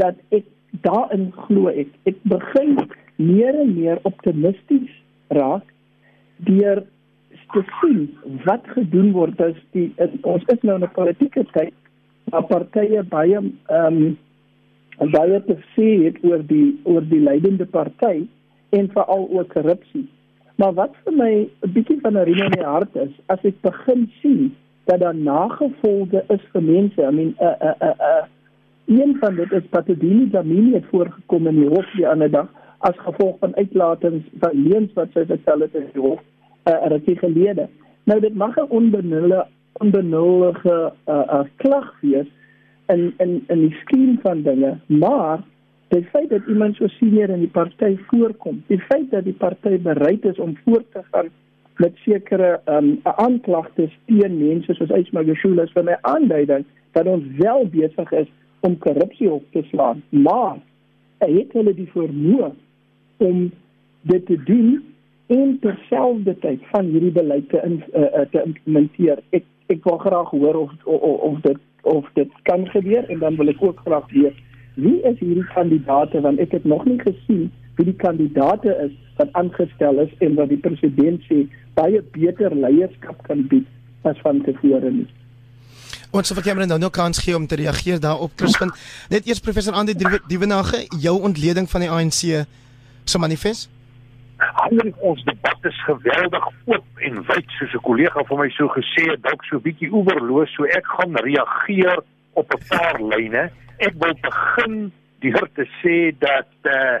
dat 0.00 0.16
ek 0.34 0.46
daarin 0.84 1.28
glo 1.46 1.68
ek. 1.68 1.92
Ek 2.08 2.16
begin 2.28 2.78
meer 3.18 3.60
en 3.60 3.74
meer 3.74 3.98
optimisties 4.08 4.94
raak 5.34 5.66
deur 6.48 6.84
te 7.52 7.62
sien 7.80 8.00
wat 8.44 8.66
gedoen 8.76 9.12
word 9.16 9.40
as 9.40 9.58
die 9.76 9.88
ons 10.22 10.44
is 10.54 10.62
nou 10.62 10.76
in 10.78 10.86
'n 10.86 10.96
politieke 10.96 11.44
tyd 11.52 11.74
waar 12.30 12.46
partye 12.46 13.02
baie 13.02 13.38
ehm 13.38 13.96
um, 13.96 14.16
baie 15.14 15.40
te 15.46 15.56
sê 15.74 15.88
het 16.04 16.16
oor 16.22 16.42
die 16.46 16.78
oor 16.84 17.04
die 17.10 17.20
leidende 17.20 17.66
party 17.66 18.26
en 18.70 18.90
veral 18.92 19.28
ook 19.30 19.52
korrupsie. 19.54 20.08
Maar 20.58 20.72
wat 20.74 20.94
vir 21.04 21.12
my 21.12 21.32
'n 21.66 21.72
bietjie 21.72 22.00
van 22.00 22.18
'n 22.18 22.24
riem 22.24 22.44
in 22.44 22.50
die 22.50 22.64
hart 22.64 22.96
is, 22.96 23.12
as 23.26 23.38
ek 23.44 23.60
begin 23.62 24.10
sien 24.20 24.54
dat 24.84 25.00
daar 25.00 25.14
nagevolge 25.14 26.24
is 26.28 26.42
vir 26.52 26.62
mense. 26.62 27.02
I 27.02 27.10
mean, 27.10 27.34
uh 27.40 27.54
uh 27.60 27.74
uh, 27.80 27.94
uh 28.10 28.24
een 28.86 29.16
van 29.20 29.34
dit 29.34 29.52
is 29.52 29.62
Patodini 29.70 30.30
Damini 30.30 30.72
het 30.72 30.84
voorgekom 30.90 31.46
in 31.46 31.54
die 31.60 31.68
hof 31.68 31.90
die 31.96 32.08
ander 32.08 32.30
dag 32.30 32.48
as 32.78 32.98
gevolg 33.04 33.38
van 33.38 33.56
uitlatings 33.56 34.24
van 34.40 34.64
leuns 34.68 34.92
wat 34.94 35.12
sy 35.12 35.24
vertel 35.26 35.66
het 35.66 35.74
in 35.74 35.86
die 35.92 36.02
hof 36.02 36.20
uh, 36.20 36.74
'n 36.74 36.92
rukkie 36.94 37.18
gelede. 37.18 37.68
Nou 38.04 38.20
dit 38.20 38.34
mag 38.34 38.56
'n 38.56 38.70
onbenullige 38.70 39.46
onbenullige 39.78 40.92
uh, 41.08 41.14
uh 41.14 41.44
klag 41.56 41.94
wees, 42.00 42.26
in 42.88 43.14
in 43.18 43.44
in 43.48 43.60
die 43.60 43.76
skien 43.82 44.18
van 44.22 44.42
dinge, 44.42 44.78
maar 44.86 45.42
die 45.88 46.04
feit 46.04 46.30
dat 46.30 46.46
iemand 46.48 46.76
so 46.76 46.86
senior 46.86 47.28
in 47.28 47.40
die 47.40 47.52
party 47.52 47.96
voorkom, 48.06 48.62
die 48.66 48.80
feit 48.80 49.10
dat 49.10 49.24
die 49.24 49.36
party 49.36 49.78
bereid 49.82 50.24
is 50.24 50.38
om 50.38 50.56
voort 50.64 50.92
te 50.92 51.02
gaan 51.10 51.28
met 51.76 51.96
sekere 52.04 52.60
um, 52.66 52.98
aanklagtes 53.02 53.92
teen 54.06 54.38
mense 54.38 54.74
soos 54.74 54.90
Ysmagashule 54.90 55.62
is 55.62 55.74
vir 55.76 55.84
my 55.86 55.96
aanduiding 56.10 56.64
dat 56.92 57.06
ons 57.06 57.24
wel 57.38 57.68
besig 57.70 58.12
is 58.12 58.30
om 58.66 58.78
korrupsie 58.78 59.30
op 59.30 59.44
te 59.52 59.62
slaan, 59.70 60.02
maar 60.08 60.56
het 61.22 61.52
hulle 61.52 61.74
die 61.74 61.90
vermoë 61.92 62.50
om 63.18 63.50
dit 64.08 64.26
te 64.26 64.38
doen 64.48 64.82
en 65.26 65.58
terselfdertyd 65.60 66.60
van 66.72 66.90
hierdie 66.92 67.12
beleid 67.12 67.48
te 67.48 67.60
in, 67.64 67.82
uh, 67.92 68.24
te 68.32 68.42
implementeer. 68.44 69.22
Ek 69.36 69.44
ek 69.68 69.84
wil 69.84 69.98
graag 70.00 70.30
hoor 70.32 70.56
of 70.64 70.70
of, 70.84 71.02
of 71.30 71.40
dit 71.44 71.58
of 71.82 72.06
dit 72.14 72.30
kan 72.42 72.66
gebeur 72.72 73.04
en 73.12 73.18
dan 73.18 73.36
wil 73.36 73.52
ek 73.52 73.62
ook 73.62 73.80
graag 73.84 74.06
weet 74.12 74.36
wie 74.80 74.96
is 75.10 75.18
hierdie 75.20 75.46
kandidaate 75.52 76.20
want 76.24 76.40
ek 76.40 76.54
het 76.56 76.64
nog 76.64 76.84
nie 76.88 76.98
gesien 77.02 77.48
wie 77.76 77.86
die 77.90 77.98
kandidaate 78.00 78.74
is 78.86 78.94
wat 79.18 79.32
aangestel 79.40 80.00
is 80.04 80.14
en 80.24 80.38
wat 80.40 80.48
die 80.48 80.60
president 80.62 81.22
sê 81.28 81.44
baie 81.78 82.00
beter 82.14 82.54
leierskap 82.54 83.20
kan 83.28 83.44
bied 83.50 83.66
as 84.08 84.18
van 84.24 84.40
tevore 84.46 84.90
nie. 84.94 85.08
Ons 86.14 86.32
vir 86.32 86.46
Cameron 86.46 86.70
nou 86.72 86.78
nou 86.80 86.90
kans 86.94 87.20
gee 87.20 87.36
om 87.36 87.46
te 87.46 87.58
reageer 87.60 88.00
daarop 88.00 88.32
Crispin. 88.40 88.72
Net 89.12 89.26
eers 89.28 89.42
professor 89.44 89.76
Andy 89.76 89.92
Dievenage, 90.30 90.86
jou 91.02 91.18
ontleding 91.28 91.68
van 91.68 91.84
die 91.84 91.90
ANC 91.92 92.22
se 93.08 93.18
manifest? 93.18 93.70
Alhoewel 94.38 94.92
ons 95.10 95.24
debat 95.26 95.64
is 95.66 95.78
geweldig 95.84 96.44
oop 96.70 97.02
en 97.08 97.22
wyd 97.30 97.56
soos 97.58 97.74
'n 97.74 97.82
kollega 97.88 98.22
van 98.28 98.38
my 98.38 98.50
so 98.54 98.68
gesê 98.68 99.08
het, 99.10 99.22
dalk 99.22 99.44
so 99.44 99.58
bietjie 99.58 99.90
oorloos, 99.92 100.52
so 100.54 100.64
ek 100.64 100.86
gaan 100.86 101.16
reageer 101.16 101.98
op 102.32 102.54
'n 102.54 102.62
paar 102.68 103.02
lyne. 103.10 103.50
Ek 103.78 103.94
wil 103.98 104.14
begin 104.22 104.92
deur 105.20 105.48
te 105.54 105.66
sê 105.82 106.14
dat 106.18 106.52
eh 106.62 106.72
uh, 106.72 106.98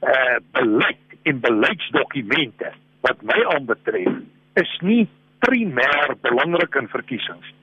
eh 0.00 0.12
uh, 0.12 0.38
beleid 0.52 1.02
en 1.22 1.40
beleidsdokumente 1.40 2.70
wat 3.00 3.22
my 3.22 3.38
aanbetref 3.54 4.12
is 4.54 4.78
nie 4.80 5.08
primêr 5.38 6.14
belangrik 6.22 6.74
in 6.74 6.88
verkiesings. 6.88 7.54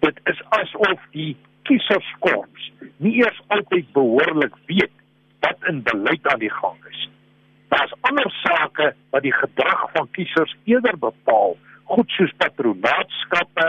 Dit 0.00 0.20
is 0.24 0.40
asof 0.48 1.00
die 1.10 1.36
kieserskorps 1.62 2.70
nie 3.02 3.18
eers 3.22 3.40
altyd 3.54 3.90
behoorlik 3.92 4.54
weet 4.70 4.94
wat 5.44 5.68
in 5.70 5.82
beleid 5.82 6.26
aan 6.32 6.42
die 6.42 6.52
gang 6.52 6.78
is. 6.90 7.08
Daar's 7.68 7.92
ander 8.00 8.30
sake 8.30 8.94
wat 9.10 9.22
die 9.22 9.34
gedrag 9.34 9.90
van 9.92 10.08
kiesers 10.10 10.56
eerder 10.64 10.98
bepaal, 10.98 11.56
goed 11.84 12.10
soos 12.10 12.32
patronaatskappe, 12.36 13.68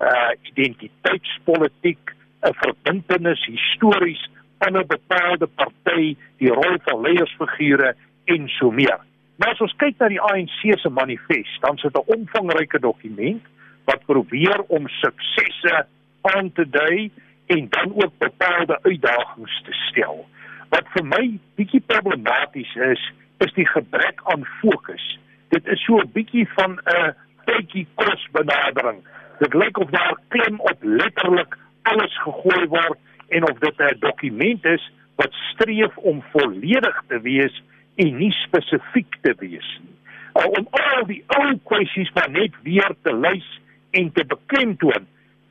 uh 0.00 0.30
identiteitspolitiek, 0.52 2.14
'n 2.42 2.54
verbintenis 2.62 3.44
histories 3.44 4.30
van 4.58 4.76
'n 4.76 4.86
bepaalde 4.86 5.46
party, 5.46 6.16
die 6.36 6.52
rol 6.52 6.76
van 6.82 7.00
leiersfigure 7.00 7.94
en 8.24 8.48
so 8.48 8.70
meer. 8.70 9.00
Maar 9.36 9.48
as 9.48 9.60
ons 9.60 9.76
kyk 9.76 9.98
na 9.98 10.08
die 10.08 10.20
ANC 10.20 10.78
se 10.78 10.88
manifest, 10.88 11.60
dan 11.60 11.74
is 11.76 11.82
dit 11.82 11.96
'n 11.96 12.12
omvangryke 12.16 12.78
dokument 12.78 13.42
wat 13.84 14.04
probeer 14.04 14.60
om 14.68 14.88
suksesse 14.88 15.86
aan 16.20 16.52
te 16.52 16.68
dui 16.70 17.10
en 17.46 17.66
dan 17.68 17.92
ook 17.94 18.12
bepaalde 18.18 18.78
uitdagings 18.82 19.62
te 19.62 19.72
stel. 19.72 20.28
Wat 20.68 20.86
vir 20.94 21.04
my 21.04 21.38
bietjie 21.54 21.82
problematies 21.86 22.74
is, 22.74 23.12
is 23.44 23.52
die 23.56 23.66
gebrek 23.66 24.20
aan 24.32 24.44
fokus. 24.60 25.18
Dit 25.48 25.66
is 25.66 25.84
so 25.84 25.98
'n 25.98 26.12
bietjie 26.12 26.48
van 26.56 26.80
'n 26.84 27.14
tydjie 27.44 27.86
kos 27.94 28.26
benadering. 28.32 29.00
Dit 29.38 29.54
lyk 29.54 29.78
of 29.78 29.90
daar 29.90 30.16
klem 30.28 30.60
op 30.60 30.78
letterlik 30.80 31.58
alles 31.82 32.18
gegooi 32.22 32.66
word 32.66 32.98
en 33.28 33.42
of 33.50 33.58
dit 33.58 33.78
'n 33.78 33.96
dokument 33.98 34.64
is 34.64 34.92
wat 35.14 35.32
streef 35.32 35.96
om 35.96 36.22
volledig 36.32 37.02
te 37.08 37.20
wees 37.20 37.62
en 37.94 38.16
nie 38.16 38.32
spesifiek 38.32 39.16
te 39.20 39.34
wees 39.38 39.80
nie. 39.82 39.96
Uh, 40.34 40.46
om 40.58 40.66
al 40.70 41.06
die 41.06 41.24
ou 41.26 41.58
kwessies 41.64 42.12
maar 42.12 42.30
net 42.30 42.54
weer 42.62 42.94
te 43.02 43.14
lys 43.16 43.60
en 43.90 44.12
te 44.12 44.24
beklemtoon, 44.24 45.06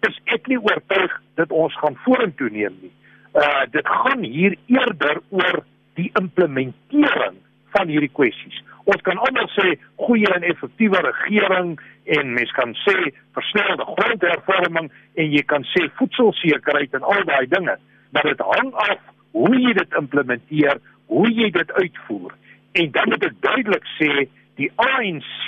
is 0.07 0.19
ek 0.23 0.47
nie 0.47 0.59
oortuig 0.61 1.21
dat 1.35 1.51
ons 1.51 1.75
gaan 1.77 1.97
vorentoe 2.05 2.49
neem 2.49 2.77
nie. 2.81 2.93
Uh 3.33 3.65
dit 3.71 3.87
gaan 3.87 4.23
hier 4.23 4.55
eerder 4.65 5.21
oor 5.29 5.63
die 5.93 6.11
implementering 6.13 7.37
van 7.76 7.91
hierdie 7.91 8.11
kwessies. 8.13 8.57
Ons 8.89 9.03
kan 9.05 9.20
almal 9.22 9.49
sê 9.53 9.76
goeie 10.01 10.30
en 10.36 10.45
effektiewe 10.49 11.01
regering 11.05 11.76
en 12.17 12.34
mens 12.34 12.51
kan 12.57 12.74
sê 12.86 12.95
versnelde 13.38 13.86
grondhervorming 13.91 14.89
en 14.89 15.32
jy 15.36 15.43
kan 15.51 15.65
sê 15.74 15.86
voedselsekerheid 15.99 16.95
en 16.97 17.05
al 17.15 17.26
daai 17.30 17.45
dinge, 17.51 17.76
maar 18.13 18.30
dit 18.32 18.45
hang 18.53 18.72
af 18.88 19.03
hoe 19.38 19.53
jy 19.55 19.76
dit 19.78 19.99
implementeer, 19.99 20.82
hoe 21.13 21.30
jy 21.30 21.51
dit 21.53 21.76
uitvoer. 21.78 22.34
En 22.82 22.91
dan 22.95 23.13
moet 23.13 23.28
ek 23.30 23.38
duidelik 23.45 23.86
sê 23.97 24.26
die 24.59 24.72
ANC 24.82 25.45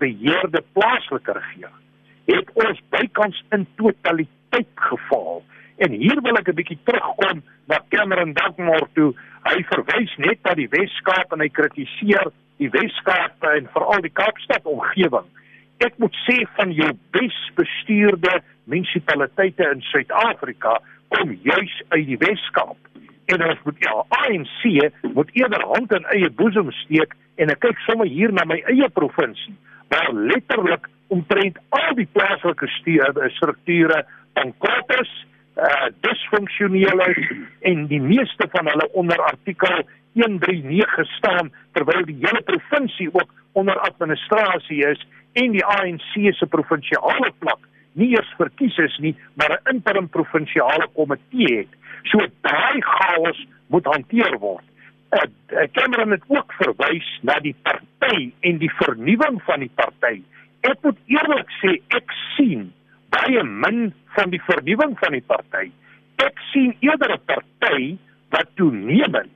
beheerde 0.00 0.62
plaaslike 0.76 1.34
regering 1.36 1.82
het 2.26 2.50
ons 2.58 2.80
bykans 2.90 3.38
in 3.54 3.66
totaliteit 3.78 4.70
gefaal. 4.88 5.42
En 5.76 5.92
hier 5.92 6.20
wil 6.22 6.38
ek 6.40 6.48
'n 6.48 6.56
bietjie 6.56 6.78
terugkom 6.84 7.42
na 7.68 7.80
Cameron 7.88 8.32
Dankmore 8.32 8.88
toe. 8.94 9.12
Hy 9.44 9.62
verwys 9.68 10.16
net 10.16 10.38
na 10.42 10.54
die 10.54 10.68
Wes-Kaap 10.68 11.32
en 11.32 11.40
hy 11.40 11.48
kritiseer 11.48 12.32
die 12.56 12.70
Wes-Kaap 12.70 13.44
en 13.44 13.68
veral 13.72 14.00
die 14.00 14.12
Kaapstad 14.12 14.64
omgewing. 14.64 15.28
Ek 15.84 15.92
moet 15.98 16.16
sê 16.24 16.46
van 16.56 16.72
jou 16.72 16.92
besbestuurde 17.12 18.40
munisipaliteite 18.64 19.68
in 19.74 19.80
Suid-Afrika 19.80 20.80
kom 21.08 21.36
juis 21.42 21.82
uit 21.88 22.06
die 22.06 22.20
Wes-Kaap. 22.24 22.78
En 23.26 23.42
ons 23.42 23.62
moet 23.64 23.78
ja, 23.78 23.94
ANC 24.08 24.62
moet 25.14 25.30
eerder 25.32 25.62
hand 25.62 25.92
in 25.92 26.04
eie 26.14 26.30
boesem 26.30 26.72
steek 26.72 27.14
en 27.36 27.50
ek 27.50 27.60
kyk 27.60 27.78
sommer 27.84 28.06
hier 28.06 28.32
na 28.32 28.44
my 28.48 28.62
eie 28.70 28.88
provinsie 28.88 29.56
waar 29.92 30.12
letterlik 30.14 30.88
omtrent 31.14 31.58
al 31.68 31.94
die 31.94 32.08
plaaslike 32.16 32.68
strukture 33.36 34.06
van 34.34 34.52
kwates 34.58 35.12
uh 35.56 35.86
disfunksioneel 36.04 37.00
is 37.06 37.30
en 37.60 37.86
die 37.86 38.00
meeste 38.00 38.48
van 38.52 38.68
hulle 38.68 38.88
onder 38.92 39.22
artikel 39.24 39.82
139 40.12 41.08
staan 41.16 41.52
terwyl 41.72 42.04
die 42.04 42.18
hele 42.20 42.42
provinsie 42.44 43.08
ook 43.12 43.32
onder 43.52 43.78
administrasie 43.78 44.84
is 44.86 45.06
en 45.32 45.56
die 45.56 45.64
ANC 45.64 46.12
se 46.36 46.46
provinsiale 46.46 47.32
vlak 47.40 47.64
nie 47.96 48.12
eers 48.12 48.32
verkies 48.36 48.76
is 48.84 48.96
nie 49.00 49.14
maar 49.34 49.56
'n 49.56 49.74
interim 49.74 50.08
provinsiale 50.08 50.88
komitee 50.92 51.56
het. 51.56 51.72
So 52.04 52.18
daai 52.40 52.80
chaos 52.80 53.46
moet 53.66 53.84
hanteer 53.84 54.38
word. 54.38 54.64
Uh, 55.12 55.66
Cameron 55.72 56.10
het 56.10 56.22
ook 56.28 56.52
verwys 56.52 57.08
na 57.22 57.38
die 57.40 57.54
party 57.62 58.32
en 58.40 58.58
die 58.58 58.72
vernuwing 58.74 59.42
van 59.42 59.60
die 59.60 59.70
party. 59.74 60.22
Ek 60.60 60.82
moet 60.82 60.98
eerlik 61.06 61.50
sê 61.62 61.80
ek 61.88 62.12
sien 62.36 62.72
baie 63.10 63.42
min 63.42 63.92
van 64.16 64.30
die 64.30 64.42
vernuwing 64.42 64.96
van 64.98 65.12
die 65.12 65.24
party. 65.26 65.70
Ek 66.16 66.38
sien 66.52 66.76
eerder 66.80 67.12
'n 67.12 67.24
party 67.26 67.96
wat 68.30 68.48
toenemend 68.54 69.32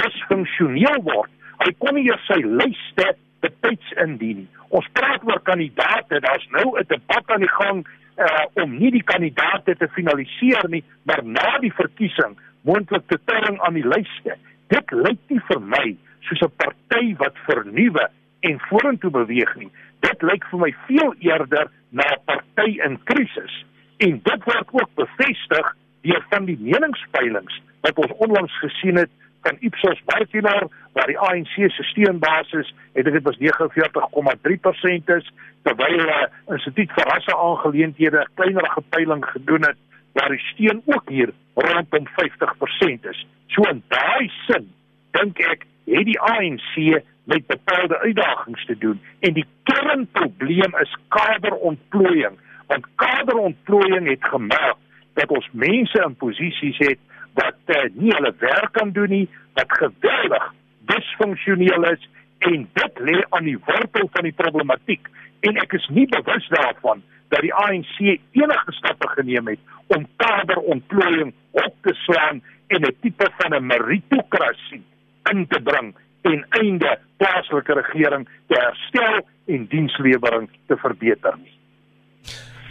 disfunksioneel 0.00 1.02
word. 1.02 1.30
Hy 1.64 1.72
kon 1.78 1.94
nie 1.94 2.10
sy 2.26 2.40
lyste 2.42 3.14
betyds 3.40 3.92
indien 4.04 4.36
nie. 4.36 4.48
Ons 4.70 4.88
praat 4.92 5.24
oor 5.24 5.40
kandidaate, 5.42 6.20
daar's 6.20 6.46
nou 6.50 6.78
'n 6.78 6.84
debat 6.88 7.24
aan 7.30 7.40
die 7.40 7.56
gang 7.60 7.86
uh 8.16 8.62
om 8.62 8.78
nie 8.78 8.90
die 8.90 9.02
kandidaate 9.02 9.76
te 9.76 9.88
finaliseer 9.88 10.68
nie, 10.68 10.84
maar 11.02 11.24
na 11.24 11.58
die 11.58 11.72
verkiesing 11.72 12.36
moontlik 12.62 13.06
te 13.08 13.18
terring 13.24 13.60
aan 13.60 13.74
die 13.74 13.86
lyste. 13.86 14.36
Dit 14.68 14.90
lyk 14.90 15.18
nie 15.28 15.40
vir 15.48 15.60
my 15.60 15.96
soos 16.20 16.42
'n 16.42 16.52
party 16.56 17.14
wat 17.16 17.36
vernuwe 17.46 18.08
en 18.48 18.60
vorentoe 18.68 19.10
beweeg 19.10 19.54
nie. 19.56 19.70
Dit 20.02 20.22
lyk 20.22 20.44
vir 20.50 20.62
my 20.64 20.70
veel 20.86 21.14
eerder 21.18 21.70
na 21.90 22.06
'n 22.12 22.24
party 22.26 22.78
in 22.86 22.98
krisis 23.10 23.64
en 23.96 24.20
dit 24.22 24.44
word 24.44 24.68
ook 24.72 24.90
bevestig 24.94 25.76
deur 26.02 26.24
van 26.30 26.44
die 26.44 26.58
meningspeilings 26.60 27.60
wat 27.80 27.98
ons 27.98 28.12
onlangs 28.26 28.58
gesien 28.58 28.96
het 28.96 29.10
van 29.42 29.56
Ipsos 29.60 30.02
Barkilar 30.04 30.68
waar 30.92 31.06
die 31.06 31.18
ANC 31.18 31.54
se 31.54 31.82
steunbasis 31.82 32.74
het 32.92 33.04
dit 33.04 33.22
was 33.22 33.38
49,3% 33.38 35.14
is 35.16 35.30
terwyl 35.62 35.96
'n 35.96 36.08
uh, 36.08 36.26
instituut 36.54 36.92
vir 36.92 37.08
rasse 37.12 37.36
aangeleenthede 37.36 38.20
'n 38.20 38.32
kleiner 38.34 38.70
gepeiling 38.70 39.24
gedoen 39.24 39.62
het 39.62 39.78
waar 40.12 40.28
die 40.28 40.44
steun 40.52 40.82
ook 40.84 41.08
hier 41.08 41.30
rondom 41.54 42.06
50% 42.06 43.04
is. 43.10 43.26
So 43.46 43.62
in 43.62 43.82
daai 43.88 44.30
sin 44.46 44.72
dink 45.10 45.38
ek 45.38 45.66
het 45.86 46.04
die 46.04 46.20
ANC 46.20 47.02
met 47.24 47.46
bepaalde 47.46 47.98
uitdagings 47.98 48.64
te 48.66 48.78
doen. 48.78 49.00
En 49.20 49.32
die 49.32 49.46
kernprobleem 49.62 50.78
is 50.80 50.96
kaderontplooiing 51.08 52.38
want 52.66 52.86
kaderontplooiing 52.94 54.08
het 54.08 54.24
gemaak 54.24 54.76
dat 55.12 55.28
ons 55.28 55.48
mense 55.52 56.04
in 56.06 56.16
posisies 56.16 56.78
het 56.78 56.98
wat 57.36 57.58
uh, 57.66 57.84
nie 57.92 58.12
hulle 58.14 58.34
werk 58.38 58.72
kan 58.72 58.92
doen 58.96 59.10
nie 59.12 59.28
wat 59.58 59.72
geweldig 59.80 60.52
disfunksioneel 60.90 61.84
is 61.90 62.08
en 62.48 62.68
dit 62.78 63.02
lê 63.08 63.18
aan 63.30 63.44
die 63.46 63.58
wortel 63.66 64.08
van 64.12 64.26
die 64.26 64.34
problematiek. 64.34 65.08
En 65.46 65.58
ek 65.62 65.76
is 65.78 65.86
nie 65.94 66.08
bewus 66.10 66.48
daarvan 66.54 67.02
dat 67.32 67.44
die 67.44 67.54
ANC 67.54 67.98
enige 68.00 68.74
stappe 68.78 69.08
geneem 69.14 69.52
het 69.52 69.60
om 69.94 70.08
kaderontplooiing 70.16 71.32
op 71.50 71.74
te 71.86 71.94
slaan 72.04 72.42
en 72.66 72.88
'n 72.88 72.96
tipe 73.00 73.28
van 73.38 73.54
'n 73.54 73.66
meritokrasie 73.66 74.82
in 75.30 75.46
te 75.46 75.60
bring 75.60 75.94
en 76.28 76.44
einde 76.60 76.98
plaaslike 77.16 77.74
regering 77.78 78.28
te 78.50 78.58
herstel 78.58 79.20
en 79.46 79.66
dienslewering 79.70 80.48
te 80.66 80.76
verbeter 80.76 81.36
nie. 81.38 81.54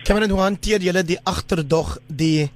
Cameron, 0.03 0.33
hoe 0.33 0.41
hanteer 0.41 0.81
julle 0.81 1.03
die 1.05 1.19
agterdog 1.29 1.97
die 2.07 2.49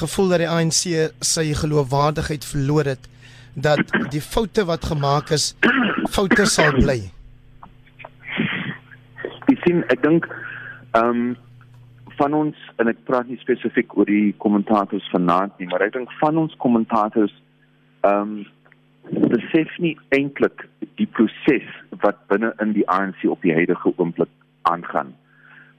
gevoel 0.00 0.32
dat 0.34 0.42
die 0.44 0.48
ANC 0.50 0.82
sy 1.24 1.46
geloofwaardigheid 1.56 2.44
verloor 2.44 2.92
het 2.94 3.08
dat 3.54 3.82
die 4.12 4.20
foute 4.20 4.66
wat 4.68 4.84
gemaak 4.84 5.32
is 5.36 5.54
foute 6.12 6.46
sal 6.50 6.76
bly? 6.76 6.98
Ek 9.46 9.60
sien 9.64 9.82
ek 9.92 10.02
dink 10.04 10.28
ehm 10.96 11.10
um, 11.10 11.34
van 12.16 12.32
ons 12.32 12.56
en 12.80 12.88
ek 12.88 13.02
praat 13.04 13.28
nie 13.28 13.36
spesifiek 13.42 13.90
oor 13.92 14.08
die 14.08 14.32
kommentators 14.40 15.04
vanaand 15.12 15.58
nie, 15.60 15.66
maar 15.68 15.82
ek 15.84 15.92
dink 15.98 16.12
van 16.20 16.38
ons 16.40 16.54
kommentators 16.62 17.34
ehm 18.06 18.36
um, 18.40 18.44
besef 19.10 19.70
nie 19.78 19.96
eintlik 20.16 20.66
die 20.98 21.06
proses 21.06 21.66
wat 22.02 22.18
binne 22.30 22.52
in 22.62 22.72
die 22.72 22.86
ANC 22.90 23.24
op 23.30 23.42
die 23.42 23.54
huidige 23.54 23.92
oomblik 23.96 24.30
aangaan. 24.62 25.14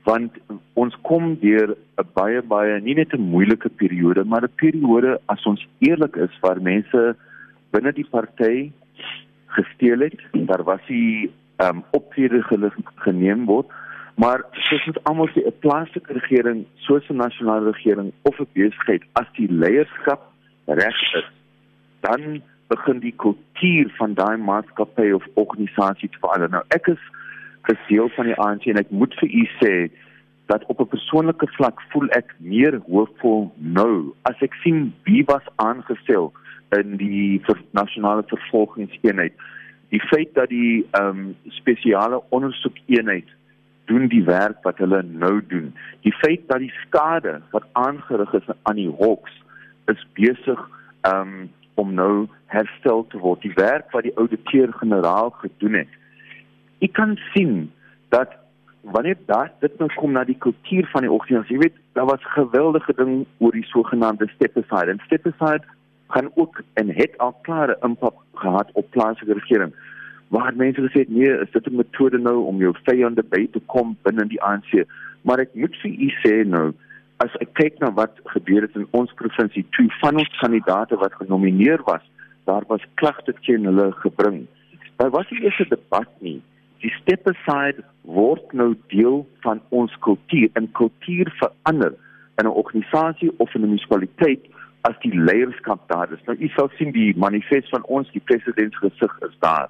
Want 0.08 0.38
ons 0.80 0.96
kom 1.04 1.36
deur 1.42 1.76
'n 1.76 2.08
baie 2.14 2.42
baie 2.42 2.80
nie 2.82 2.96
net 2.96 3.14
'n 3.14 3.30
moeilike 3.34 3.70
periode, 3.70 4.24
maar 4.24 4.44
'n 4.44 4.56
periode 4.56 5.20
as 5.28 5.46
ons 5.46 5.68
eerlik 5.80 6.16
is 6.16 6.40
waar 6.42 6.62
mense 6.62 7.16
binne 7.72 7.92
die 7.92 8.08
party 8.10 8.72
gesteel 9.48 10.00
het, 10.00 10.20
daar 10.34 10.64
was 10.64 10.82
die 10.88 11.32
um, 11.58 11.84
optrede 11.92 12.44
geneem 12.96 13.46
word 13.46 13.68
Maar 14.18 14.42
soos 14.52 14.86
met 14.86 15.04
almal 15.04 15.30
sê 15.30 15.46
'n 15.46 15.60
plaaslike 15.60 16.14
regering, 16.14 16.66
soos 16.76 17.06
'n 17.10 17.16
nasionale 17.16 17.72
regering 17.72 18.12
of 18.22 18.40
'n 18.40 18.48
besigheid, 18.54 19.04
as 19.14 19.28
die 19.38 19.52
leierskap 19.52 20.22
reg 20.66 21.02
is, 21.14 21.32
dan 22.00 22.42
begin 22.68 23.00
die 23.00 23.14
kultuur 23.16 23.94
van 23.98 24.14
daai 24.14 24.38
maatskappy 24.38 25.12
of 25.16 25.24
organisasie 25.34 26.10
te 26.10 26.20
verander. 26.20 26.52
Nou 26.52 26.64
ek 26.76 26.92
is 26.94 27.04
deel 27.88 28.10
van 28.16 28.30
die 28.30 28.38
ANC 28.44 28.68
en 28.72 28.80
ek 28.80 28.92
moet 28.92 29.16
vir 29.22 29.30
u 29.30 29.46
sê 29.60 29.74
dat 30.48 30.64
op 30.72 30.80
'n 30.82 30.92
persoonlike 30.96 31.48
vlak 31.58 31.82
voel 31.92 32.08
ek 32.16 32.36
meer 32.40 32.80
hoopvol 32.88 33.52
nou 33.58 34.16
as 34.24 34.42
ek 34.42 34.54
sien 34.64 34.94
wie 35.04 35.24
was 35.28 35.48
aangestel 35.56 36.32
in 36.78 36.98
die 36.98 37.42
vir 37.48 37.58
nasionale 37.72 38.24
vervolgingseenheid. 38.28 39.34
Die 39.90 40.04
feit 40.12 40.34
dat 40.36 40.50
die 40.50 40.86
ehm 40.92 41.10
um, 41.10 41.36
spesiale 41.48 42.22
ondersoekeenheid 42.30 43.28
doen 43.86 44.08
die 44.08 44.24
werk 44.24 44.64
wat 44.64 44.78
hulle 44.78 45.04
nou 45.04 45.42
doen. 45.48 45.74
Die 46.04 46.14
feit 46.14 46.48
dat 46.48 46.60
die 46.60 46.74
skade 46.86 47.42
wat 47.52 47.64
aangerig 47.72 48.34
is 48.34 48.50
aan 48.64 48.76
die 48.76 48.92
hoks 49.00 49.32
is 49.86 50.08
besig 50.14 50.60
um, 51.08 51.50
om 51.78 51.94
nou 51.94 52.28
herstel 52.54 53.06
te 53.12 53.22
word. 53.22 53.42
Die 53.46 53.54
werk 53.56 53.92
wat 53.96 54.08
die 54.08 54.16
ouditeur-generaal 54.18 55.30
gedoen 55.44 55.82
het. 55.84 55.96
Ek 56.86 56.94
kan 56.98 57.18
sien 57.34 57.72
dat 58.14 58.34
wanneer 58.82 59.18
daar 59.26 59.52
dit 59.60 59.80
nou 59.80 59.90
kom 59.96 60.14
na 60.16 60.24
die 60.24 60.38
kultuur 60.40 60.88
van 60.94 61.04
die 61.04 61.12
organisasie, 61.12 61.58
jy 61.58 61.64
weet, 61.66 61.82
daar 61.98 62.08
was 62.10 62.32
geweldige 62.36 62.94
ding 62.96 63.26
oor 63.44 63.56
die 63.56 63.68
sogenaamde 63.68 64.30
step 64.36 64.58
aside. 64.58 64.94
En 64.94 65.04
step 65.06 65.28
aside 65.28 65.66
kan 66.14 66.32
ook 66.36 66.62
en 66.80 66.94
het 66.96 67.18
al 67.24 67.36
klare 67.44 67.78
impak 67.84 68.16
gehad 68.34 68.72
op 68.80 68.90
plaaslike 68.96 69.34
regering 69.34 69.76
waar 70.28 70.56
mense 70.56 70.82
gesê 70.82 71.04
het 71.04 71.10
nee, 71.10 71.40
is 71.40 71.52
dit 71.52 71.68
'n 71.68 71.76
metode 71.76 72.18
nou 72.18 72.44
om 72.46 72.58
jou 72.60 72.76
vyande 72.84 73.24
by 73.24 73.48
te 73.52 73.62
kom 73.66 73.98
binne 74.02 74.28
die 74.28 74.42
ANC. 74.42 74.84
Maar 75.22 75.40
ek 75.40 75.54
moet 75.54 75.76
vir 75.76 75.92
u 75.92 76.10
sê 76.24 76.48
nou, 76.48 76.74
as 77.24 77.34
ek 77.42 77.54
kyk 77.54 77.80
na 77.82 77.90
wat 77.98 78.20
gebeur 78.34 78.62
het 78.62 78.76
in 78.76 78.88
ons 78.98 79.14
provinsie, 79.20 79.66
twee 79.78 79.90
van 80.02 80.20
ons 80.22 80.40
kandidaate 80.42 81.00
wat 81.02 81.18
genomineer 81.22 81.82
was, 81.86 82.04
daar 82.46 82.66
was 82.68 82.86
klagte 83.02 83.34
teen 83.42 83.66
hulle 83.66 83.92
gebring. 84.04 84.46
Daar 84.98 85.10
was 85.14 85.30
nie 85.30 85.44
eers 85.44 85.60
'n 85.60 85.70
debat 85.70 86.10
nie. 86.20 86.42
Die 86.82 86.94
step 87.02 87.28
aside 87.28 87.84
word 88.02 88.54
nou 88.54 88.76
deel 88.88 89.26
van 89.42 89.62
ons 89.70 89.94
kultuur 90.00 90.50
en 90.54 90.72
kultuur 90.72 91.34
verander 91.42 91.94
in 92.38 92.46
'n 92.46 92.58
organisasie 92.62 93.32
of 93.38 93.56
in 93.56 93.62
'n 93.62 93.70
munisipaliteit 93.70 94.46
as 94.82 94.96
die 95.02 95.16
leierskap 95.20 95.88
daar 95.88 96.12
is. 96.14 96.24
Nou 96.26 96.38
u 96.38 96.48
sal 96.48 96.70
sien 96.78 96.92
die 96.92 97.18
manifest 97.18 97.70
van 97.70 97.84
ons, 97.84 98.12
die 98.12 98.22
presidentsgesig 98.22 99.20
is 99.22 99.36
daar. 99.40 99.70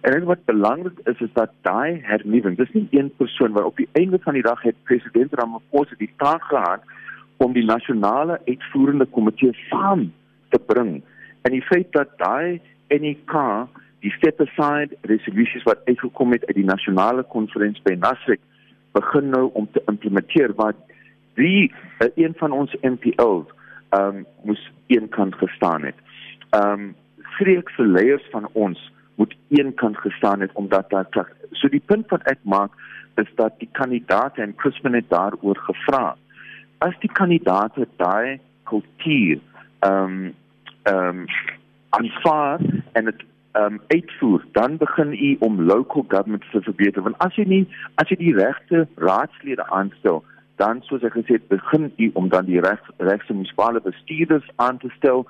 En 0.00 0.14
en 0.14 0.24
wat 0.24 0.44
belangrik 0.44 0.98
is 1.04 1.20
is 1.20 1.32
dat 1.32 1.50
daai 1.60 2.00
hernuwing, 2.02 2.56
dis 2.56 2.72
nie 2.72 2.88
een 2.90 3.10
persoon 3.16 3.52
wat 3.52 3.64
op 3.64 3.76
die 3.76 3.88
einde 3.92 4.18
van 4.20 4.34
die 4.34 4.42
dag 4.42 4.62
het 4.62 4.76
president 4.82 5.34
Ramaphosa 5.34 5.94
die 5.98 6.12
taak 6.16 6.42
gehad 6.42 6.82
om 7.36 7.52
die 7.52 7.64
nasionale 7.64 8.40
uitvoerende 8.46 9.04
komitee 9.04 9.52
saam 9.68 10.12
te 10.48 10.58
bring. 10.58 11.02
En 11.42 11.52
die 11.52 11.62
feit 11.62 11.92
dat 11.92 12.18
daai 12.18 12.60
NEK 12.88 13.34
die 14.00 14.12
step 14.12 14.40
aside 14.40 14.96
resolutions 15.00 15.64
wat 15.64 15.84
uitgekom 15.84 16.32
het 16.32 16.46
uit 16.46 16.56
die 16.56 16.68
nasionale 16.68 17.22
konferensie 17.22 17.82
by 17.82 17.96
Nasrek 17.98 18.40
begin 18.92 19.30
nou 19.30 19.50
om 19.52 19.68
te 19.72 19.82
implementeer 19.86 20.54
wat 20.56 20.76
die 21.36 21.72
uh, 22.00 22.08
een 22.14 22.34
van 22.36 22.52
ons 22.52 22.76
MPLs 22.82 23.52
ehm 23.94 24.16
um, 24.16 24.24
moes 24.42 24.62
een 24.86 25.08
kant 25.08 25.34
gestaan 25.34 25.84
het. 25.84 25.98
Ehm 26.50 26.72
um, 26.72 26.94
skreek 27.36 27.70
vir 27.76 27.86
leiers 27.86 28.26
van 28.32 28.48
ons 28.52 28.80
moet 29.16 29.36
een 29.48 29.74
kant 29.74 29.96
gestaan 29.96 30.40
het 30.40 30.50
omdat 30.52 30.90
daar 30.90 31.08
klag. 31.08 31.28
So 31.52 31.68
die 31.68 31.82
punt 31.84 32.08
wat 32.08 32.22
ek 32.22 32.38
maak 32.42 32.72
is 33.14 33.28
dat 33.34 33.58
die 33.58 33.68
kandidaate 33.72 34.42
en 34.42 34.54
Crispin 34.54 34.94
het 34.94 35.08
daaroor 35.08 35.56
gevra. 35.56 36.16
As 36.78 36.98
die 37.00 37.12
kandidaate 37.12 37.88
daai 37.96 38.40
kultuur 38.64 39.40
ehm 39.78 40.02
um, 40.02 40.34
ehm 40.82 41.08
um, 41.08 41.24
aanvaar 41.88 42.60
en 42.92 43.04
dit 43.04 43.24
ehm 43.52 43.72
um, 43.72 43.80
uitvoer, 43.88 44.44
dan 44.52 44.76
begin 44.76 45.12
u 45.12 45.36
om 45.40 45.62
local 45.62 46.04
government 46.08 46.44
te 46.50 46.60
verbeter. 46.60 47.02
Want 47.02 47.18
as 47.18 47.34
jy 47.34 47.44
nie 47.48 47.64
as 47.94 48.08
jy 48.08 48.16
die 48.16 48.34
regte 48.36 48.86
raadslede 48.94 49.66
aanstel, 49.66 50.24
dan 50.56 50.82
soos 50.82 51.04
ek 51.04 51.16
gesê 51.16 51.38
het, 51.38 51.48
begin 51.48 51.92
u 51.96 52.10
om 52.14 52.28
dan 52.28 52.44
die 52.44 52.60
reg 52.60 52.80
regse 52.98 53.32
munisipale 53.32 53.80
bestuurders 53.80 54.48
aan 54.56 54.78
te 54.78 54.92
stel 54.96 55.26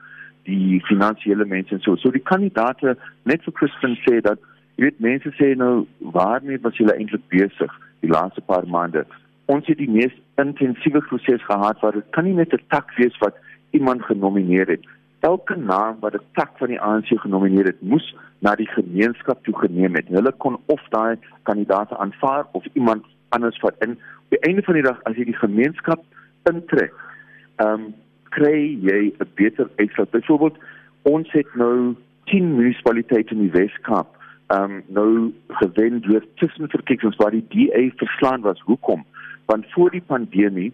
die 0.46 0.80
finansiële 0.88 1.44
mense 1.44 1.74
en 1.74 1.82
so. 1.84 1.96
So 2.00 2.12
die 2.14 2.22
kandidaate 2.22 2.96
net 3.28 3.44
vir 3.46 3.54
Christian 3.60 3.96
sê 4.04 4.20
dat 4.24 4.42
jy 4.76 4.86
weet 4.86 5.00
mense 5.04 5.32
sê 5.38 5.54
nou 5.58 5.86
waarmee 6.16 6.62
was 6.64 6.78
hulle 6.80 6.96
eintlik 6.96 7.24
besig 7.32 7.72
die 8.04 8.12
laaste 8.12 8.44
paar 8.50 8.66
maande. 8.70 9.04
Ons 9.52 9.66
het 9.70 9.78
die 9.78 9.90
mees 9.90 10.14
intensiewe 10.42 11.02
proses 11.08 11.44
gehad 11.46 11.80
waar 11.82 11.98
dit 11.98 12.06
kan 12.16 12.24
nie 12.24 12.36
net 12.36 12.54
'n 12.54 12.62
tak 12.74 12.92
wees 12.98 13.16
wat 13.24 13.34
iemand 13.70 14.02
genomineer 14.02 14.66
het. 14.66 14.84
Elke 15.20 15.56
naam 15.56 15.96
wat 16.00 16.14
'n 16.14 16.24
tak 16.34 16.50
van 16.58 16.68
die 16.68 16.80
ANC 16.80 17.08
genomineer 17.18 17.66
het, 17.66 17.82
moes 17.82 18.14
na 18.38 18.54
die 18.54 18.68
gemeenskap 18.68 19.44
toe 19.44 19.56
geneem 19.58 19.94
het. 19.94 20.08
Hulle 20.08 20.32
kon 20.32 20.58
of 20.66 20.82
daai 20.90 21.16
kandidaate 21.42 21.96
aanvaar 21.96 22.46
of 22.52 22.64
iemand 22.72 23.04
anders 23.28 23.58
vat 23.58 23.74
in. 23.78 23.92
Op 24.24 24.30
die 24.30 24.40
einde 24.40 24.62
van 24.62 24.74
die 24.74 24.82
dag 24.82 25.02
as 25.04 25.16
jy 25.16 25.24
die 25.24 25.40
gemeenskap 25.44 26.04
intrek, 26.44 26.92
ehm 27.56 27.72
um, 27.72 27.94
kry 28.36 28.78
jy 28.82 29.00
'n 29.16 29.30
beter 29.34 29.70
uitslag. 29.76 30.10
Byvoorbeeld, 30.10 30.56
ons 31.02 31.32
het 31.32 31.54
nou 31.54 31.94
10 32.24 32.56
munisipaliteite 32.56 33.34
in 33.34 33.40
die 33.48 33.56
Weskaap 33.60 34.16
ehm 34.46 34.62
um, 34.62 34.82
nou 34.86 35.32
gewen 35.48 36.00
deur 36.00 36.24
tussenverkiesings 36.34 37.16
waar 37.16 37.30
die 37.30 37.46
DA 37.48 37.90
verslaan 37.96 38.40
was. 38.40 38.60
Hoekom? 38.60 39.04
Want 39.46 39.72
voor 39.72 39.90
die 39.90 40.02
pandemie 40.06 40.72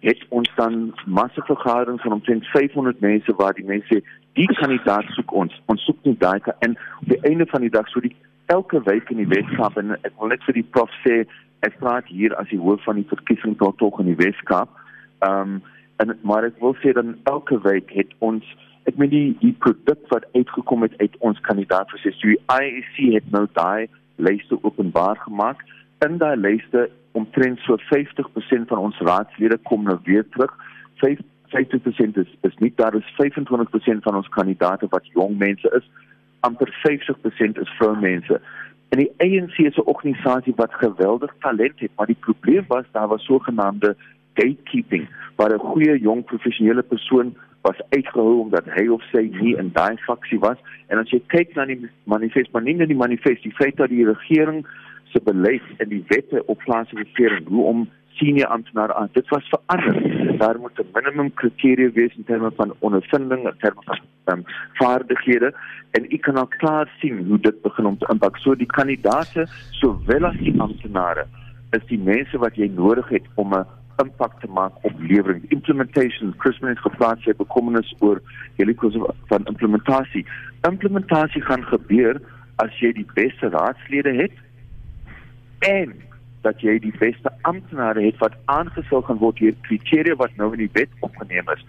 het 0.00 0.24
ons 0.28 0.50
dan 0.54 0.94
massavergaderings 1.06 2.02
van 2.02 2.12
omtrent 2.12 2.46
500 2.46 3.00
mense 3.00 3.34
waar 3.36 3.54
die 3.54 3.64
mense 3.64 4.02
die 4.32 4.54
kandidaat 4.54 5.04
soek 5.08 5.32
ons. 5.32 5.62
Ons 5.66 5.84
soek 5.84 5.96
nie 6.02 6.16
daai 6.18 6.40
en 6.58 6.76
op 7.00 7.08
die 7.08 7.20
einde 7.20 7.46
van 7.46 7.60
die 7.60 7.70
dag 7.70 7.88
so 7.88 8.00
die 8.00 8.16
elke 8.46 8.82
week 8.82 9.10
in 9.10 9.22
die 9.22 9.30
Weskaap 9.30 9.78
en 9.78 9.94
ek 10.02 10.12
wil 10.18 10.34
net 10.34 10.42
vir 10.44 10.58
die 10.58 10.66
prof 10.76 10.90
sê 11.06 11.22
ek 11.64 11.78
praat 11.78 12.10
hier 12.10 12.34
as 12.40 12.50
die 12.50 12.60
hoof 12.60 12.82
van 12.84 12.98
die 13.00 13.08
verkiesing 13.08 13.54
tot 13.62 13.78
tog 13.78 14.00
in 14.02 14.10
die 14.10 14.20
Weskaap. 14.24 14.68
Ehm 15.22 15.54
um, 15.54 15.62
en 15.96 16.18
maar 16.22 16.44
ek 16.44 16.60
wil 16.60 16.74
sê 16.82 16.92
dan 16.92 17.16
elke 17.30 17.58
week 17.66 17.90
het 17.94 18.10
ons 18.18 18.44
ek 18.90 18.98
meen 19.00 19.12
die 19.12 19.36
die 19.40 19.54
produk 19.64 20.00
wat 20.12 20.26
uitgekom 20.34 20.82
het 20.86 20.96
uit 21.00 21.16
ons 21.20 21.40
kandidaat 21.48 21.90
vir 21.92 22.02
die 22.04 22.38
IEC 22.56 22.98
het 23.14 23.30
nou 23.32 23.46
daai 23.52 23.88
lyste 24.16 24.58
openbaar 24.62 25.16
gemaak. 25.26 25.64
In 26.06 26.18
daai 26.18 26.36
lyste 26.36 26.90
omtrent 27.12 27.58
so 27.64 27.78
50% 27.90 28.68
van 28.70 28.78
ons 28.78 28.98
raadslede 29.08 29.58
kom 29.70 29.84
nou 29.84 29.98
weer 30.04 30.26
terug. 30.36 30.52
50% 31.02 32.20
is 32.22 32.30
is 32.42 32.58
nie 32.58 32.72
daar 32.76 32.94
is 32.94 33.14
25% 33.20 34.06
van 34.06 34.16
ons 34.20 34.28
kandidaate 34.36 34.90
wat 34.90 35.06
jong 35.14 35.38
mense 35.38 35.70
is. 35.78 35.88
Amper 36.40 36.70
50% 36.84 37.60
is 37.62 37.76
vroumense 37.78 38.40
en 38.94 39.00
die 39.02 39.12
ANC 39.24 39.56
is 39.58 39.76
'n 39.76 39.90
organisasie 39.94 40.54
wat 40.56 40.74
geweldig 40.74 41.32
talent 41.40 41.80
het 41.80 41.90
maar 41.96 42.06
die 42.06 42.22
probleem 42.26 42.64
was 42.68 42.84
daar 42.92 43.08
was 43.08 43.24
sogenaamde 43.24 43.96
gatekeeping 44.34 45.08
waar 45.36 45.54
'n 45.54 45.66
goeie 45.72 45.98
jong 45.98 46.24
professionele 46.24 46.82
persoon 46.82 47.34
was 47.62 47.80
uitgehou 47.90 48.40
omdat 48.40 48.64
hy 48.76 48.88
of 48.88 49.02
sy 49.12 49.30
nie 49.40 49.56
in 49.56 49.70
daai 49.72 49.96
faksie 50.06 50.38
was 50.38 50.58
en 50.88 50.98
as 50.98 51.10
jy 51.10 51.20
kyk 51.26 51.54
na 51.54 51.64
die 51.64 51.88
manifest 52.04 52.52
maar 52.52 52.62
nie 52.62 52.74
net 52.74 52.88
die 52.88 53.02
manifest 53.04 53.42
die 53.42 53.56
feit 53.60 53.76
dat 53.76 53.88
die 53.88 54.06
regering 54.06 54.66
se 55.12 55.20
beleid 55.24 55.62
en 55.78 55.88
die 55.88 56.04
wette 56.08 56.42
op 56.46 56.58
plaaslike 56.58 57.02
regering 57.02 57.46
hoe 57.48 57.64
om 57.64 57.88
senior 58.14 58.46
amptenare 58.46 58.94
aan. 58.94 59.08
Dit 59.12 59.28
was 59.28 59.48
verander. 59.48 60.38
Daar 60.38 60.58
moet 60.58 60.78
'n 60.78 60.86
minimum 60.92 61.34
kriteria 61.34 61.90
wees 61.92 62.16
in 62.16 62.24
terme 62.24 62.50
van 62.56 62.74
ondervinding, 62.78 63.46
in 63.46 63.58
terme 63.58 63.82
van 63.84 63.98
um, 64.24 64.44
vaardighede 64.72 65.54
en 65.90 66.08
ek 66.08 66.20
kan 66.20 66.36
al 66.36 66.46
klaar 66.46 66.90
sien 66.98 67.26
hoe 67.26 67.38
dit 67.38 67.62
begin 67.62 67.86
om 67.86 67.98
te 67.98 68.06
impak. 68.12 68.36
So 68.36 68.54
die 68.54 68.66
kandidaate 68.66 69.46
sowel 69.70 70.24
as 70.24 70.36
die 70.36 70.60
amptenare 70.60 71.26
is 71.70 71.86
die 71.86 71.98
mense 71.98 72.38
wat 72.38 72.56
jy 72.56 72.70
nodig 72.74 73.08
het 73.08 73.26
om 73.34 73.54
'n 73.54 73.66
impak 74.02 74.40
te 74.40 74.48
maak 74.48 74.72
op 74.82 74.92
lewering. 74.98 75.44
Implementation, 75.50 76.34
Christmas 76.38 76.80
geplaas 76.80 77.24
het 77.24 77.36
bekommernis 77.36 77.94
oor 77.98 78.22
helikos 78.56 78.96
van 79.30 79.46
implementasie. 79.46 80.26
Implementasie 80.68 81.42
gaan 81.42 81.64
gebeur 81.64 82.20
as 82.62 82.74
jy 82.80 82.92
die 82.92 83.06
beste 83.14 83.50
raadslede 83.54 84.14
het 84.22 84.34
en 85.66 85.94
dat 86.44 86.60
jy 86.60 86.76
die 86.82 86.94
beste 86.98 87.32
amptenare 87.48 88.02
het 88.04 88.18
wat 88.22 88.36
aangestel 88.52 89.02
gaan 89.06 89.20
word 89.22 89.40
hier 89.40 89.56
kriteria 89.66 90.16
wat 90.20 90.34
nou 90.36 90.52
in 90.52 90.66
die 90.66 90.74
wet 90.76 90.92
opgeneem 91.06 91.48
is. 91.54 91.62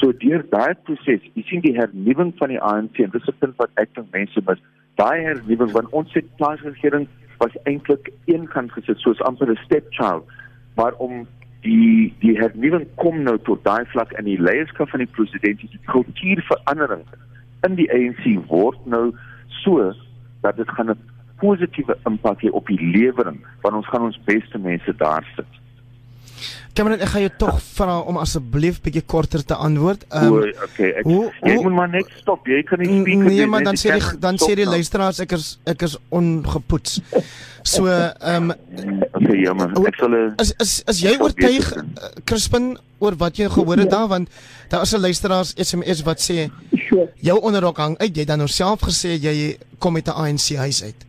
So 0.00 0.12
deur 0.24 0.42
daai 0.50 0.74
proses, 0.86 1.22
jy 1.36 1.44
sien 1.48 1.62
die 1.64 1.74
hernuwing 1.76 2.32
van 2.40 2.54
die 2.54 2.60
ANC 2.60 2.98
en 3.04 3.12
dis 3.12 3.28
'n 3.28 3.38
punt 3.38 3.56
wat 3.62 3.70
ek 3.82 3.94
dink 3.94 4.10
mense 4.12 4.40
mis. 4.46 4.62
Daai 4.96 5.22
hernuwing 5.22 5.70
van 5.70 5.86
ons 5.90 6.12
het 6.14 6.36
plaatsregering 6.36 7.06
was 7.38 7.56
eintlik 7.64 8.10
een 8.26 8.48
kant 8.48 8.72
gesit 8.72 8.98
soos 8.98 9.20
amper 9.20 9.50
'n 9.50 9.64
stepchild, 9.64 10.24
maar 10.76 10.94
om 10.98 11.26
die 11.64 12.12
die 12.20 12.36
hernuwing 12.38 12.86
kom 13.00 13.22
nou 13.26 13.36
tot 13.48 13.64
daai 13.64 13.84
vlak 13.92 14.12
in 14.20 14.28
die 14.28 14.40
leierskap 14.40 14.90
van 14.92 15.04
die 15.04 15.12
president 15.16 15.64
die 15.64 15.80
kultuurverandering 15.90 17.04
in 17.68 17.76
die 17.80 17.88
ANC 17.96 18.26
word 18.52 18.80
nou 18.94 19.06
so 19.64 19.92
dat 20.44 20.56
dit 20.60 20.70
gaan 20.76 20.92
'n 20.92 21.00
positiewe 21.40 21.96
impak 22.10 22.42
hê 22.44 22.50
op 22.50 22.66
die 22.66 22.80
lewering 22.96 23.40
want 23.62 23.76
ons 23.80 23.88
gaan 23.88 24.08
ons 24.08 24.20
beste 24.24 24.58
mense 24.58 24.96
daar 24.96 25.24
sit. 25.36 25.52
Cameron, 26.74 26.98
ek 26.98 27.08
gaan 27.12 27.22
jou 27.22 27.32
tog 27.38 27.58
vra 27.62 28.00
om 28.10 28.16
asseblief 28.18 28.80
bietjie 28.82 29.04
korter 29.06 29.44
te 29.46 29.54
antwoord. 29.54 30.06
Um, 30.10 30.32
o, 30.32 30.40
okay. 30.66 30.90
Ek, 30.90 31.04
hoe, 31.06 31.28
jy 31.46 31.54
moet 31.62 31.76
maar 31.76 31.92
net 31.92 32.10
stop. 32.18 32.48
Jy 32.50 32.62
kan 32.66 32.82
nie 32.82 32.88
spreek 32.90 33.22
nie. 33.22 33.36
Nee, 33.38 33.46
maar 33.46 33.62
dan 33.62 33.78
sê 33.78 33.94
die 33.94 34.18
dan 34.18 34.40
sê 34.42 34.56
die 34.58 34.66
luisteraars 34.66 35.22
ek 35.22 35.36
is 35.38 35.52
ek 35.70 35.86
is 35.86 35.94
ongepoets. 36.10 36.98
So, 37.64 37.86
ehm 37.88 38.50
um, 38.50 38.98
Okay, 39.14 39.38
jammer. 39.40 39.70
Ek 39.86 39.96
sal 40.02 40.18
is 40.42 40.50
is 40.60 40.72
is 40.90 41.04
jy 41.04 41.14
oortuig 41.22 41.70
eh, 41.78 42.10
Crispin 42.26 42.74
oor 42.98 43.14
wat 43.22 43.38
jy 43.38 43.46
gehoor 43.54 43.78
het 43.80 43.88
ja. 43.88 43.94
daar 43.94 44.10
want 44.10 44.28
daar 44.68 44.82
is 44.82 44.92
'n 44.94 45.00
luisteraars 45.00 45.54
SMS 45.56 46.02
wat 46.02 46.20
sê 46.20 46.50
jou 47.22 47.38
onderrok 47.40 47.78
hang 47.78 47.96
uit. 47.98 48.16
Jy 48.16 48.24
dan 48.24 48.38
nou 48.38 48.48
self 48.48 48.82
gesê 48.82 49.14
jy 49.16 49.56
kom 49.78 49.92
met 49.94 50.08
'n 50.08 50.18
ANC 50.18 50.56
huis 50.56 50.82
uit. 50.82 51.00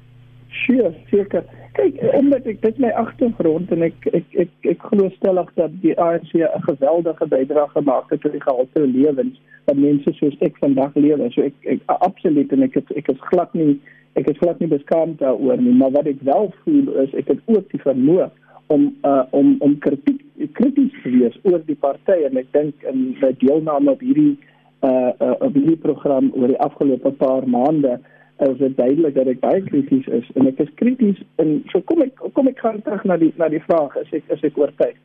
Sure, 0.50 0.94
seker. 1.10 1.44
Kyk, 1.76 1.98
omdat 2.16 2.46
ek 2.48 2.62
dit 2.64 2.78
my 2.80 2.92
agtergrond 2.96 3.72
en 3.76 3.84
ek 3.90 4.08
ek 4.14 4.38
ek 4.46 4.70
ek, 4.72 4.86
glo 4.92 5.10
stellig 5.18 5.50
dat 5.60 5.74
die 5.84 5.96
ANC 6.00 6.32
'n 6.38 6.64
geweldige 6.70 7.28
bydrae 7.34 7.68
gemaak 7.74 8.10
het 8.10 8.22
tot 8.22 8.32
die 8.32 8.46
gehalte 8.46 8.88
lewens 8.88 9.42
van 9.66 9.82
mense 9.82 10.14
soos 10.14 10.38
ek 10.40 10.58
vandag 10.64 10.96
lewe. 10.96 11.28
So 11.32 11.42
ek 11.42 11.54
ek 11.64 11.84
absoluut 11.86 12.52
en 12.52 12.64
ek 12.64 12.80
het, 12.80 12.96
ek 12.96 13.12
is 13.12 13.28
glad 13.32 13.54
nie 13.54 13.80
ek 14.16 14.30
is 14.32 14.40
glad 14.40 14.60
nie 14.60 14.72
beskaamd 14.72 15.20
daaroor 15.20 15.60
nie, 15.60 15.76
maar 15.76 15.92
wat 15.92 16.08
ek 16.08 16.24
wel 16.24 16.54
voel 16.64 16.96
is 17.04 17.14
ek 17.14 17.28
het 17.28 17.40
ook 17.46 17.68
die 17.72 17.84
vermoë 17.84 18.30
om 18.68 18.96
uh, 19.04 19.24
om 19.30 19.56
om 19.60 19.78
kritiek 19.78 20.24
krities 20.54 20.96
te 21.04 21.12
wees 21.12 21.38
oor 21.44 21.62
die 21.68 21.78
party 21.80 22.18
en 22.28 22.38
ek 22.38 22.52
dink 22.56 22.88
in 22.92 23.12
die 23.20 23.32
deelname 23.44 23.94
op 23.94 24.02
hierdie 24.02 24.38
uh, 24.82 25.12
uh 25.20 25.36
op 25.40 25.54
hierdie 25.54 25.82
program 25.84 26.32
oor 26.34 26.54
die 26.54 26.64
afgelope 26.64 27.12
paar 27.20 27.48
maande 27.48 28.00
is 28.38 28.58
dit 28.58 28.78
duidelik 28.78 29.16
dat 29.16 29.28
ek 29.32 29.40
baie 29.40 29.62
krities 29.64 30.08
is 30.08 30.26
en 30.36 30.48
ek 30.50 30.60
is 30.60 30.72
krities 30.82 31.20
en 31.42 31.62
so 31.72 31.82
kom 31.88 32.02
ek 32.04 32.20
kom 32.36 32.50
ek 32.52 32.60
gaan 32.60 32.82
terug 32.84 33.06
na 33.08 33.18
die 33.22 33.32
na 33.40 33.48
die 33.52 33.64
vraag 33.68 33.96
is 34.02 34.12
ek 34.20 34.28
is 34.36 34.44
ek 34.44 34.58
oortuig. 34.60 34.98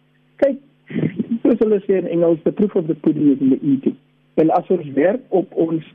Kyk 0.42 0.58
soos 1.44 1.62
hulle 1.62 1.78
sê 1.86 2.00
in 2.00 2.10
Engels 2.10 2.42
the 2.44 2.52
proof 2.52 2.74
of 2.74 2.88
the 2.90 2.98
pudding 3.06 3.30
is 3.34 3.44
in 3.44 3.54
the 3.54 3.60
eating. 3.62 3.96
En 4.42 4.50
as 4.56 4.66
ons 4.74 4.90
werk 4.98 5.22
op 5.28 5.54
ons 5.54 5.86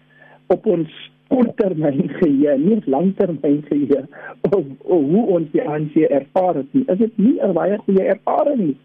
op 0.53 0.65
ons 0.69 0.95
korttermyn 1.27 2.05
geheue 2.19 2.55
nie 2.61 2.79
langtermyn 2.85 3.63
geheue 3.67 4.05
of, 4.51 4.63
of 4.83 5.01
hoe 5.11 5.23
ons 5.37 5.51
die 5.55 5.63
ANC 5.63 5.97
ervaar 6.07 6.61
het 6.61 6.73
nie 6.77 6.85
is 6.93 7.01
dit 7.01 7.17
nie 7.17 7.35
'n 7.41 7.53
baie 7.57 7.77
goeie 7.83 8.05
ervaring 8.15 8.61
nie. 8.67 8.77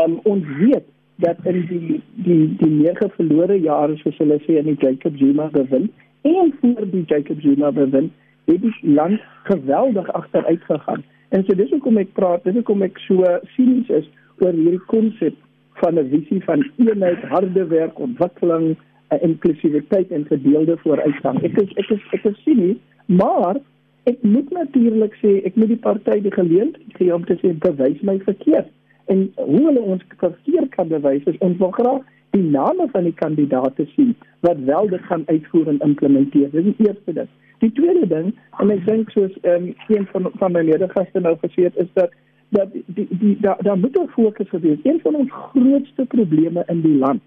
Um, 0.00 0.20
ons 0.24 0.46
weet 0.58 0.88
dat 1.22 1.38
in 1.44 1.66
die 1.68 2.00
die 2.26 2.44
die 2.58 2.70
nege 2.70 3.08
verlore 3.16 3.60
jare 3.60 3.96
soos 3.96 4.18
hulle 4.18 4.40
sê 4.46 4.58
in 4.58 4.72
die 4.72 4.80
Jacob 4.80 5.16
Zuma 5.20 5.50
bewind 5.52 5.92
en 6.22 6.54
voor 6.60 6.90
die 6.90 7.04
Jacob 7.06 7.40
Zuma 7.40 7.72
bewind 7.72 8.12
het 8.44 8.60
die 8.60 8.74
land 8.80 9.20
geweldig 9.42 10.12
agteruit 10.12 10.62
gegaan. 10.62 11.04
En 11.28 11.44
so 11.44 11.54
dis 11.54 11.70
hoekom 11.70 11.96
ek 12.02 12.12
praat, 12.12 12.44
dis 12.44 12.54
hoekom 12.58 12.82
ek 12.82 12.98
so 13.06 13.26
sinies 13.54 13.88
is 13.88 14.08
oor 14.42 14.52
hierdie 14.52 14.82
konsep 14.90 15.36
van 15.80 15.98
'n 15.98 16.08
visie 16.10 16.42
van 16.44 16.64
eenheid, 16.76 17.22
harde 17.30 17.66
werk, 17.66 17.98
ontwikkeling, 17.98 18.76
inklusiwiteit 19.20 20.10
en 20.10 20.26
verdeelde 20.26 20.76
vooruitgang. 20.76 21.42
Ek 21.42 21.58
is 21.60 21.72
ek 21.76 21.90
is 21.90 22.02
ek 22.12 22.24
is 22.24 22.42
sinies, 22.44 22.76
maar 23.06 23.56
ek 24.04 24.22
moet 24.22 24.50
natuurlik 24.50 25.14
sê 25.22 25.42
ek 25.46 25.56
moet 25.56 25.68
die 25.68 25.82
party 25.84 26.20
die 26.20 26.34
geleentheid 26.34 26.96
gee 26.98 27.14
om 27.14 27.24
te 27.24 27.36
sê 27.42 27.52
bewys 27.58 28.00
my 28.00 28.18
verkeerd. 28.24 28.70
En 29.06 29.32
hoe 29.36 29.64
hulle 29.66 29.80
ons 29.80 30.02
verkeerd 30.16 30.70
kan 30.76 30.88
bewys 30.88 31.24
is 31.24 31.38
ons 31.38 31.58
wil 31.58 31.70
graag 31.70 32.02
die 32.32 32.42
name 32.42 32.88
van 32.92 33.04
die 33.04 33.14
kandidaate 33.14 33.86
sien 33.94 34.14
wat 34.40 34.58
wel 34.68 34.88
dit 34.88 35.00
gaan 35.08 35.22
uitvoer 35.26 35.68
en 35.68 35.78
implementeer. 35.78 36.50
Dis 36.50 36.64
die 36.64 36.86
eerste 36.86 37.12
ding. 37.12 37.30
Die 37.62 37.72
tweede 37.72 38.06
ding, 38.10 38.32
en 38.58 38.70
ek 38.74 38.86
dink 38.88 39.10
soos 39.14 39.34
ehm 39.42 39.68
um, 39.68 39.74
een 39.88 40.06
van 40.12 40.30
van 40.40 40.56
my 40.56 40.62
medegaste 40.66 41.20
nou 41.20 41.36
gesê 41.44 41.68
het, 41.68 41.76
is 41.76 41.90
dat 41.98 42.14
dat 42.56 42.72
die 42.72 43.06
die 43.10 43.36
daar 43.40 43.62
daar 43.62 43.78
moet 43.78 43.98
'n 43.98 44.08
fokus 44.16 44.50
wees. 44.50 44.78
Een 44.82 45.00
van 45.02 45.14
ons 45.14 45.30
grootste 45.32 46.04
probleme 46.04 46.64
in 46.66 46.80
die 46.80 46.96
land 47.04 47.22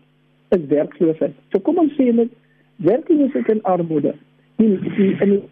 is 0.49 0.66
werkloosheid. 0.68 1.34
So 1.51 1.60
kom 1.60 1.78
ons 1.78 1.93
sê 1.93 2.14
net 2.14 2.32
werkloosheid 2.76 3.49
en 3.49 3.64
armoede. 3.64 4.16
Die 4.56 4.80
die 4.80 5.16
in 5.20 5.30
die 5.30 5.43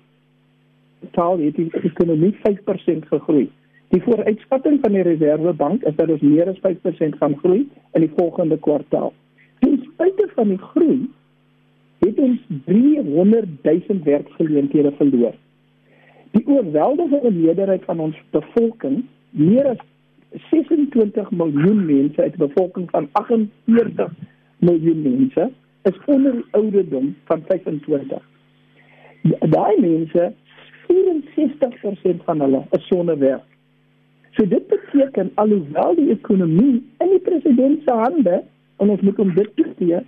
taal 1.12 1.40
het 1.40 1.56
die 1.56 1.70
ekonomie 1.72 2.36
5% 2.44 3.08
gegroei. 3.08 3.50
Die 3.88 4.02
vooruitskatting 4.02 4.80
van 4.82 4.92
die 4.92 5.02
Reserwebank 5.02 5.84
is 5.84 5.96
dat 5.96 6.10
ons 6.10 6.22
meer 6.22 6.50
as 6.50 6.60
5% 6.60 7.18
gaan 7.20 7.38
groei 7.38 7.70
in 7.94 8.02
die 8.02 8.14
volgende 8.16 8.58
kwartaal. 8.58 9.14
Van 10.36 10.48
die 10.48 10.58
groei 10.58 11.10
het 12.04 12.20
ons 12.20 12.40
300 12.66 13.48
000 13.64 14.04
werksgeleenthede 14.04 14.92
verloor. 14.98 15.34
Die 16.32 16.48
oorweldigende 16.48 17.32
meerderheid 17.32 17.84
van 17.86 18.00
ons 18.00 18.18
bevolking, 18.36 19.04
meer 19.30 19.68
as 19.68 19.82
26 20.50 21.32
miljoen 21.32 21.86
mense 21.86 22.22
uit 22.22 22.34
'n 22.34 22.46
bevolking 22.48 22.90
van 22.90 23.10
48 23.12 24.12
miljoen 24.58 25.02
mense, 25.02 25.52
is 25.84 25.98
onder 26.06 26.32
die 26.32 26.46
ouderdom 26.52 27.16
van 27.24 27.44
25. 27.48 28.22
Daai 29.40 29.80
mense, 29.80 30.34
64% 30.88 32.24
van 32.24 32.40
hulle 32.40 32.64
is 32.72 32.88
sonder 32.88 33.18
werk. 33.18 33.44
So 34.32 34.48
dit 34.48 34.68
beteken 34.68 35.32
alhoewel 35.36 35.96
die 35.96 36.10
ekonomie 36.10 36.84
in 36.98 37.10
die 37.10 37.20
president 37.20 37.82
se 37.86 37.94
hande 37.94 38.44
en 38.78 38.90
ons 38.90 39.02
moet 39.02 39.18
hom 39.22 39.34
dit 39.34 39.50
toegee 39.56 40.02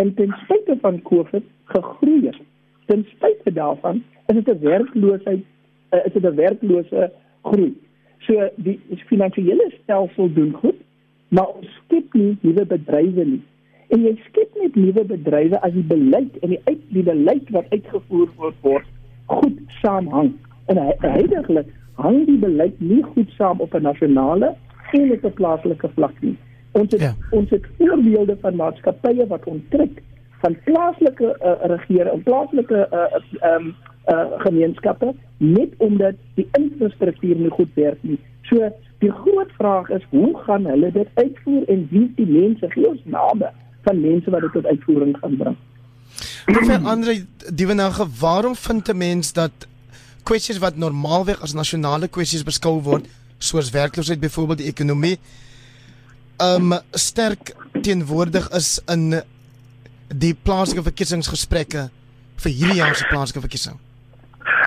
en 0.00 0.14
ten 0.14 0.34
spyte 0.44 0.76
van 0.80 1.02
Covid 1.02 1.44
gegroei 1.64 2.26
het. 2.26 2.40
Ten 2.86 3.04
spyte 3.14 3.52
daarvan 3.52 4.02
is 4.26 4.44
dit 4.44 4.48
'n 4.48 4.60
werkloosheid 4.60 5.44
uh, 5.90 6.04
is 6.04 6.12
dit 6.12 6.22
'n 6.22 6.34
werklose 6.34 7.12
groei. 7.42 7.74
So 8.18 8.48
die 8.54 8.80
finansiële 9.06 9.72
stelsel 9.82 10.32
doen 10.32 10.52
goed, 10.52 10.80
maar 11.28 11.48
ons 11.48 11.68
skep 11.84 12.14
nie 12.14 12.36
nuwe 12.40 12.66
bedrywe 12.66 13.24
nie. 13.24 13.42
En 13.88 14.02
jy 14.02 14.14
skep 14.28 14.54
net 14.60 14.74
nuwe 14.74 15.04
bedrywe 15.04 15.60
as 15.60 15.72
die 15.72 15.86
beleid 15.86 16.38
en 16.38 16.48
die 16.48 16.60
uit 16.64 16.80
die 16.88 17.02
beleid 17.02 17.50
wat 17.50 17.70
uitgevoer 17.70 18.28
word 18.60 18.86
goed 19.26 19.58
saamhang. 19.82 20.32
En 20.66 20.80
heidaglik 21.00 21.66
hang 21.94 22.24
die 22.26 22.38
beleid 22.38 22.80
nie 22.80 23.02
goed 23.02 23.30
saam 23.38 23.60
op 23.60 23.74
'n 23.74 23.82
nasionale 23.82 24.54
en 24.92 25.12
op 25.12 25.24
'n 25.24 25.32
plaaslike 25.32 25.88
vlak 25.94 26.20
nie. 26.20 26.36
Ons 26.76 26.92
het 26.92 27.00
ja. 27.00 27.14
ons 27.30 27.50
het 27.50 27.64
voorbeelde 27.78 28.36
van 28.40 28.56
maatskappye 28.56 29.26
wat 29.26 29.44
onttrek 29.44 30.02
van 30.42 30.56
plaaslike 30.64 31.28
uh, 31.40 31.52
regering 31.72 32.12
en 32.12 32.22
plaaslike 32.22 32.88
uh, 32.92 33.20
um, 33.50 33.70
uh, 34.12 34.24
gemeenskappe 34.44 35.14
net 35.36 35.72
omdat 35.76 36.18
die 36.34 36.48
infrastruktuur 36.58 37.36
nie 37.36 37.50
goed 37.50 37.72
werk 37.74 38.02
nie. 38.02 38.18
So 38.50 38.68
die 39.04 39.12
groot 39.12 39.52
vraag 39.58 39.88
is 39.96 40.04
hoe 40.10 40.32
gaan 40.46 40.66
hulle 40.66 40.92
dit 40.92 41.08
uitvoer 41.14 41.64
en 41.72 41.86
wie 41.90 42.06
die 42.16 42.28
mense 42.28 42.70
gee 42.74 42.88
ons 42.88 43.08
name 43.16 43.50
van 43.88 44.00
mense 44.00 44.30
wat 44.30 44.44
dit 44.46 44.52
tot 44.52 44.66
uitvoering 44.66 45.16
gaan 45.22 45.36
bring. 45.36 45.56
Professor 46.46 46.86
Andre 46.92 47.16
Dievenage, 47.54 48.06
waarom 48.20 48.54
vind 48.54 48.88
'n 48.88 48.96
mens 48.96 49.32
dat 49.32 49.66
kwessies 50.22 50.58
wat 50.58 50.76
normaalweg 50.76 51.42
as 51.42 51.54
nasionale 51.54 52.08
kwessies 52.08 52.42
beskou 52.42 52.80
word, 52.82 53.06
soos 53.38 53.70
werkloosheid 53.70 54.20
byvoorbeeld 54.20 54.58
die 54.58 54.72
ekonomie, 54.72 55.18
um 56.42 56.72
sterk 56.92 57.54
teenwoordig 57.82 58.48
is 58.50 58.76
in 58.92 59.22
die 60.08 60.34
plaaslike 60.34 60.82
verkiesingsgesprekke 60.82 61.88
vir 62.42 62.52
hierdie 62.52 62.80
jaar 62.80 62.94
se 62.94 63.06
plaaslike 63.10 63.40
verkiesing? 63.40 63.78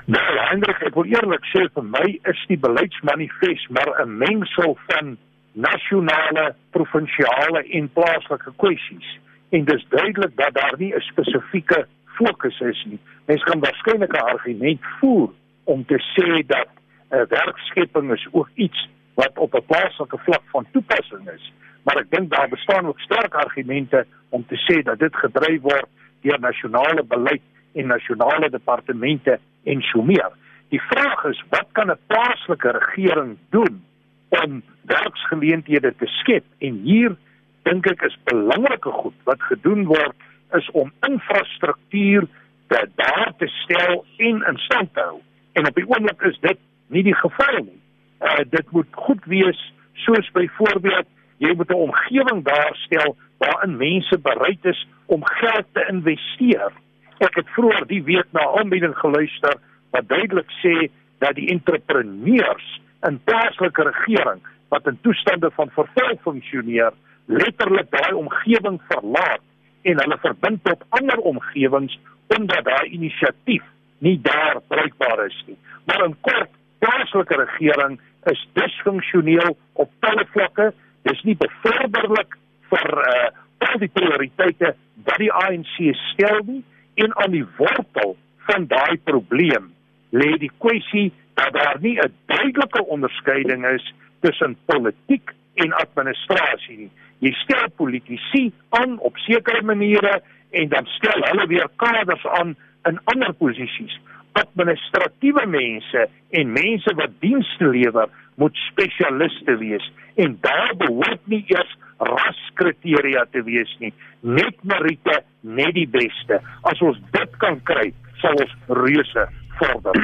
Nou, 0.09 0.25
Hendrik, 0.49 0.81
ek 0.87 0.95
wil 0.97 1.09
eerlik 1.11 1.45
sê 1.53 1.67
vir 1.75 1.85
my 1.85 2.05
is 2.31 2.39
die 2.49 2.57
beleidsmanifest 2.57 3.69
maar 3.69 3.91
'n 4.01 4.17
mengsel 4.17 4.77
van 4.87 5.17
nasionale, 5.53 6.55
provinsiale 6.71 7.63
en 7.77 7.89
plaaslike 7.93 8.51
kwessies. 8.57 9.09
En 9.49 9.65
dis 9.65 9.85
duidelik 9.89 10.35
dat 10.35 10.53
daar 10.53 10.75
nie 10.77 10.93
'n 10.95 11.01
spesifieke 11.11 11.87
fokus 12.17 12.59
is 12.59 12.85
nie. 12.85 12.99
Mens 13.25 13.43
kan 13.43 13.59
waarskynlik 13.59 14.13
'n 14.13 14.29
argument 14.33 14.81
voer 14.99 15.29
om 15.63 15.85
te 15.85 15.99
sê 16.15 16.45
dat 16.45 16.67
'n 17.11 17.15
uh, 17.15 17.25
werkskepping 17.29 18.11
is 18.11 18.27
ook 18.31 18.49
iets 18.55 18.87
wat 19.21 19.37
op 19.45 19.53
'n 19.53 19.65
plaaslike 19.71 20.17
vlak 20.17 20.43
van 20.53 20.65
toepassing 20.71 21.29
is. 21.29 21.53
Maar 21.83 21.97
ek 21.97 22.11
dink 22.11 22.29
daar 22.29 22.49
bestaan 22.49 22.87
ook 22.87 22.99
sterk 22.99 23.33
argumente 23.33 24.05
om 24.29 24.45
te 24.47 24.57
sê 24.67 24.83
dat 24.83 24.99
dit 24.99 25.15
gedryf 25.15 25.61
word 25.61 25.89
deur 26.21 26.39
nasionale 26.39 27.03
beleid 27.03 27.41
en 27.73 27.87
nasionale 27.87 28.49
departemente 28.49 29.39
en 29.63 29.81
so 29.81 30.01
meer. 30.01 30.31
Die 30.69 30.81
vraag 30.81 31.23
is, 31.23 31.43
wat 31.49 31.67
kan 31.71 31.91
'n 31.91 31.99
plaaslike 32.07 32.71
regering 32.71 33.37
doen 33.49 33.85
om 34.29 34.63
werksgeleenthede 34.81 35.95
te 35.95 36.05
skep? 36.05 36.45
En 36.57 36.73
hier 36.83 37.17
dink 37.63 37.85
ek 37.85 38.01
is 38.01 38.17
belangrike 38.23 38.91
goed 38.91 39.15
wat 39.23 39.41
gedoen 39.41 39.85
word 39.85 40.15
is 40.51 40.71
om 40.71 40.93
infrastruktuur 41.01 42.27
te 42.67 42.89
daar 42.95 43.33
te 43.37 43.47
stel 43.47 44.05
en 44.17 44.43
in 44.49 44.57
stand 44.57 44.93
te 44.93 44.99
hou. 44.99 45.19
En 45.53 45.67
op 45.67 45.75
die 45.75 45.87
oomblik 45.87 46.21
is 46.21 46.39
dit 46.39 46.57
nie 46.87 47.03
die 47.03 47.15
geval 47.15 47.63
nie. 47.63 47.81
Uh 48.21 48.43
dit 48.49 48.71
moet 48.71 48.87
goed 48.91 49.25
wees 49.25 49.73
soos 49.93 50.31
byvoorbeeld 50.31 51.07
jy 51.37 51.53
moet 51.55 51.69
'n 51.69 51.85
omgewing 51.87 52.43
daarstel 52.43 53.15
waarin 53.37 53.77
mense 53.77 54.17
bereid 54.19 54.65
is 54.65 54.87
om 55.05 55.25
geld 55.25 55.65
te 55.71 55.85
investeer. 55.89 56.71
Ek 57.17 57.35
het 57.35 57.49
vroeër 57.49 57.87
die 57.87 58.03
week 58.03 58.27
na 58.31 58.43
aanbieding 58.59 58.95
geluister 58.95 59.55
wat 59.91 60.07
duidelik 60.07 60.51
sê 60.63 60.91
dat 61.19 61.35
die 61.35 61.49
entrepreneurs 61.49 62.81
in 63.07 63.19
plaaslike 63.23 63.83
regering 63.83 64.41
wat 64.69 64.87
in 64.87 64.99
toestande 65.01 65.51
van 65.51 65.71
verval 65.73 66.17
funksioneer, 66.21 66.93
letterlik 67.25 67.89
daai 67.91 68.13
omgewing 68.13 68.81
verlaat 68.87 69.41
en 69.81 70.01
hulle 70.01 70.17
verbind 70.21 70.63
tot 70.63 70.83
ander 70.89 71.17
omgewings 71.17 71.99
omdat 72.35 72.65
daai 72.65 72.89
inisiatief 72.89 73.63
nie 73.97 74.19
daar 74.21 74.61
bruikbaar 74.67 75.25
is 75.25 75.43
nie. 75.47 75.57
Maar 75.85 76.03
in 76.05 76.15
kort, 76.21 76.51
plaaslike 76.79 77.35
regering 77.35 77.99
is 78.31 78.47
disfunksioneel 78.53 79.57
op 79.73 79.91
talle 79.99 80.25
vlakke. 80.33 80.71
Dis 81.07 81.21
nie 81.23 81.37
bevorderlik 81.39 82.37
vir 82.71 82.97
uh 83.05 83.29
al 83.59 83.75
die 83.81 83.91
prioriteite 83.91 84.69
wat 85.03 85.17
die 85.19 85.31
ANC 85.35 85.73
stel 86.13 86.37
nie 86.47 86.61
en 87.03 87.11
aan 87.19 87.33
die 87.35 87.45
wortel 87.57 88.15
van 88.47 88.67
daai 88.71 88.95
probleem 89.03 89.67
lê 90.15 90.29
die 90.39 90.51
kwessie 90.63 91.09
dat 91.35 91.53
daar 91.53 91.77
nie 91.83 91.97
'n 91.99 92.13
duidelike 92.31 92.85
onderskeiding 92.95 93.65
is 93.65 93.93
tussen 94.19 94.57
politiek 94.65 95.31
en 95.53 95.73
administrasie 95.73 96.77
nie. 96.77 96.91
Jy 97.19 97.31
stel 97.31 97.69
politici 97.75 98.51
aan 98.69 98.99
op 98.99 99.17
sekere 99.17 99.61
maniere 99.61 100.21
en 100.49 100.69
dan 100.69 100.85
stel 100.85 101.23
hulle 101.23 101.47
weer 101.47 101.69
kaders 101.75 102.25
aan 102.25 102.55
in 102.83 102.99
ander 103.03 103.33
posisies. 103.33 103.99
Administratiewe 104.33 105.45
mense 105.47 106.07
en 106.29 106.51
mense 106.53 106.93
wat 106.95 107.15
dienste 107.23 107.69
lewer 107.69 108.09
moet 108.35 108.55
spesialiste 108.69 109.57
wees 109.57 109.85
en 110.15 110.37
daar 110.41 110.73
behoort 110.77 111.25
nie 111.27 111.43
eers 111.47 111.71
raskriteria 111.99 113.25
te 113.31 113.43
wees 113.43 113.71
nie. 113.79 113.91
Net 114.21 114.55
meriete, 114.63 115.19
net 115.41 115.73
die 115.75 115.87
beste. 115.87 116.39
As 116.67 116.79
ons 116.85 116.99
dit 117.11 117.35
kan 117.43 117.59
kry, 117.67 117.89
sal 118.21 118.39
ons 118.39 118.55
reuse 118.79 119.25
vorder. 119.59 119.99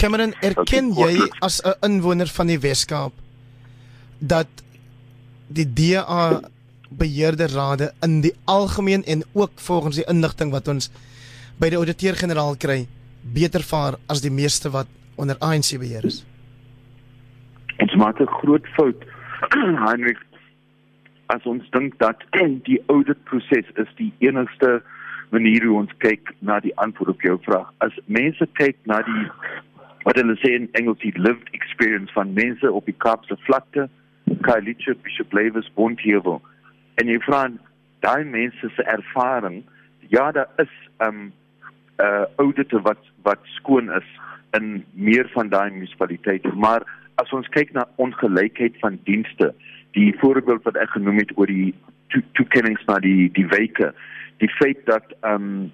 Cameron, 0.00 0.34
erken 0.42 0.90
jy 0.96 1.28
as 1.40 1.60
'n 1.64 1.76
inwoner 1.86 2.28
van 2.28 2.46
die 2.46 2.58
Weskaap 2.58 3.12
dat 4.18 4.48
die 5.48 5.66
DA 5.66 6.40
beheerde 6.88 7.46
rade 7.46 7.92
in 8.02 8.20
die 8.20 8.34
algemeen 8.44 9.04
en 9.04 9.24
ook 9.32 9.52
volgens 9.56 9.96
die 9.96 10.08
inligting 10.08 10.50
wat 10.50 10.68
ons 10.68 10.90
by 11.60 11.70
die 11.70 11.78
ouditeur-generaal 11.78 12.56
kry, 12.60 12.84
beter 13.34 13.62
vaar 13.62 13.98
as 14.10 14.22
die 14.24 14.32
meeste 14.32 14.70
wat 14.74 14.90
onder 15.16 15.38
ANC 15.40 15.76
beheer 15.78 16.04
is? 16.04 16.24
Ons 17.78 17.94
maak 17.94 18.20
'n 18.20 18.26
groot 18.40 18.66
fout, 18.76 19.04
Heinrich, 19.86 20.20
as 21.26 21.42
ons 21.44 21.64
dink 21.70 21.98
dat 21.98 22.18
die 22.68 22.80
auditproses 22.86 23.70
is 23.76 23.90
die 23.96 24.12
enigste 24.18 24.82
manier 25.30 25.64
hoe 25.66 25.78
ons 25.78 25.94
kyk 25.98 26.34
na 26.40 26.60
die 26.60 26.74
antwoord 26.78 27.14
op 27.14 27.22
jou 27.22 27.38
vraag. 27.46 27.70
As 27.78 27.94
mense 28.06 28.46
kyk 28.58 28.76
na 28.86 29.02
die 29.02 29.26
wat 30.04 30.18
hulle 30.20 30.36
sê 30.42 30.52
in 30.54 30.68
Engels 30.78 31.00
die 31.00 31.14
lived 31.16 31.48
experience 31.56 32.12
van 32.12 32.34
mense 32.36 32.72
op 32.72 32.84
die 32.84 32.98
Kaapse 32.98 33.36
vlakte, 33.46 33.88
Khayelitsha, 34.44 34.94
Bishop 35.02 35.32
Lewis, 35.32 35.70
Bonteheuwel. 35.74 36.42
En 37.00 37.08
jy 37.08 37.16
vra 37.24 37.48
daai 38.04 38.24
mense 38.28 38.68
se 38.76 38.84
ervaring, 38.84 39.62
ja, 40.12 40.30
daar 40.32 40.50
is 40.60 40.74
um 41.06 41.32
uh 42.02 42.24
audite 42.36 42.80
wat 42.82 42.98
wat 43.22 43.40
skoon 43.58 43.90
is 43.92 44.08
in 44.58 44.84
meer 44.92 45.28
van 45.34 45.48
daai 45.48 45.70
munisipaliteite, 45.70 46.52
maar 46.54 46.82
as 47.22 47.30
ons 47.32 47.48
kyk 47.54 47.72
na 47.72 47.86
ongelykheid 48.02 48.78
van 48.82 48.98
dienste, 49.04 49.52
die 49.94 50.14
voorbeeld 50.18 50.62
wat 50.66 50.78
ek 50.82 50.94
genoem 50.96 51.20
het 51.22 51.34
oor 51.38 51.50
die 51.50 51.74
toekennings 52.38 52.82
to 52.84 52.92
na 52.92 52.98
die 53.02 53.30
die 53.34 53.46
wyke, 53.50 53.92
die 54.42 54.50
feit 54.58 54.82
dat 54.90 55.14
um 55.22 55.70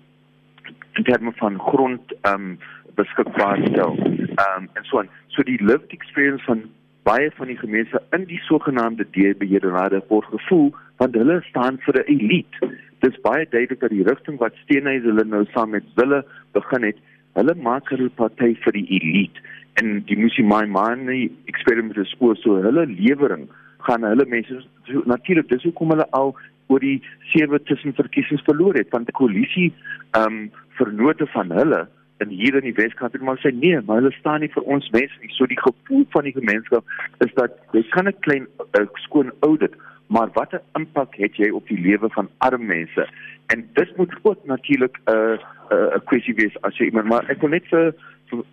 in 0.99 1.05
terme 1.05 1.33
van 1.39 1.59
grond 1.61 2.13
um 2.29 2.59
beskikbaar 2.99 3.63
stel. 3.69 3.97
Um 4.45 4.69
en 4.75 4.85
so 4.85 5.01
on. 5.01 5.09
So 5.29 5.43
die 5.43 5.61
lived 5.63 5.93
experience 5.97 6.45
van 6.45 6.67
baie 7.09 7.31
van 7.37 7.49
die 7.49 7.59
gemeenskappe 7.59 8.17
in 8.17 8.27
die 8.29 8.41
sogenaamde 8.45 9.07
D-beheerrade 9.15 10.03
word 10.09 10.29
gevoel 10.35 10.71
want 11.01 11.17
hulle 11.17 11.41
staan 11.49 11.81
vir 11.87 12.03
'n 12.03 12.13
elite. 12.17 12.70
Dis 13.01 13.17
baie 13.25 13.47
duidelik 13.49 13.81
dat 13.81 13.91
die 13.91 14.05
rigting 14.05 14.39
wat 14.39 14.59
Steenhuise 14.65 15.09
hulle 15.09 15.25
nou 15.25 15.45
saam 15.55 15.71
met 15.77 15.85
hulle 15.97 16.25
begin 16.53 16.85
het, 16.91 16.99
hulle 17.39 17.55
maak 17.55 17.89
hulle 17.95 18.11
party 18.21 18.55
vir 18.65 18.77
die 18.77 18.87
elite 18.99 19.41
en 19.81 20.01
die 20.09 20.19
Musimai 20.19 20.67
Mani 20.67 21.29
experiment 21.51 21.99
is 22.03 22.11
spoor 22.15 22.37
so 22.41 22.59
hulle 22.65 22.87
lewering 22.91 23.47
gaan 23.87 24.07
hulle 24.09 24.27
mense 24.27 24.63
so, 24.89 25.03
natuurlik 25.07 25.49
dis 25.53 25.65
hoekom 25.69 25.95
hulle 25.95 26.09
al 26.19 26.35
oor 26.71 26.83
die 26.83 26.99
sewe 27.33 27.61
tussenverkiesings 27.71 28.45
verloor 28.49 28.79
het 28.79 28.91
want 28.97 29.11
die 29.11 29.19
koalisie 29.21 29.71
ehm 29.71 30.27
um, 30.27 30.43
vernote 30.81 31.27
van 31.35 31.51
hulle 31.53 31.85
en 32.25 32.33
hier 32.37 32.57
in 32.59 32.67
die 32.69 32.77
Weskaap 32.77 33.15
het 33.17 33.23
maar 33.25 33.41
sê 33.41 33.53
nee, 33.53 33.81
maar 33.87 34.01
hulle 34.01 34.13
staan 34.19 34.43
nie 34.45 34.51
vir 34.53 34.67
ons 34.75 34.89
mense 34.93 35.15
nie. 35.23 35.31
So 35.33 35.49
die 35.49 35.59
gevoel 35.61 36.03
van 36.13 36.27
die 36.29 36.35
gemeenskap 36.37 36.85
is 37.25 37.33
dat 37.39 37.57
jy 37.77 37.81
kan 37.95 38.09
'n 38.09 38.17
klein 38.27 38.47
uh, 38.77 38.85
skoon 39.05 39.33
audit, 39.47 39.77
maar 40.11 40.31
watter 40.35 40.63
impak 40.79 41.15
het 41.23 41.39
jy 41.39 41.51
op 41.55 41.69
die 41.71 41.79
lewe 41.79 42.11
van 42.17 42.31
arme 42.47 42.67
mense? 42.75 43.07
En 43.55 43.63
dit 43.79 43.97
moet 43.97 44.15
ook 44.23 44.45
natuurlik 44.45 44.99
'n 45.07 45.11
uh, 45.15 45.39
'n 45.39 45.75
uh, 45.75 45.97
'n 45.97 46.05
kwessie 46.11 46.35
wees 46.35 46.61
as 46.63 46.77
jy 46.79 46.85
iemand 46.91 47.09
maar 47.09 47.31
ek 47.31 47.41
wil 47.41 47.51
net 47.51 47.67
vir 47.71 47.95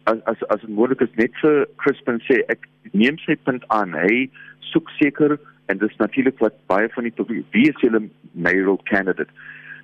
as 0.03 0.17
as 0.25 0.43
as 0.53 0.61
moontlik 0.67 1.01
is 1.01 1.15
net 1.21 1.33
vir 1.41 1.67
Crispin 1.81 2.19
sê 2.29 2.41
ek 2.53 2.67
neem 2.91 3.17
sy 3.17 3.35
punt 3.35 3.63
aan. 3.67 3.93
Hy 3.93 4.29
soek 4.71 4.89
seker 4.99 5.37
en 5.67 5.77
dis 5.77 5.97
natuurlik 5.97 6.39
wat 6.39 6.57
baie 6.71 6.89
van 6.95 7.03
die 7.03 7.43
wie 7.51 7.69
is 7.69 7.81
hulle 7.81 8.09
mayoral 8.31 8.79
candidate. 8.89 9.31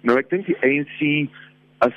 Nou 0.02 0.18
ek 0.20 0.30
dink 0.30 0.48
die 0.50 0.60
ANC 0.68 1.30
as 1.86 1.96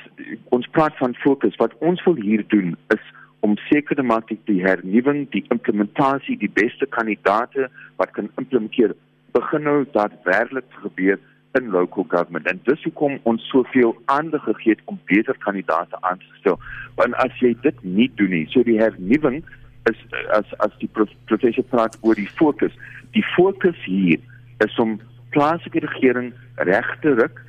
ons 0.55 0.67
praat 0.75 0.97
van 0.99 1.15
fokus 1.23 1.57
wat 1.63 1.75
ons 1.79 2.03
wil 2.07 2.19
hier 2.19 2.45
doen 2.55 2.75
is 2.95 3.05
om 3.47 3.57
seker 3.69 3.97
te 3.97 4.03
maak 4.03 4.29
dat 4.29 4.41
die 4.51 4.63
hernuwing, 4.65 5.27
die 5.31 5.45
implementasie, 5.55 6.39
die 6.41 6.51
beste 6.51 6.87
kandidate 6.91 7.69
wat 8.01 8.11
kan 8.17 8.31
implementeer 8.41 8.97
begin 9.37 9.67
nou 9.69 9.79
daadwerklik 9.93 10.69
gebeur 10.83 11.19
in 11.59 11.71
local 11.73 12.05
government 12.09 12.49
en 12.51 12.61
dis 12.69 12.83
hoekom 12.89 13.19
ons 13.31 13.49
soveel 13.53 13.95
aandag 14.13 14.45
gegee 14.49 14.75
het 14.77 14.85
om 14.93 15.01
beter 15.11 15.37
kandidate 15.45 16.01
aan 16.01 16.19
te 16.19 16.41
stel. 16.41 16.59
Want 17.01 17.17
as 17.25 17.41
jy 17.41 17.55
dit 17.65 17.85
nie 17.85 18.11
doen 18.21 18.33
nie, 18.35 18.45
so 18.53 18.65
die 18.67 18.79
hernuwing 18.81 19.43
is 19.91 19.99
as 20.37 20.53
as 20.65 20.75
die 20.83 20.91
professor 20.93 21.65
praat 21.73 21.99
oor 22.03 22.19
die 22.19 22.31
fokus. 22.41 22.75
Die 23.17 23.25
fokus 23.35 23.79
hier 23.85 24.21
is 24.65 24.79
om 24.83 24.99
plaaslike 25.37 25.85
regering 25.85 26.33
reg 26.69 26.89
te 27.05 27.15
ruk 27.21 27.43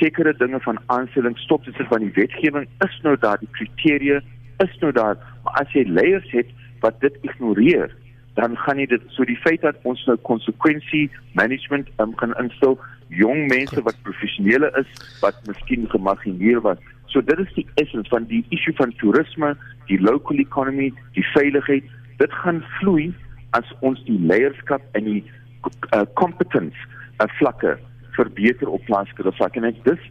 sekere 0.00 0.34
dinge 0.36 0.60
van 0.60 0.80
aanstelling 0.86 1.38
stop 1.38 1.64
dit 1.64 1.76
van 1.90 2.04
die 2.04 2.14
wetgewing 2.16 2.68
is 2.86 3.00
nou 3.06 3.16
daar 3.24 3.38
die 3.42 3.50
kriteria 3.58 4.20
is 4.64 4.78
nou 4.80 4.92
daar 4.96 5.18
maar 5.44 5.60
as 5.62 5.74
jy 5.76 5.84
leiers 5.88 6.30
het 6.32 6.50
wat 6.84 6.98
dit 7.04 7.18
ignoreer 7.28 7.92
dan 8.34 8.56
gaan 8.56 8.80
jy 8.80 8.86
dit 8.88 9.02
so 9.12 9.24
die 9.28 9.38
feit 9.44 9.60
dat 9.60 9.76
ons 9.88 10.00
nou 10.08 10.16
konsekwensie 10.28 11.10
management 11.36 11.90
um, 12.00 12.14
kan 12.20 12.32
instel 12.40 12.78
jong 13.12 13.44
mense 13.50 13.82
wat 13.84 13.98
professionele 14.06 14.70
is 14.80 14.88
wat 15.20 15.36
miskien 15.48 15.84
gemagineer 15.92 16.62
was. 16.64 16.80
So 17.12 17.20
dit 17.20 17.38
is 17.44 17.52
die 17.58 17.66
essens 17.82 18.08
van 18.08 18.24
die 18.30 18.40
issue 18.48 18.72
van 18.78 18.94
toerisme 19.02 19.52
die 19.90 20.00
local 20.00 20.40
economy 20.40 20.92
die 21.18 21.26
veiligheid. 21.34 21.84
Dit 22.22 22.32
gaan 22.40 22.62
vloei 22.78 23.10
as 23.58 23.68
ons 23.84 24.00
die 24.08 24.16
leierskap 24.16 24.84
en 24.96 25.04
die 25.04 25.20
uh, 25.92 26.06
competence 26.16 26.76
uh, 27.20 27.28
vlakke 27.36 27.76
verbeter 28.16 28.68
op 28.68 28.84
plaaslike 28.88 29.34
vlak 29.36 29.56
en 29.60 29.68
ek 29.68 29.84
dis 29.84 30.08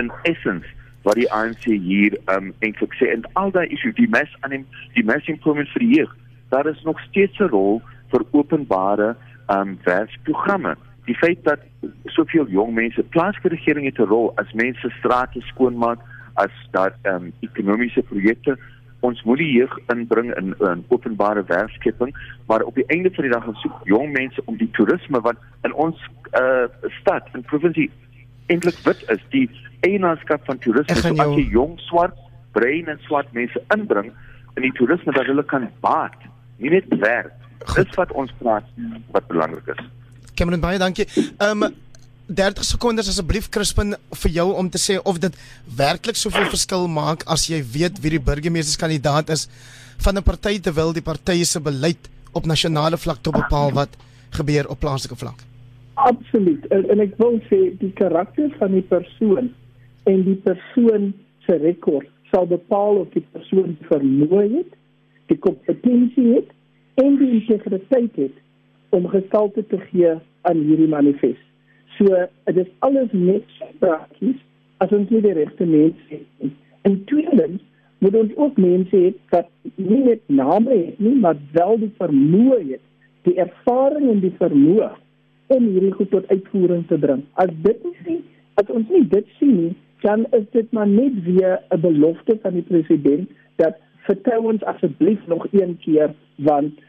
in 0.00 0.10
essence 0.26 0.66
wat 1.06 1.18
die 1.18 1.30
ANC 1.34 1.64
hier 1.66 2.14
um 2.30 2.50
eintlik 2.62 2.94
sê. 2.98 3.10
En 3.14 3.22
al 3.38 3.54
daai 3.54 3.68
issue 3.70 3.94
die 3.94 4.10
mes 4.10 4.30
aan 4.42 4.56
die 4.56 4.64
die 4.98 5.06
mes 5.06 5.30
improvement 5.30 5.70
vir 5.74 5.86
die 5.86 5.94
jeug 6.00 6.18
daar 6.52 6.68
is 6.68 6.82
nog 6.84 7.00
steeds 7.08 7.38
'n 7.38 7.52
rol 7.56 7.82
vir 8.12 8.22
openbare 8.30 9.16
um 9.48 9.78
werksprogramme. 9.84 10.76
Die 11.04 11.16
feit 11.16 11.44
dat 11.44 11.60
soveel 12.04 12.46
jong 12.48 12.74
mense 12.74 13.02
plaaslike 13.02 13.48
regering 13.48 13.86
het 13.86 13.98
'n 13.98 14.12
rol 14.14 14.32
as 14.36 14.52
mense 14.52 14.88
strate 14.98 15.40
skoonmaak 15.40 15.98
as 16.34 16.54
daar 16.70 16.94
um 17.02 17.32
ekonomiese 17.40 18.02
projekte 18.02 18.58
ons 19.00 19.22
moet 19.22 19.38
die 19.38 19.52
jeug 19.52 19.78
inbring 19.86 20.34
in, 20.36 20.54
in 20.58 20.84
openbare 20.88 21.44
werkskepping 21.46 22.16
maar 22.46 22.62
op 22.62 22.74
die 22.74 22.86
einde 22.86 23.10
van 23.10 23.24
die 23.24 23.32
dag 23.32 23.44
gaan 23.44 23.54
soek 23.54 23.80
jong 23.84 24.12
mense 24.12 24.42
om 24.44 24.56
die 24.56 24.70
toerisme 24.70 25.20
wat 25.20 25.36
in 25.62 25.74
ons 25.74 25.98
uh, 26.40 26.64
stad 27.00 27.28
en 27.32 27.42
provinsie 27.42 27.90
eintlik 28.46 28.78
wit 28.86 29.02
is 29.14 29.24
die 29.34 29.48
eienaarskap 29.80 30.44
van 30.44 30.58
toerisme. 30.58 30.96
So 31.00 31.14
as 31.14 31.36
jy 31.36 31.48
jong 31.54 31.78
swart 31.88 32.18
brein 32.56 32.90
en 32.92 33.00
swart 33.06 33.32
mense 33.36 33.62
inbring 33.74 34.12
in 34.56 34.66
die 34.66 34.74
toerisme 34.78 35.14
dat 35.16 35.26
hulle 35.30 35.44
kan 35.48 35.68
baat 35.84 36.18
nie 36.62 36.74
net 36.76 36.88
werk 37.02 37.32
dis 37.76 37.96
wat 38.00 38.12
ons 38.18 38.32
praat 38.40 38.66
wat 39.14 39.28
belangrik 39.30 39.74
is 39.76 39.82
Cameron 40.38 40.64
baie 40.64 40.80
dankie 40.82 41.08
um 41.48 41.68
30 42.32 42.64
sekondes 42.64 43.10
asseblief 43.10 43.50
Crispin 43.52 43.96
vir 44.22 44.30
jou 44.38 44.46
om 44.56 44.68
te 44.72 44.80
sê 44.80 44.96
of 45.10 45.18
dit 45.20 45.34
werklik 45.78 46.16
soveel 46.16 46.48
verskil 46.54 46.86
maak 46.88 47.26
as 47.34 47.48
jy 47.50 47.60
weet 47.74 47.98
wie 48.02 48.14
die 48.14 48.22
burgemeesterskandidaat 48.30 49.32
is 49.34 49.48
van 50.04 50.16
'n 50.18 50.22
party 50.22 50.58
terwyl 50.58 50.92
die 50.92 51.04
partye 51.04 51.44
se 51.44 51.60
beleid 51.60 52.08
op 52.32 52.46
nasionale 52.46 52.96
vlak 52.96 53.22
tot 53.22 53.34
bepaal 53.34 53.72
wat 53.72 53.90
gebeur 54.30 54.68
op 54.68 54.80
plaaslike 54.80 55.16
vlak. 55.16 55.42
Absoluut. 55.94 56.66
En, 56.72 56.88
en 56.90 57.00
ek 57.04 57.16
wil 57.20 57.38
sê 57.50 57.76
die 57.78 57.92
karakter 57.92 58.48
van 58.58 58.72
die 58.72 58.86
persoon 58.94 59.52
en 60.10 60.24
die 60.24 60.38
persoon 60.46 61.12
se 61.46 61.58
rekord 61.62 62.08
sal 62.32 62.46
bepaal 62.48 63.02
of 63.04 63.12
die 63.12 63.24
persoon 63.34 63.76
vermoë 63.90 64.46
het, 64.56 64.72
die 65.26 65.38
kompetensie 65.38 66.26
het 66.34 66.50
en 67.02 67.16
die 67.16 67.30
integriteit 67.40 68.16
het 68.16 68.38
om 68.92 69.08
gestalte 69.08 69.66
te 69.66 69.78
gee 69.88 70.14
aan 70.48 70.64
hierdie 70.66 70.88
manifest. 70.88 71.44
So 71.96 72.26
dit 72.44 72.56
is 72.64 72.72
alles 72.78 73.12
net 73.12 73.44
prakties 73.78 74.40
as 74.84 74.92
ons 74.92 75.10
nie 75.10 75.22
die 75.24 75.34
regte 75.36 75.66
mense 75.68 76.18
het. 76.18 76.56
En 76.82 77.04
tweedens 77.04 77.62
moet 78.02 78.16
ons 78.18 78.34
ook 78.36 78.56
mense 78.58 78.96
hê 78.96 79.12
wat 79.30 79.48
nie 79.76 80.02
net 80.08 80.22
name 80.26 80.74
het 80.74 80.98
nie, 80.98 81.14
maar 81.14 81.38
wel 81.54 81.78
die 81.84 81.92
vermoë 82.00 82.58
het, 82.72 82.82
die 83.28 83.36
ervaring 83.38 84.08
en 84.10 84.20
die 84.24 84.34
vermoë 84.40 84.90
om 85.54 85.68
hierdie 85.68 85.94
goed 85.94 86.10
tot 86.10 86.28
uitvoering 86.32 86.82
te 86.90 86.98
bring. 86.98 87.22
As 87.38 87.52
dit 87.62 87.86
nie 88.06 88.20
as 88.60 88.68
ons 88.68 88.88
nie 88.92 89.04
dit 89.08 89.28
sien 89.38 89.54
nie, 89.56 89.74
dan 90.02 90.26
is 90.36 90.44
dit 90.52 90.72
maar 90.76 90.88
net 90.88 91.22
weer 91.24 91.62
'n 91.70 91.80
belofte 91.80 92.38
van 92.42 92.52
die 92.58 92.66
president 92.66 93.30
dat 93.56 93.78
vertrou 94.06 94.40
ons 94.52 94.64
asseblief 94.64 95.26
nog 95.26 95.46
een 95.50 95.76
keer 95.84 96.14
want 96.36 96.80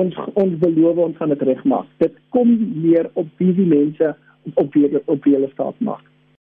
ons 0.00 0.16
ons 0.40 0.54
beloof 0.58 0.96
ons 0.96 1.16
gaan 1.16 1.34
dit 1.34 1.42
regmaak. 1.42 1.88
Dit 2.00 2.16
kom 2.28 2.54
meer 2.82 3.10
op 3.12 3.28
wie 3.36 3.52
die 3.54 3.68
mense 3.68 4.14
op 4.54 4.74
wie 4.74 5.02
op 5.04 5.24
wie 5.24 5.34
hulle 5.36 5.50
staat 5.52 5.78
maak. 5.78 6.04